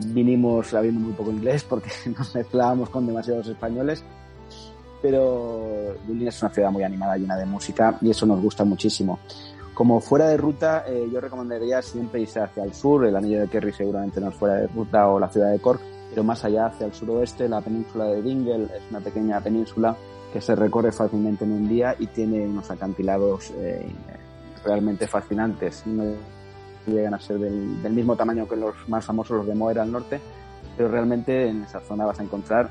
Vinimos 0.06 0.68
sabiendo 0.68 1.00
muy 1.00 1.12
poco 1.12 1.30
inglés 1.30 1.64
porque 1.64 1.90
nos 2.18 2.34
mezclábamos 2.34 2.90
con 2.90 3.06
demasiados 3.06 3.48
españoles. 3.48 4.04
Pero 5.00 5.94
Dublín 6.06 6.28
es 6.28 6.42
una 6.42 6.50
ciudad 6.50 6.70
muy 6.70 6.82
animada, 6.82 7.16
llena 7.16 7.36
de 7.36 7.46
música 7.46 7.96
y 8.00 8.10
eso 8.10 8.26
nos 8.26 8.40
gusta 8.40 8.64
muchísimo. 8.64 9.20
Como 9.78 10.00
fuera 10.00 10.26
de 10.26 10.36
ruta, 10.36 10.82
eh, 10.88 11.08
yo 11.08 11.20
recomendaría 11.20 11.80
siempre 11.82 12.20
irse 12.20 12.40
hacia 12.40 12.64
el 12.64 12.74
sur, 12.74 13.06
el 13.06 13.14
anillo 13.14 13.42
de 13.42 13.46
Kerry 13.46 13.72
seguramente 13.72 14.20
no 14.20 14.30
es 14.30 14.34
fuera 14.34 14.56
de 14.56 14.66
ruta, 14.66 15.06
o 15.06 15.20
la 15.20 15.28
ciudad 15.28 15.52
de 15.52 15.60
Cork, 15.60 15.80
pero 16.10 16.24
más 16.24 16.44
allá 16.44 16.66
hacia 16.66 16.86
el 16.86 16.92
suroeste, 16.92 17.48
la 17.48 17.60
península 17.60 18.06
de 18.06 18.20
Dingle 18.20 18.64
es 18.64 18.82
una 18.90 18.98
pequeña 18.98 19.40
península 19.40 19.94
que 20.32 20.40
se 20.40 20.56
recorre 20.56 20.90
fácilmente 20.90 21.44
en 21.44 21.52
un 21.52 21.68
día 21.68 21.94
y 21.96 22.08
tiene 22.08 22.44
unos 22.44 22.68
acantilados 22.72 23.52
eh, 23.52 23.88
realmente 24.64 25.06
fascinantes. 25.06 25.86
No 25.86 26.02
llegan 26.84 27.14
a 27.14 27.20
ser 27.20 27.38
del, 27.38 27.80
del, 27.80 27.92
mismo 27.92 28.16
tamaño 28.16 28.48
que 28.48 28.56
los 28.56 28.74
más 28.88 29.04
famosos, 29.04 29.36
los 29.36 29.46
de 29.46 29.54
Moera 29.54 29.82
al 29.82 29.92
norte, 29.92 30.20
pero 30.76 30.88
realmente 30.88 31.50
en 31.50 31.62
esa 31.62 31.78
zona 31.78 32.04
vas 32.04 32.18
a 32.18 32.24
encontrar 32.24 32.68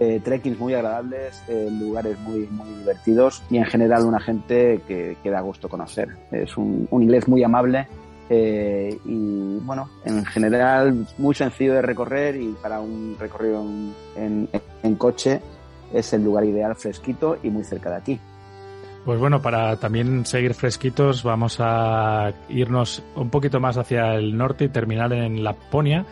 eh, 0.00 0.20
trekkings 0.22 0.58
muy 0.58 0.74
agradables, 0.74 1.42
eh, 1.48 1.68
lugares 1.70 2.18
muy, 2.20 2.46
muy 2.50 2.68
divertidos 2.78 3.42
y 3.50 3.56
en 3.58 3.64
general 3.64 4.04
una 4.04 4.20
gente 4.20 4.80
que, 4.86 5.16
que 5.22 5.30
da 5.30 5.40
gusto 5.40 5.68
conocer. 5.68 6.08
Es 6.30 6.56
un, 6.56 6.86
un 6.90 7.02
inglés 7.02 7.26
muy 7.26 7.42
amable 7.42 7.86
eh, 8.30 8.98
y 9.06 9.58
bueno, 9.64 9.88
en 10.04 10.24
general 10.24 11.06
muy 11.16 11.34
sencillo 11.34 11.74
de 11.74 11.82
recorrer 11.82 12.36
y 12.36 12.54
para 12.62 12.80
un 12.80 13.16
recorrido 13.18 13.64
en, 14.16 14.48
en, 14.82 14.94
coche 14.96 15.40
es 15.94 16.12
el 16.12 16.24
lugar 16.24 16.44
ideal 16.44 16.76
fresquito 16.76 17.38
y 17.42 17.48
muy 17.48 17.64
cerca 17.64 17.90
de 17.90 17.96
aquí. 17.96 18.20
Pues 19.06 19.18
bueno, 19.18 19.40
para 19.40 19.76
también 19.76 20.26
seguir 20.26 20.52
fresquitos 20.52 21.22
vamos 21.22 21.56
a 21.60 22.32
irnos 22.50 23.02
un 23.16 23.30
poquito 23.30 23.60
más 23.60 23.78
hacia 23.78 24.14
el 24.16 24.36
norte 24.36 24.64
y 24.64 24.68
terminar 24.68 25.12
en 25.14 25.42
Laponia 25.42 26.04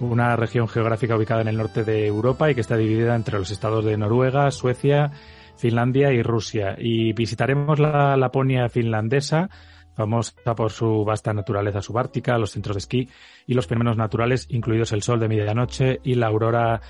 una 0.00 0.36
región 0.36 0.68
geográfica 0.68 1.16
ubicada 1.16 1.42
en 1.42 1.48
el 1.48 1.56
norte 1.56 1.84
de 1.84 2.06
Europa 2.06 2.50
y 2.50 2.54
que 2.54 2.60
está 2.60 2.76
dividida 2.76 3.14
entre 3.14 3.38
los 3.38 3.50
estados 3.50 3.84
de 3.84 3.96
Noruega, 3.96 4.50
Suecia, 4.50 5.10
Finlandia 5.56 6.12
y 6.12 6.22
Rusia. 6.22 6.76
Y 6.78 7.12
visitaremos 7.12 7.78
la 7.78 8.16
Laponia 8.16 8.68
finlandesa, 8.68 9.48
famosa 9.94 10.54
por 10.54 10.70
su 10.70 11.04
vasta 11.04 11.32
naturaleza 11.32 11.80
subártica, 11.80 12.38
los 12.38 12.50
centros 12.50 12.76
de 12.76 12.78
esquí 12.78 13.08
y 13.46 13.54
los 13.54 13.66
fenómenos 13.66 13.96
naturales, 13.96 14.46
incluidos 14.50 14.92
el 14.92 15.02
sol 15.02 15.20
de 15.20 15.28
medianoche 15.28 16.00
y 16.04 16.14
la 16.14 16.26
aurora 16.26 16.80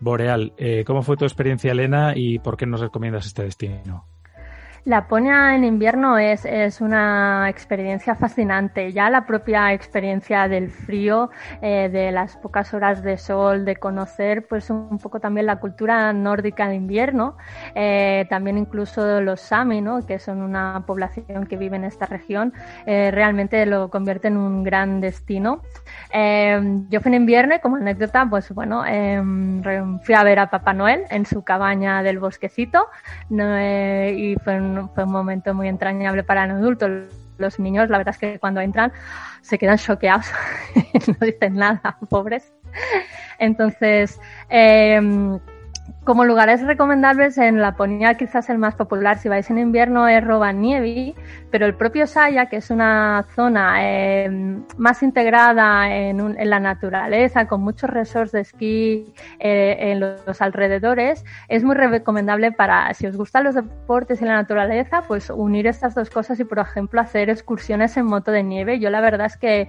boreal. 0.00 0.52
Eh, 0.58 0.84
¿Cómo 0.86 1.02
fue 1.02 1.16
tu 1.16 1.24
experiencia, 1.24 1.72
Elena, 1.72 2.12
y 2.14 2.38
por 2.38 2.56
qué 2.56 2.66
nos 2.66 2.80
recomiendas 2.80 3.26
este 3.26 3.44
destino? 3.44 4.09
Laponia 4.84 5.54
en 5.54 5.64
invierno 5.64 6.16
es, 6.16 6.46
es, 6.46 6.80
una 6.80 7.48
experiencia 7.50 8.14
fascinante. 8.14 8.92
Ya 8.92 9.10
la 9.10 9.26
propia 9.26 9.74
experiencia 9.74 10.48
del 10.48 10.70
frío, 10.70 11.30
eh, 11.60 11.90
de 11.92 12.10
las 12.12 12.36
pocas 12.36 12.72
horas 12.72 13.02
de 13.02 13.18
sol, 13.18 13.66
de 13.66 13.76
conocer 13.76 14.46
pues 14.48 14.70
un 14.70 14.98
poco 14.98 15.20
también 15.20 15.46
la 15.46 15.56
cultura 15.56 16.12
nórdica 16.14 16.68
de 16.68 16.76
invierno, 16.76 17.36
eh, 17.74 18.26
también 18.30 18.56
incluso 18.56 19.20
los 19.20 19.40
Sami, 19.40 19.82
¿no? 19.82 20.06
que 20.06 20.18
son 20.18 20.40
una 20.40 20.84
población 20.86 21.46
que 21.46 21.56
vive 21.56 21.76
en 21.76 21.84
esta 21.84 22.06
región, 22.06 22.54
eh, 22.86 23.10
realmente 23.10 23.66
lo 23.66 23.90
convierte 23.90 24.28
en 24.28 24.38
un 24.38 24.64
gran 24.64 25.00
destino. 25.00 25.62
yo 26.88 27.00
fui 27.00 27.10
en 27.10 27.14
invierno 27.14 27.60
como 27.60 27.76
anécdota, 27.76 28.26
pues 28.28 28.50
bueno, 28.54 28.84
em, 28.86 29.62
fui 30.02 30.14
a 30.14 30.24
ver 30.24 30.38
a 30.38 30.50
Papá 30.50 30.72
Noel 30.72 31.04
en 31.10 31.26
su 31.26 31.42
cabaña 31.42 32.02
del 32.02 32.18
bosquecito 32.18 32.86
y 33.30 34.36
fue 34.42 34.60
un 34.60 34.69
fue 34.94 35.04
un 35.04 35.12
momento 35.12 35.54
muy 35.54 35.68
entrañable 35.68 36.22
para 36.22 36.44
el 36.44 36.50
adulto. 36.52 36.88
Los 37.38 37.58
niños, 37.58 37.88
la 37.88 37.98
verdad 37.98 38.14
es 38.14 38.18
que 38.18 38.38
cuando 38.38 38.60
entran 38.60 38.92
se 39.40 39.58
quedan 39.58 39.78
choqueados, 39.78 40.26
no 41.06 41.26
dicen 41.26 41.54
nada, 41.54 41.96
pobres. 42.08 42.52
Entonces, 43.38 44.20
eh, 44.50 45.00
como 46.04 46.24
lugares 46.24 46.62
recomendables 46.62 47.38
en 47.38 47.60
Laponia, 47.60 48.14
quizás 48.14 48.48
el 48.50 48.58
más 48.58 48.74
popular 48.74 49.18
si 49.18 49.28
vais 49.28 49.48
en 49.50 49.58
invierno 49.58 50.08
es 50.08 50.24
Rovaniemi, 50.24 51.14
pero 51.50 51.66
el 51.66 51.74
propio 51.74 52.06
Saya, 52.06 52.46
que 52.46 52.56
es 52.56 52.70
una 52.70 53.26
zona 53.34 53.76
eh, 53.80 54.28
más 54.76 55.02
integrada 55.02 55.94
en, 55.94 56.50
la 56.50 56.60
naturaleza, 56.60 57.46
con 57.46 57.62
muchos 57.62 57.90
resorts 57.90 58.32
de 58.32 58.40
esquí 58.40 59.14
eh, 59.38 59.76
en 59.78 60.00
los, 60.00 60.40
alrededores, 60.40 61.24
es 61.48 61.64
muy 61.64 61.74
recomendable 61.74 62.52
para, 62.52 62.92
si 62.94 63.06
os 63.06 63.16
gustan 63.16 63.44
los 63.44 63.54
deportes 63.54 64.22
y 64.22 64.24
la 64.24 64.34
naturaleza, 64.34 65.02
pues 65.06 65.30
unir 65.30 65.66
estas 65.66 65.94
dos 65.94 66.10
cosas 66.10 66.38
y, 66.40 66.44
por 66.44 66.58
ejemplo, 66.58 67.00
hacer 67.00 67.30
excursiones 67.30 67.96
en 67.96 68.06
moto 68.06 68.30
de 68.30 68.42
nieve. 68.42 68.78
Yo 68.78 68.90
la 68.90 69.00
verdad 69.00 69.26
es 69.26 69.36
que 69.36 69.68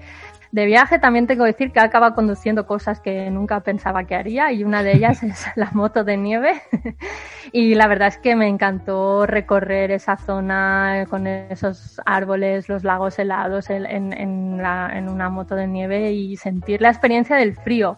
de 0.51 0.65
viaje 0.65 0.99
también 0.99 1.27
tengo 1.27 1.45
que 1.45 1.51
decir 1.51 1.71
que 1.71 1.79
acaba 1.79 2.13
conduciendo 2.13 2.65
cosas 2.65 2.99
que 2.99 3.29
nunca 3.29 3.61
pensaba 3.61 4.03
que 4.03 4.15
haría 4.15 4.51
y 4.51 4.63
una 4.63 4.83
de 4.83 4.93
ellas 4.93 5.23
es 5.23 5.45
la 5.55 5.69
moto 5.73 6.03
de 6.03 6.17
nieve 6.17 6.61
y 7.53 7.75
la 7.75 7.87
verdad 7.87 8.09
es 8.09 8.17
que 8.17 8.35
me 8.35 8.47
encantó 8.47 9.25
recorrer 9.25 9.91
esa 9.91 10.17
zona 10.17 11.05
con 11.09 11.25
esos 11.27 12.01
árboles, 12.05 12.67
los 12.67 12.83
lagos 12.83 13.17
helados 13.17 13.69
en, 13.69 14.59
una 14.61 15.29
moto 15.29 15.55
de 15.55 15.67
nieve 15.67 16.11
y 16.11 16.35
sentir 16.35 16.81
la 16.81 16.89
experiencia 16.89 17.35
del 17.35 17.55
frío. 17.55 17.97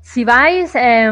Si 0.00 0.24
vais, 0.24 0.74
eh, 0.74 1.10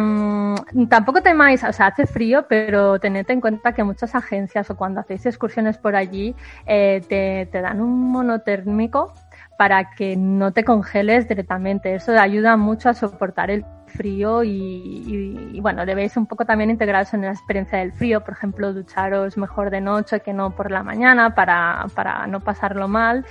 tampoco 0.89 1.21
temáis, 1.21 1.63
o 1.65 1.73
sea, 1.73 1.89
hace 1.89 2.07
frío, 2.07 2.47
pero 2.49 2.99
tened 2.99 3.29
en 3.31 3.43
cuenta 3.43 3.73
que 3.73 3.85
muchas 3.85 4.15
agencias 4.15 4.71
o 4.71 4.77
cuando 4.77 5.01
hacéis 5.01 5.27
excursiones 5.27 5.77
por 5.77 5.95
allí 5.95 6.35
eh, 6.65 7.03
te, 7.07 7.47
te, 7.53 7.61
dan 7.61 7.83
un 7.83 8.11
monotérmico 8.11 9.13
para 9.59 9.91
que 9.91 10.17
no 10.17 10.53
te 10.53 10.65
congeles 10.65 11.29
directamente. 11.29 11.95
Eso 11.95 12.13
ayuda 12.19 12.57
mucho 12.57 12.89
a 12.89 12.95
soportar 12.95 13.51
el 13.51 13.65
frío 13.87 14.43
y, 14.45 15.59
bueno, 15.61 15.87
debéis 15.87 16.17
un 16.17 16.27
poco 16.27 16.45
también 16.45 16.71
integraros 16.71 17.15
en 17.15 17.23
la 17.23 17.31
experiencia 17.31 17.79
del 17.79 17.93
frío, 17.93 18.23
por 18.23 18.35
ejemplo, 18.35 18.73
ducharos 18.73 19.37
mejor 19.37 19.71
de 19.71 19.81
noche 19.81 20.21
que 20.21 20.33
no 20.33 20.55
por 20.55 20.71
la 20.71 20.83
mañana 20.83 21.35
para, 21.35 21.87
para 21.95 22.27
no 22.27 22.41
pasarlo 22.41 22.89
mal, 22.89 23.25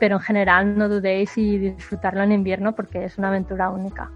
pero 0.00 0.16
en 0.16 0.22
general 0.22 0.76
no 0.76 0.88
dudéis 0.88 1.36
y 1.38 1.58
disfrutarlo 1.58 2.22
en 2.22 2.32
invierno 2.32 2.74
porque 2.74 3.04
es 3.04 3.18
una 3.18 3.28
aventura 3.28 3.70
única. 3.70 4.10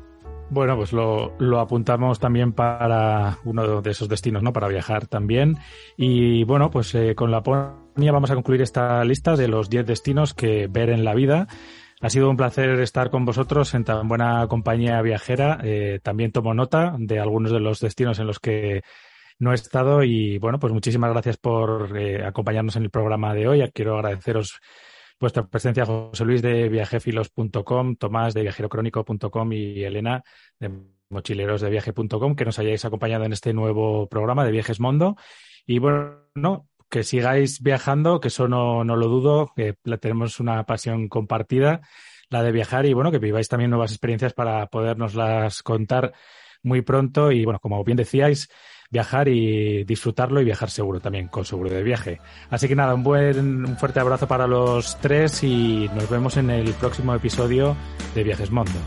Bueno, 0.48 0.76
pues 0.76 0.92
lo, 0.92 1.60
apuntamos 1.60 2.20
también 2.20 2.52
para 2.52 3.38
uno 3.44 3.82
de 3.82 3.90
esos 3.90 4.08
destinos, 4.08 4.42
¿no? 4.42 4.52
Para 4.52 4.68
viajar 4.68 5.06
también. 5.06 5.56
Y 5.96 6.44
bueno, 6.44 6.70
pues 6.70 6.94
eh, 6.94 7.14
con 7.14 7.30
la 7.30 7.40
vamos 7.40 8.30
a 8.30 8.34
concluir 8.34 8.62
esta 8.62 9.04
lista 9.04 9.36
de 9.36 9.48
los 9.48 9.68
10 9.68 9.86
destinos 9.86 10.34
que 10.34 10.68
ver 10.68 10.90
en 10.90 11.04
la 11.04 11.14
vida. 11.14 11.48
Ha 12.00 12.10
sido 12.10 12.30
un 12.30 12.36
placer 12.36 12.78
estar 12.80 13.10
con 13.10 13.24
vosotros 13.24 13.74
en 13.74 13.84
tan 13.84 14.06
buena 14.06 14.46
compañía 14.48 15.00
viajera. 15.02 15.58
Eh, 15.64 15.98
también 16.02 16.30
tomo 16.30 16.54
nota 16.54 16.94
de 16.98 17.18
algunos 17.18 17.50
de 17.50 17.60
los 17.60 17.80
destinos 17.80 18.18
en 18.18 18.26
los 18.26 18.38
que 18.38 18.82
no 19.38 19.52
he 19.52 19.54
estado 19.54 20.02
y 20.02 20.38
bueno, 20.38 20.58
pues 20.58 20.72
muchísimas 20.72 21.10
gracias 21.10 21.36
por 21.38 21.96
eh, 21.98 22.24
acompañarnos 22.24 22.76
en 22.76 22.84
el 22.84 22.90
programa 22.90 23.34
de 23.34 23.48
hoy. 23.48 23.70
Quiero 23.72 23.96
agradeceros 23.96 24.60
vuestra 25.20 25.46
presencia, 25.46 25.86
José 25.86 26.24
Luis 26.24 26.42
de 26.42 26.68
viajefilos.com, 26.68 27.96
Tomás 27.96 28.34
de 28.34 28.42
viajerocrónico.com 28.42 29.52
y 29.52 29.84
Elena 29.84 30.22
de 30.58 30.70
mochilerosdeviaje.com, 31.08 32.34
que 32.34 32.44
nos 32.44 32.58
hayáis 32.58 32.84
acompañado 32.84 33.24
en 33.24 33.32
este 33.32 33.52
nuevo 33.52 34.08
programa 34.08 34.44
de 34.44 34.50
Viajes 34.50 34.80
Mondo. 34.80 35.16
Y 35.66 35.78
bueno, 35.78 36.68
que 36.90 37.02
sigáis 37.02 37.62
viajando, 37.62 38.20
que 38.20 38.28
eso 38.28 38.48
no, 38.48 38.84
no 38.84 38.96
lo 38.96 39.08
dudo, 39.08 39.52
que 39.54 39.76
tenemos 40.00 40.40
una 40.40 40.64
pasión 40.64 41.08
compartida, 41.08 41.80
la 42.28 42.42
de 42.42 42.52
viajar 42.52 42.86
y 42.86 42.92
bueno, 42.92 43.10
que 43.10 43.18
viváis 43.18 43.48
también 43.48 43.70
nuevas 43.70 43.92
experiencias 43.92 44.32
para 44.32 44.66
podernoslas 44.66 45.62
contar 45.62 46.12
muy 46.66 46.82
pronto 46.82 47.32
y 47.32 47.44
bueno, 47.44 47.58
como 47.60 47.82
bien 47.84 47.96
decíais, 47.96 48.50
viajar 48.90 49.28
y 49.28 49.84
disfrutarlo 49.84 50.40
y 50.40 50.44
viajar 50.44 50.70
seguro 50.70 51.00
también 51.00 51.28
con 51.28 51.44
seguro 51.44 51.70
de 51.70 51.82
viaje. 51.82 52.20
Así 52.50 52.68
que 52.68 52.76
nada, 52.76 52.94
un 52.94 53.02
buen, 53.02 53.64
un 53.64 53.76
fuerte 53.76 54.00
abrazo 54.00 54.28
para 54.28 54.46
los 54.46 55.00
tres 55.00 55.42
y 55.42 55.88
nos 55.94 56.08
vemos 56.10 56.36
en 56.36 56.50
el 56.50 56.72
próximo 56.74 57.14
episodio 57.14 57.76
de 58.14 58.22
Viajes 58.22 58.50
Mondo. 58.50 58.78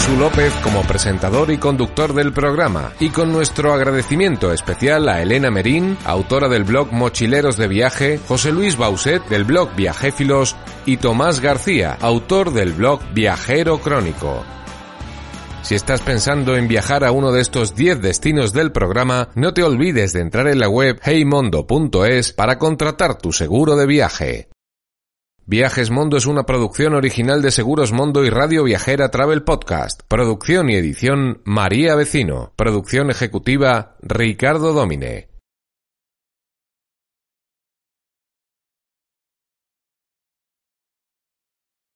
Josu 0.00 0.16
López 0.16 0.54
como 0.62 0.82
presentador 0.82 1.50
y 1.50 1.58
conductor 1.58 2.14
del 2.14 2.32
programa, 2.32 2.92
y 3.00 3.10
con 3.10 3.32
nuestro 3.32 3.74
agradecimiento 3.74 4.50
especial 4.50 5.06
a 5.10 5.20
Elena 5.20 5.50
Merín, 5.50 5.98
autora 6.04 6.48
del 6.48 6.64
blog 6.64 6.90
Mochileros 6.90 7.58
de 7.58 7.68
Viaje, 7.68 8.18
José 8.26 8.50
Luis 8.50 8.78
Bauset 8.78 9.22
del 9.28 9.44
blog 9.44 9.74
Viajéfilos 9.74 10.56
y 10.86 10.96
Tomás 10.96 11.40
García, 11.40 11.98
autor 12.00 12.52
del 12.54 12.72
blog 12.72 13.00
Viajero 13.12 13.78
Crónico. 13.80 14.42
Si 15.62 15.74
estás 15.74 16.00
pensando 16.00 16.56
en 16.56 16.66
viajar 16.66 17.04
a 17.04 17.12
uno 17.12 17.30
de 17.30 17.42
estos 17.42 17.74
10 17.74 18.00
destinos 18.00 18.54
del 18.54 18.72
programa, 18.72 19.28
no 19.34 19.52
te 19.52 19.62
olvides 19.62 20.14
de 20.14 20.20
entrar 20.20 20.46
en 20.46 20.60
la 20.60 20.68
web 20.70 20.98
heymondo.es 21.04 22.32
para 22.32 22.58
contratar 22.58 23.18
tu 23.18 23.32
seguro 23.32 23.76
de 23.76 23.86
viaje. 23.86 24.48
Viajes 25.50 25.90
Mondo 25.90 26.16
es 26.16 26.26
una 26.26 26.44
producción 26.44 26.94
original 26.94 27.42
de 27.42 27.50
Seguros 27.50 27.90
Mondo 27.90 28.24
y 28.24 28.30
Radio 28.30 28.62
Viajera 28.62 29.10
Travel 29.10 29.42
Podcast. 29.42 30.02
Producción 30.06 30.70
y 30.70 30.76
edición 30.76 31.40
María 31.42 31.96
Vecino. 31.96 32.52
Producción 32.54 33.10
ejecutiva 33.10 33.96
Ricardo 34.00 34.72
Domine. 34.72 35.29